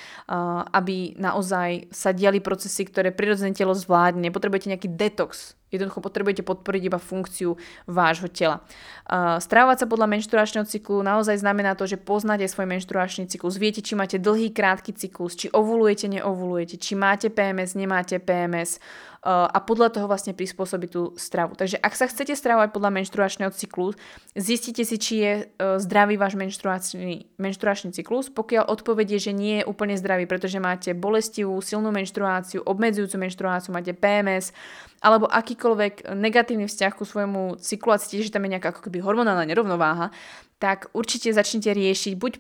aby 0.72 1.16
naozaj 1.16 1.92
sa 1.92 2.12
diali 2.12 2.44
procesy, 2.44 2.88
ktoré 2.88 3.16
prirodzené 3.16 3.56
telo 3.56 3.74
zvládne. 3.74 4.32
Potrebujete 4.32 4.72
nejaký 4.72 4.90
detox. 4.92 5.56
Jednoducho 5.76 6.00
potrebujete 6.02 6.42
podporiť 6.42 6.82
iba 6.88 7.00
funkciu 7.00 7.60
vášho 7.86 8.32
tela. 8.32 8.64
Uh, 9.06 9.38
stravovať 9.38 9.86
sa 9.86 9.88
podľa 9.92 10.08
menštruačného 10.10 10.66
cyklu 10.66 11.06
naozaj 11.06 11.38
znamená 11.40 11.78
to, 11.78 11.86
že 11.86 12.02
poznáte 12.02 12.48
svoj 12.50 12.66
menštruačný 12.66 13.30
cyklus. 13.30 13.62
Viete, 13.62 13.86
či 13.86 13.94
máte 13.94 14.18
dlhý, 14.18 14.50
krátky 14.50 14.98
cyklus, 14.98 15.38
či 15.38 15.52
ovulujete, 15.54 16.10
neovulujete, 16.10 16.82
či 16.82 16.98
máte 16.98 17.30
PMS, 17.30 17.78
nemáte 17.78 18.18
PMS 18.18 18.82
a 19.26 19.58
podľa 19.58 19.90
toho 19.98 20.06
vlastne 20.06 20.38
prispôsobiť 20.38 20.90
tú 20.94 21.18
stravu. 21.18 21.58
Takže 21.58 21.82
ak 21.82 21.98
sa 21.98 22.06
chcete 22.06 22.38
stravovať 22.38 22.70
podľa 22.70 22.94
menštruačného 23.02 23.50
cyklu, 23.50 23.98
zistite 24.38 24.86
si, 24.86 25.02
či 25.02 25.14
je 25.18 25.34
uh, 25.50 25.82
zdravý 25.82 26.22
váš 26.22 26.38
menštruačný, 26.38 27.34
menštruačný 27.42 27.90
cyklus. 27.98 28.30
Pokiaľ 28.30 28.70
odpovedie, 28.70 29.18
že 29.18 29.34
nie 29.34 29.66
je 29.66 29.68
úplne 29.68 29.98
zdravý, 29.98 30.30
pretože 30.30 30.62
máte 30.62 30.94
bolestivú, 30.94 31.58
silnú 31.58 31.90
menštruáciu, 31.90 32.62
obmedzujúcu 32.70 33.18
menštruáciu, 33.18 33.74
máte 33.74 33.98
PMS, 33.98 34.54
alebo 35.02 35.26
akýkoľvek 35.26 36.14
negatívny 36.14 36.70
vzťah 36.70 36.94
ku 36.94 37.02
svojmu 37.02 37.58
cyklu 37.58 37.98
a 37.98 38.02
cítite, 38.02 38.30
že 38.30 38.34
tam 38.38 38.46
je 38.46 38.54
nejaká 38.58 38.78
ako 38.78 38.86
keby 38.86 39.02
hormonálna 39.02 39.50
nerovnováha, 39.50 40.14
tak 40.56 40.88
určite 40.96 41.36
začnite 41.36 41.76
riešiť 41.76 42.14
buď 42.16 42.34
e, 42.36 42.40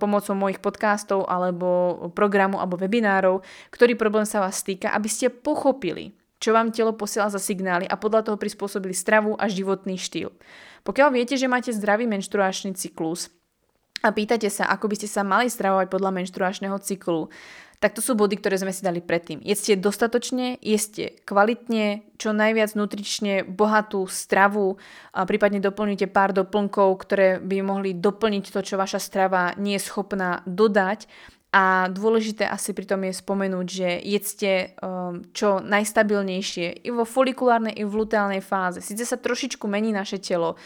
pomocou 0.00 0.32
mojich 0.32 0.58
podcastov, 0.64 1.28
alebo 1.28 2.08
programu, 2.16 2.56
alebo 2.56 2.80
webinárov, 2.80 3.44
ktorý 3.68 3.92
problém 3.94 4.24
sa 4.24 4.40
vás 4.40 4.64
týka, 4.64 4.88
aby 4.96 5.08
ste 5.08 5.28
pochopili, 5.28 6.16
čo 6.40 6.56
vám 6.56 6.72
telo 6.72 6.96
posiela 6.96 7.28
za 7.28 7.38
signály 7.38 7.84
a 7.84 8.00
podľa 8.00 8.26
toho 8.32 8.36
prispôsobili 8.40 8.96
stravu 8.96 9.36
a 9.36 9.46
životný 9.52 10.00
štýl. 10.00 10.32
Pokiaľ 10.82 11.08
viete, 11.14 11.38
že 11.38 11.46
máte 11.46 11.70
zdravý 11.70 12.08
menštruačný 12.08 12.74
cyklus 12.74 13.30
a 14.02 14.10
pýtate 14.10 14.50
sa, 14.50 14.66
ako 14.66 14.90
by 14.90 14.94
ste 14.98 15.08
sa 15.12 15.22
mali 15.22 15.46
stravovať 15.46 15.86
podľa 15.86 16.10
menštruačného 16.18 16.76
cyklu, 16.82 17.30
tak 17.82 17.98
to 17.98 18.00
sú 18.00 18.14
body, 18.14 18.38
ktoré 18.38 18.54
sme 18.62 18.70
si 18.70 18.86
dali 18.86 19.02
predtým. 19.02 19.42
Jedzte 19.42 19.74
dostatočne, 19.74 20.54
jedzte 20.62 21.18
kvalitne, 21.26 22.06
čo 22.14 22.30
najviac 22.30 22.78
nutrične 22.78 23.42
bohatú 23.42 24.06
stravu, 24.06 24.78
a 25.10 25.26
prípadne 25.26 25.58
doplňujte 25.58 26.06
pár 26.06 26.30
doplnkov, 26.30 27.02
ktoré 27.02 27.42
by 27.42 27.58
mohli 27.66 27.90
doplniť 27.98 28.54
to, 28.54 28.62
čo 28.62 28.78
vaša 28.78 29.02
strava 29.02 29.58
nie 29.58 29.74
je 29.74 29.82
schopná 29.82 30.46
dodať. 30.46 31.10
A 31.52 31.92
dôležité 31.92 32.48
asi 32.48 32.72
pritom 32.72 33.04
je 33.04 33.12
spomenúť, 33.12 33.66
že 33.68 33.88
jedzte 34.08 34.72
um, 34.80 35.20
čo 35.36 35.60
najstabilnejšie 35.60 36.86
i 36.86 36.88
vo 36.88 37.04
folikulárnej, 37.04 37.76
i 37.76 37.84
v 37.84 37.92
luteálnej 37.92 38.40
fáze. 38.40 38.80
Sice 38.80 39.04
sa 39.04 39.20
trošičku 39.20 39.68
mení 39.68 39.92
naše 39.92 40.16
telo, 40.16 40.56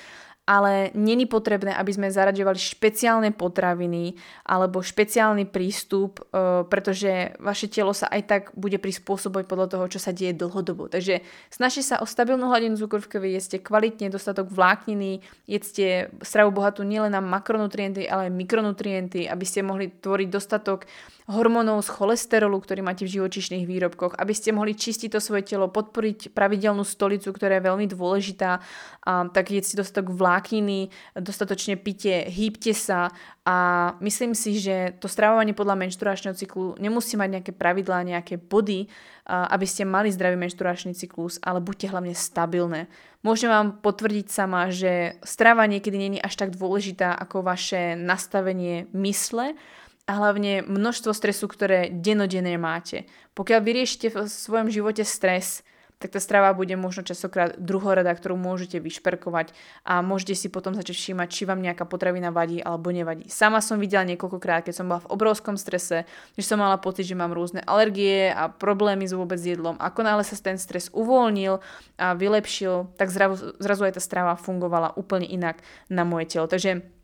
ale 0.47 0.94
není 0.94 1.26
potrebné, 1.26 1.74
aby 1.74 1.90
sme 1.90 2.07
zaraďovali 2.07 2.55
špeciálne 2.55 3.34
potraviny 3.34 4.14
alebo 4.47 4.78
špeciálny 4.78 5.51
prístup, 5.51 6.22
e, 6.22 6.62
pretože 6.70 7.34
vaše 7.42 7.66
telo 7.66 7.90
sa 7.90 8.07
aj 8.07 8.22
tak 8.30 8.42
bude 8.55 8.78
prispôsobovať 8.78 9.44
podľa 9.51 9.66
toho, 9.74 9.84
čo 9.90 9.99
sa 9.99 10.14
deje 10.14 10.38
dlhodobo. 10.38 10.86
Takže 10.86 11.26
snažte 11.51 11.82
sa 11.82 11.99
o 11.99 12.07
stabilnú 12.07 12.47
hladinu 12.47 12.78
cukru 12.78 13.03
v 13.03 13.11
krvi, 13.11 13.34
jedzte 13.34 13.59
kvalitne, 13.59 14.07
dostatok 14.07 14.47
vlákniny, 14.55 15.18
jedzte 15.51 16.14
stravu 16.22 16.55
bohatú 16.55 16.86
nielen 16.86 17.11
na 17.11 17.18
makronutrienty, 17.18 18.07
ale 18.07 18.30
aj 18.30 18.38
mikronutrienty, 18.38 19.26
aby 19.26 19.42
ste 19.42 19.66
mohli 19.66 19.90
tvoriť 19.90 20.28
dostatok 20.30 20.86
hormónov 21.26 21.82
z 21.82 21.90
cholesterolu, 21.90 22.62
ktorý 22.62 22.86
máte 22.86 23.03
v 23.03 23.18
živočišných 23.18 23.66
výrobkoch, 23.66 24.14
aby 24.14 24.30
ste 24.30 24.55
mohli 24.55 24.78
čistiť 24.78 25.11
to 25.11 25.18
svoje 25.18 25.42
telo, 25.42 25.66
podporiť 25.66 26.30
pravidelnú 26.30 26.86
stolicu, 26.86 27.34
ktorá 27.34 27.59
je 27.59 27.66
veľmi 27.66 27.86
dôležitá, 27.90 28.62
a 29.07 29.12
tak 29.34 29.51
jedzte 29.51 29.82
dostatok 29.82 30.14
vlákniny, 30.14 30.36
dostatočne 31.14 31.78
pite, 31.80 32.28
hýbte 32.28 32.74
sa 32.76 33.14
a 33.47 33.57
myslím 34.03 34.34
si, 34.34 34.61
že 34.61 34.97
to 35.01 35.09
stravovanie 35.09 35.57
podľa 35.57 35.87
menštruačného 35.87 36.34
cyklu 36.37 36.74
nemusí 36.76 37.16
mať 37.16 37.41
nejaké 37.41 37.53
pravidlá, 37.55 38.05
nejaké 38.05 38.37
body, 38.37 38.91
aby 39.26 39.66
ste 39.66 39.89
mali 39.89 40.12
zdravý 40.12 40.37
menštruačný 40.37 40.93
cyklus, 40.93 41.41
ale 41.41 41.62
buďte 41.62 41.91
hlavne 41.91 42.14
stabilné. 42.14 42.87
Môžem 43.26 43.51
vám 43.51 43.80
potvrdiť 43.82 44.26
sama, 44.30 44.70
že 44.70 45.18
strava 45.26 45.66
niekedy 45.66 45.99
není 45.99 46.18
až 46.22 46.37
tak 46.39 46.55
dôležitá 46.55 47.14
ako 47.16 47.43
vaše 47.43 47.99
nastavenie 47.99 48.87
mysle, 48.95 49.59
a 50.07 50.22
hlavne 50.22 50.62
množstvo 50.62 51.11
stresu, 51.11 51.51
ktoré 51.51 51.91
denodenne 51.91 52.55
máte. 52.62 53.11
Pokiaľ 53.34 53.59
vyriešite 53.59 54.14
v 54.14 54.30
svojom 54.30 54.70
živote 54.70 55.03
stres, 55.03 55.66
tak 55.97 56.12
tá 56.12 56.20
strava 56.20 56.53
bude 56.53 56.76
možno 56.76 57.09
častokrát 57.09 57.57
druhorada, 57.57 58.12
ktorú 58.12 58.36
môžete 58.36 58.76
vyšperkovať 58.84 59.57
a 59.80 60.05
môžete 60.05 60.36
si 60.36 60.49
potom 60.53 60.76
začať 60.76 60.92
všímať, 60.92 61.28
či 61.32 61.49
vám 61.49 61.64
nejaká 61.64 61.88
potravina 61.88 62.28
vadí 62.28 62.61
alebo 62.61 62.92
nevadí. 62.92 63.32
Sama 63.32 63.64
som 63.64 63.80
videla 63.80 64.05
niekoľkokrát, 64.05 64.68
keď 64.68 64.74
som 64.76 64.88
bola 64.92 65.01
v 65.01 65.11
obrovskom 65.12 65.57
strese, 65.57 66.05
že 66.36 66.42
som 66.44 66.61
mala 66.61 66.76
pocit, 66.76 67.09
že 67.09 67.16
mám 67.16 67.32
rôzne 67.32 67.64
alergie 67.64 68.28
a 68.28 68.53
problémy 68.53 69.09
s 69.09 69.16
vôbec 69.16 69.40
jedlom. 69.40 69.80
Ako 69.80 70.05
náhle 70.05 70.24
sa 70.24 70.36
ten 70.36 70.61
stres 70.61 70.92
uvoľnil 70.92 71.64
a 71.97 72.12
vylepšil, 72.12 72.92
tak 73.01 73.09
zrazu, 73.09 73.57
zrazu 73.57 73.88
aj 73.88 73.97
tá 73.97 74.03
strava 74.05 74.36
fungovala 74.36 74.92
úplne 75.01 75.24
inak 75.24 75.64
na 75.88 76.05
moje 76.05 76.28
telo. 76.36 76.44
Takže 76.44 76.95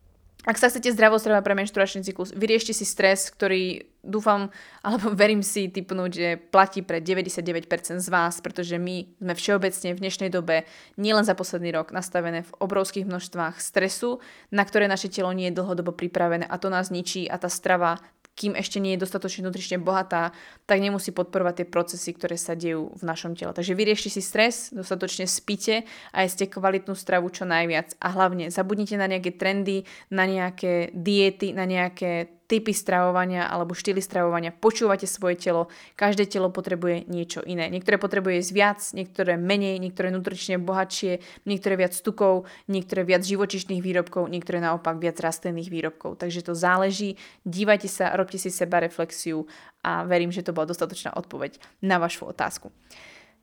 ak 0.42 0.58
sa 0.58 0.66
chcete 0.66 0.90
zdravo 0.90 1.22
stravovať 1.22 1.44
pre 1.46 1.54
menštruačný 1.54 2.02
cyklus, 2.02 2.34
vyriešte 2.34 2.74
si 2.74 2.82
stres, 2.82 3.30
ktorý 3.30 3.86
dúfam, 4.02 4.50
alebo 4.82 5.14
verím 5.22 5.40
si 5.46 5.70
typnúť, 5.70 6.10
že 6.10 6.28
platí 6.50 6.82
pre 6.82 6.98
99% 6.98 8.02
z 8.02 8.08
vás, 8.10 8.42
pretože 8.42 8.74
my 8.74 9.06
sme 9.22 9.34
všeobecne 9.38 9.94
v 9.94 10.02
dnešnej 10.02 10.30
dobe, 10.34 10.66
nielen 10.98 11.22
za 11.22 11.38
posledný 11.38 11.70
rok, 11.70 11.94
nastavené 11.94 12.42
v 12.42 12.54
obrovských 12.58 13.06
množstvách 13.06 13.62
stresu, 13.62 14.18
na 14.50 14.66
ktoré 14.66 14.90
naše 14.90 15.06
telo 15.06 15.30
nie 15.30 15.50
je 15.50 15.58
dlhodobo 15.62 15.94
pripravené 15.94 16.42
a 16.50 16.58
to 16.58 16.66
nás 16.66 16.90
ničí 16.90 17.30
a 17.30 17.38
tá 17.38 17.46
strava 17.46 18.02
kým 18.32 18.56
ešte 18.56 18.80
nie 18.80 18.96
je 18.96 19.02
dostatočne 19.04 19.44
nutrične 19.44 19.76
bohatá, 19.76 20.32
tak 20.64 20.80
nemusí 20.80 21.12
podporovať 21.12 21.62
tie 21.62 21.66
procesy, 21.68 22.10
ktoré 22.16 22.40
sa 22.40 22.56
dejú 22.56 22.92
v 22.96 23.02
našom 23.04 23.36
tele. 23.36 23.52
Takže 23.52 23.76
vyriešte 23.76 24.08
si 24.08 24.24
stres, 24.24 24.72
dostatočne 24.72 25.28
spite 25.28 25.84
a 26.16 26.24
jeste 26.24 26.48
kvalitnú 26.48 26.96
stravu 26.96 27.28
čo 27.28 27.44
najviac. 27.44 27.96
A 28.00 28.08
hlavne 28.12 28.48
zabudnite 28.48 28.96
na 28.96 29.06
nejaké 29.08 29.36
trendy, 29.36 29.84
na 30.08 30.24
nejaké 30.24 30.90
diety, 30.96 31.52
na 31.52 31.68
nejaké 31.68 32.41
typy 32.52 32.76
stravovania 32.76 33.48
alebo 33.48 33.72
štýly 33.72 34.04
stravovania, 34.04 34.52
počúvate 34.52 35.08
svoje 35.08 35.40
telo, 35.40 35.72
každé 35.96 36.28
telo 36.28 36.52
potrebuje 36.52 37.08
niečo 37.08 37.40
iné. 37.48 37.72
Niektoré 37.72 37.96
potrebuje 37.96 38.44
jesť 38.44 38.52
viac, 38.52 38.80
niektoré 38.92 39.40
menej, 39.40 39.80
niektoré 39.80 40.12
nutrične 40.12 40.60
bohatšie, 40.60 41.24
niektoré 41.48 41.80
viac 41.80 41.96
tukov, 41.96 42.44
niektoré 42.68 43.08
viac 43.08 43.24
živočišných 43.24 43.80
výrobkov, 43.80 44.28
niektoré 44.28 44.60
naopak 44.60 45.00
viac 45.00 45.16
rastlinných 45.16 45.72
výrobkov. 45.72 46.20
Takže 46.20 46.44
to 46.44 46.52
záleží, 46.52 47.16
dívajte 47.48 47.88
sa, 47.88 48.12
robte 48.12 48.36
si 48.36 48.52
seba 48.52 48.84
reflexiu 48.84 49.48
a 49.80 50.04
verím, 50.04 50.28
že 50.28 50.44
to 50.44 50.52
bola 50.52 50.68
dostatočná 50.68 51.16
odpoveď 51.16 51.56
na 51.80 51.96
vašu 51.96 52.28
otázku. 52.28 52.68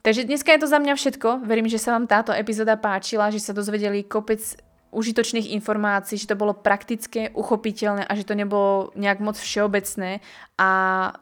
Takže 0.05 0.29
dneska 0.29 0.53
je 0.53 0.61
to 0.63 0.67
za 0.69 0.79
mňa 0.79 0.93
všetko. 0.95 1.43
Verím, 1.43 1.67
že 1.67 1.81
sa 1.81 1.91
vám 1.97 2.07
táto 2.07 2.31
epizóda 2.31 2.79
páčila, 2.79 3.33
že 3.33 3.41
sa 3.41 3.51
dozvedeli 3.51 4.07
kopec 4.07 4.39
užitočných 4.89 5.53
informácií, 5.53 6.17
že 6.17 6.33
to 6.33 6.39
bolo 6.39 6.57
praktické, 6.57 7.29
uchopiteľné 7.37 8.09
a 8.09 8.13
že 8.17 8.25
to 8.25 8.33
nebolo 8.33 8.89
nejak 8.97 9.21
moc 9.21 9.37
všeobecné 9.37 10.21
a 10.57 10.69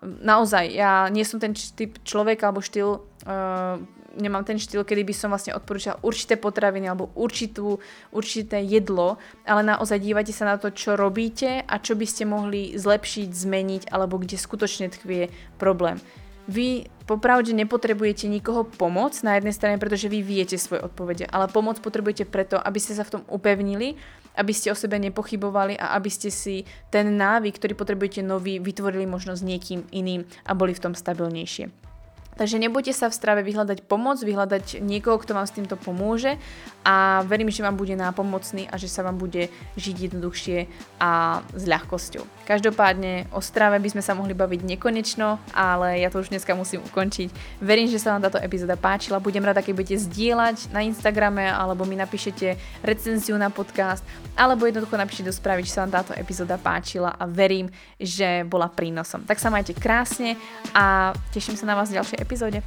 naozaj, 0.04 0.72
ja 0.72 1.12
nie 1.12 1.28
som 1.28 1.44
ten 1.44 1.52
typ 1.52 2.00
človek 2.08 2.40
alebo 2.48 2.64
štýl, 2.64 3.04
uh, 3.28 3.76
nemám 4.16 4.48
ten 4.48 4.56
štýl, 4.56 4.88
kedy 4.88 5.04
by 5.04 5.14
som 5.14 5.30
vlastne 5.36 5.54
odporúčal 5.54 6.00
určité 6.00 6.40
potraviny 6.40 6.88
alebo 6.88 7.12
určitú, 7.14 7.84
určité 8.16 8.64
jedlo, 8.64 9.20
ale 9.44 9.62
naozaj 9.68 10.00
dívajte 10.00 10.34
sa 10.34 10.48
na 10.48 10.56
to, 10.56 10.72
čo 10.72 10.96
robíte 10.96 11.62
a 11.68 11.76
čo 11.78 12.00
by 12.00 12.08
ste 12.08 12.24
mohli 12.24 12.74
zlepšiť, 12.74 13.30
zmeniť 13.30 13.84
alebo 13.92 14.18
kde 14.18 14.40
skutočne 14.40 14.90
tkvie 14.96 15.30
problém. 15.60 16.00
Vy 16.48 16.88
popravde 17.08 17.52
nepotrebujete 17.52 18.32
nikoho 18.32 18.64
pomoc 18.64 19.16
na 19.24 19.36
jednej 19.36 19.56
strane, 19.56 19.76
pretože 19.80 20.08
vy 20.08 20.24
viete 20.24 20.56
svoje 20.56 20.84
odpovede, 20.84 21.28
ale 21.28 21.52
pomoc 21.52 21.80
potrebujete 21.80 22.28
preto, 22.28 22.56
aby 22.56 22.80
ste 22.80 22.96
sa 22.96 23.04
v 23.04 23.20
tom 23.20 23.24
upevnili, 23.28 24.00
aby 24.38 24.54
ste 24.56 24.72
o 24.72 24.78
sebe 24.78 24.96
nepochybovali 25.00 25.76
a 25.76 25.96
aby 26.00 26.08
ste 26.08 26.32
si 26.32 26.64
ten 26.92 27.20
návyk, 27.20 27.60
ktorý 27.60 27.74
potrebujete 27.76 28.22
nový, 28.24 28.64
vytvorili 28.64 29.04
možno 29.04 29.36
s 29.36 29.44
niekým 29.44 29.88
iným 29.92 30.24
a 30.48 30.52
boli 30.56 30.72
v 30.72 30.84
tom 30.88 30.94
stabilnejšie. 30.96 31.88
Takže 32.38 32.62
nebojte 32.62 32.94
sa 32.94 33.10
v 33.10 33.18
strave 33.18 33.42
vyhľadať 33.42 33.90
pomoc, 33.90 34.22
vyhľadať 34.22 34.78
niekoho, 34.78 35.18
kto 35.18 35.34
vám 35.34 35.50
s 35.50 35.58
týmto 35.58 35.74
pomôže 35.74 36.38
a 36.88 37.20
verím, 37.28 37.52
že 37.52 37.60
vám 37.60 37.76
bude 37.76 37.92
nápomocný 38.00 38.72
a 38.72 38.80
že 38.80 38.88
sa 38.88 39.04
vám 39.04 39.20
bude 39.20 39.52
žiť 39.76 40.08
jednoduchšie 40.08 40.58
a 41.04 41.44
s 41.52 41.64
ľahkosťou. 41.68 42.48
Každopádne 42.48 43.28
o 43.36 43.44
strave 43.44 43.76
by 43.84 43.92
sme 43.92 44.00
sa 44.00 44.16
mohli 44.16 44.32
baviť 44.32 44.64
nekonečno, 44.64 45.36
ale 45.52 46.00
ja 46.00 46.08
to 46.08 46.24
už 46.24 46.32
dneska 46.32 46.56
musím 46.56 46.80
ukončiť. 46.88 47.60
Verím, 47.60 47.92
že 47.92 48.00
sa 48.00 48.16
vám 48.16 48.24
táto 48.24 48.40
epizóda 48.40 48.80
páčila. 48.80 49.20
Budem 49.20 49.44
rada, 49.44 49.60
keď 49.60 49.74
budete 49.76 50.00
zdieľať 50.08 50.72
na 50.72 50.80
Instagrame 50.88 51.52
alebo 51.52 51.84
mi 51.84 52.00
napíšete 52.00 52.56
recenziu 52.88 53.36
na 53.36 53.52
podcast 53.52 54.00
alebo 54.40 54.64
jednoducho 54.64 54.96
napíšte 54.96 55.28
do 55.28 55.36
správy, 55.36 55.68
či 55.68 55.76
sa 55.76 55.84
vám 55.84 55.92
táto 55.92 56.16
epizóda 56.16 56.56
páčila 56.56 57.12
a 57.20 57.28
verím, 57.28 57.68
že 58.00 58.48
bola 58.48 58.72
prínosom. 58.72 59.28
Tak 59.28 59.44
sa 59.44 59.52
majte 59.52 59.76
krásne 59.76 60.40
a 60.72 61.12
teším 61.36 61.60
sa 61.60 61.68
na 61.68 61.76
vás 61.76 61.92
v 61.92 62.00
ďalšej 62.00 62.24
epizóde. 62.24 62.64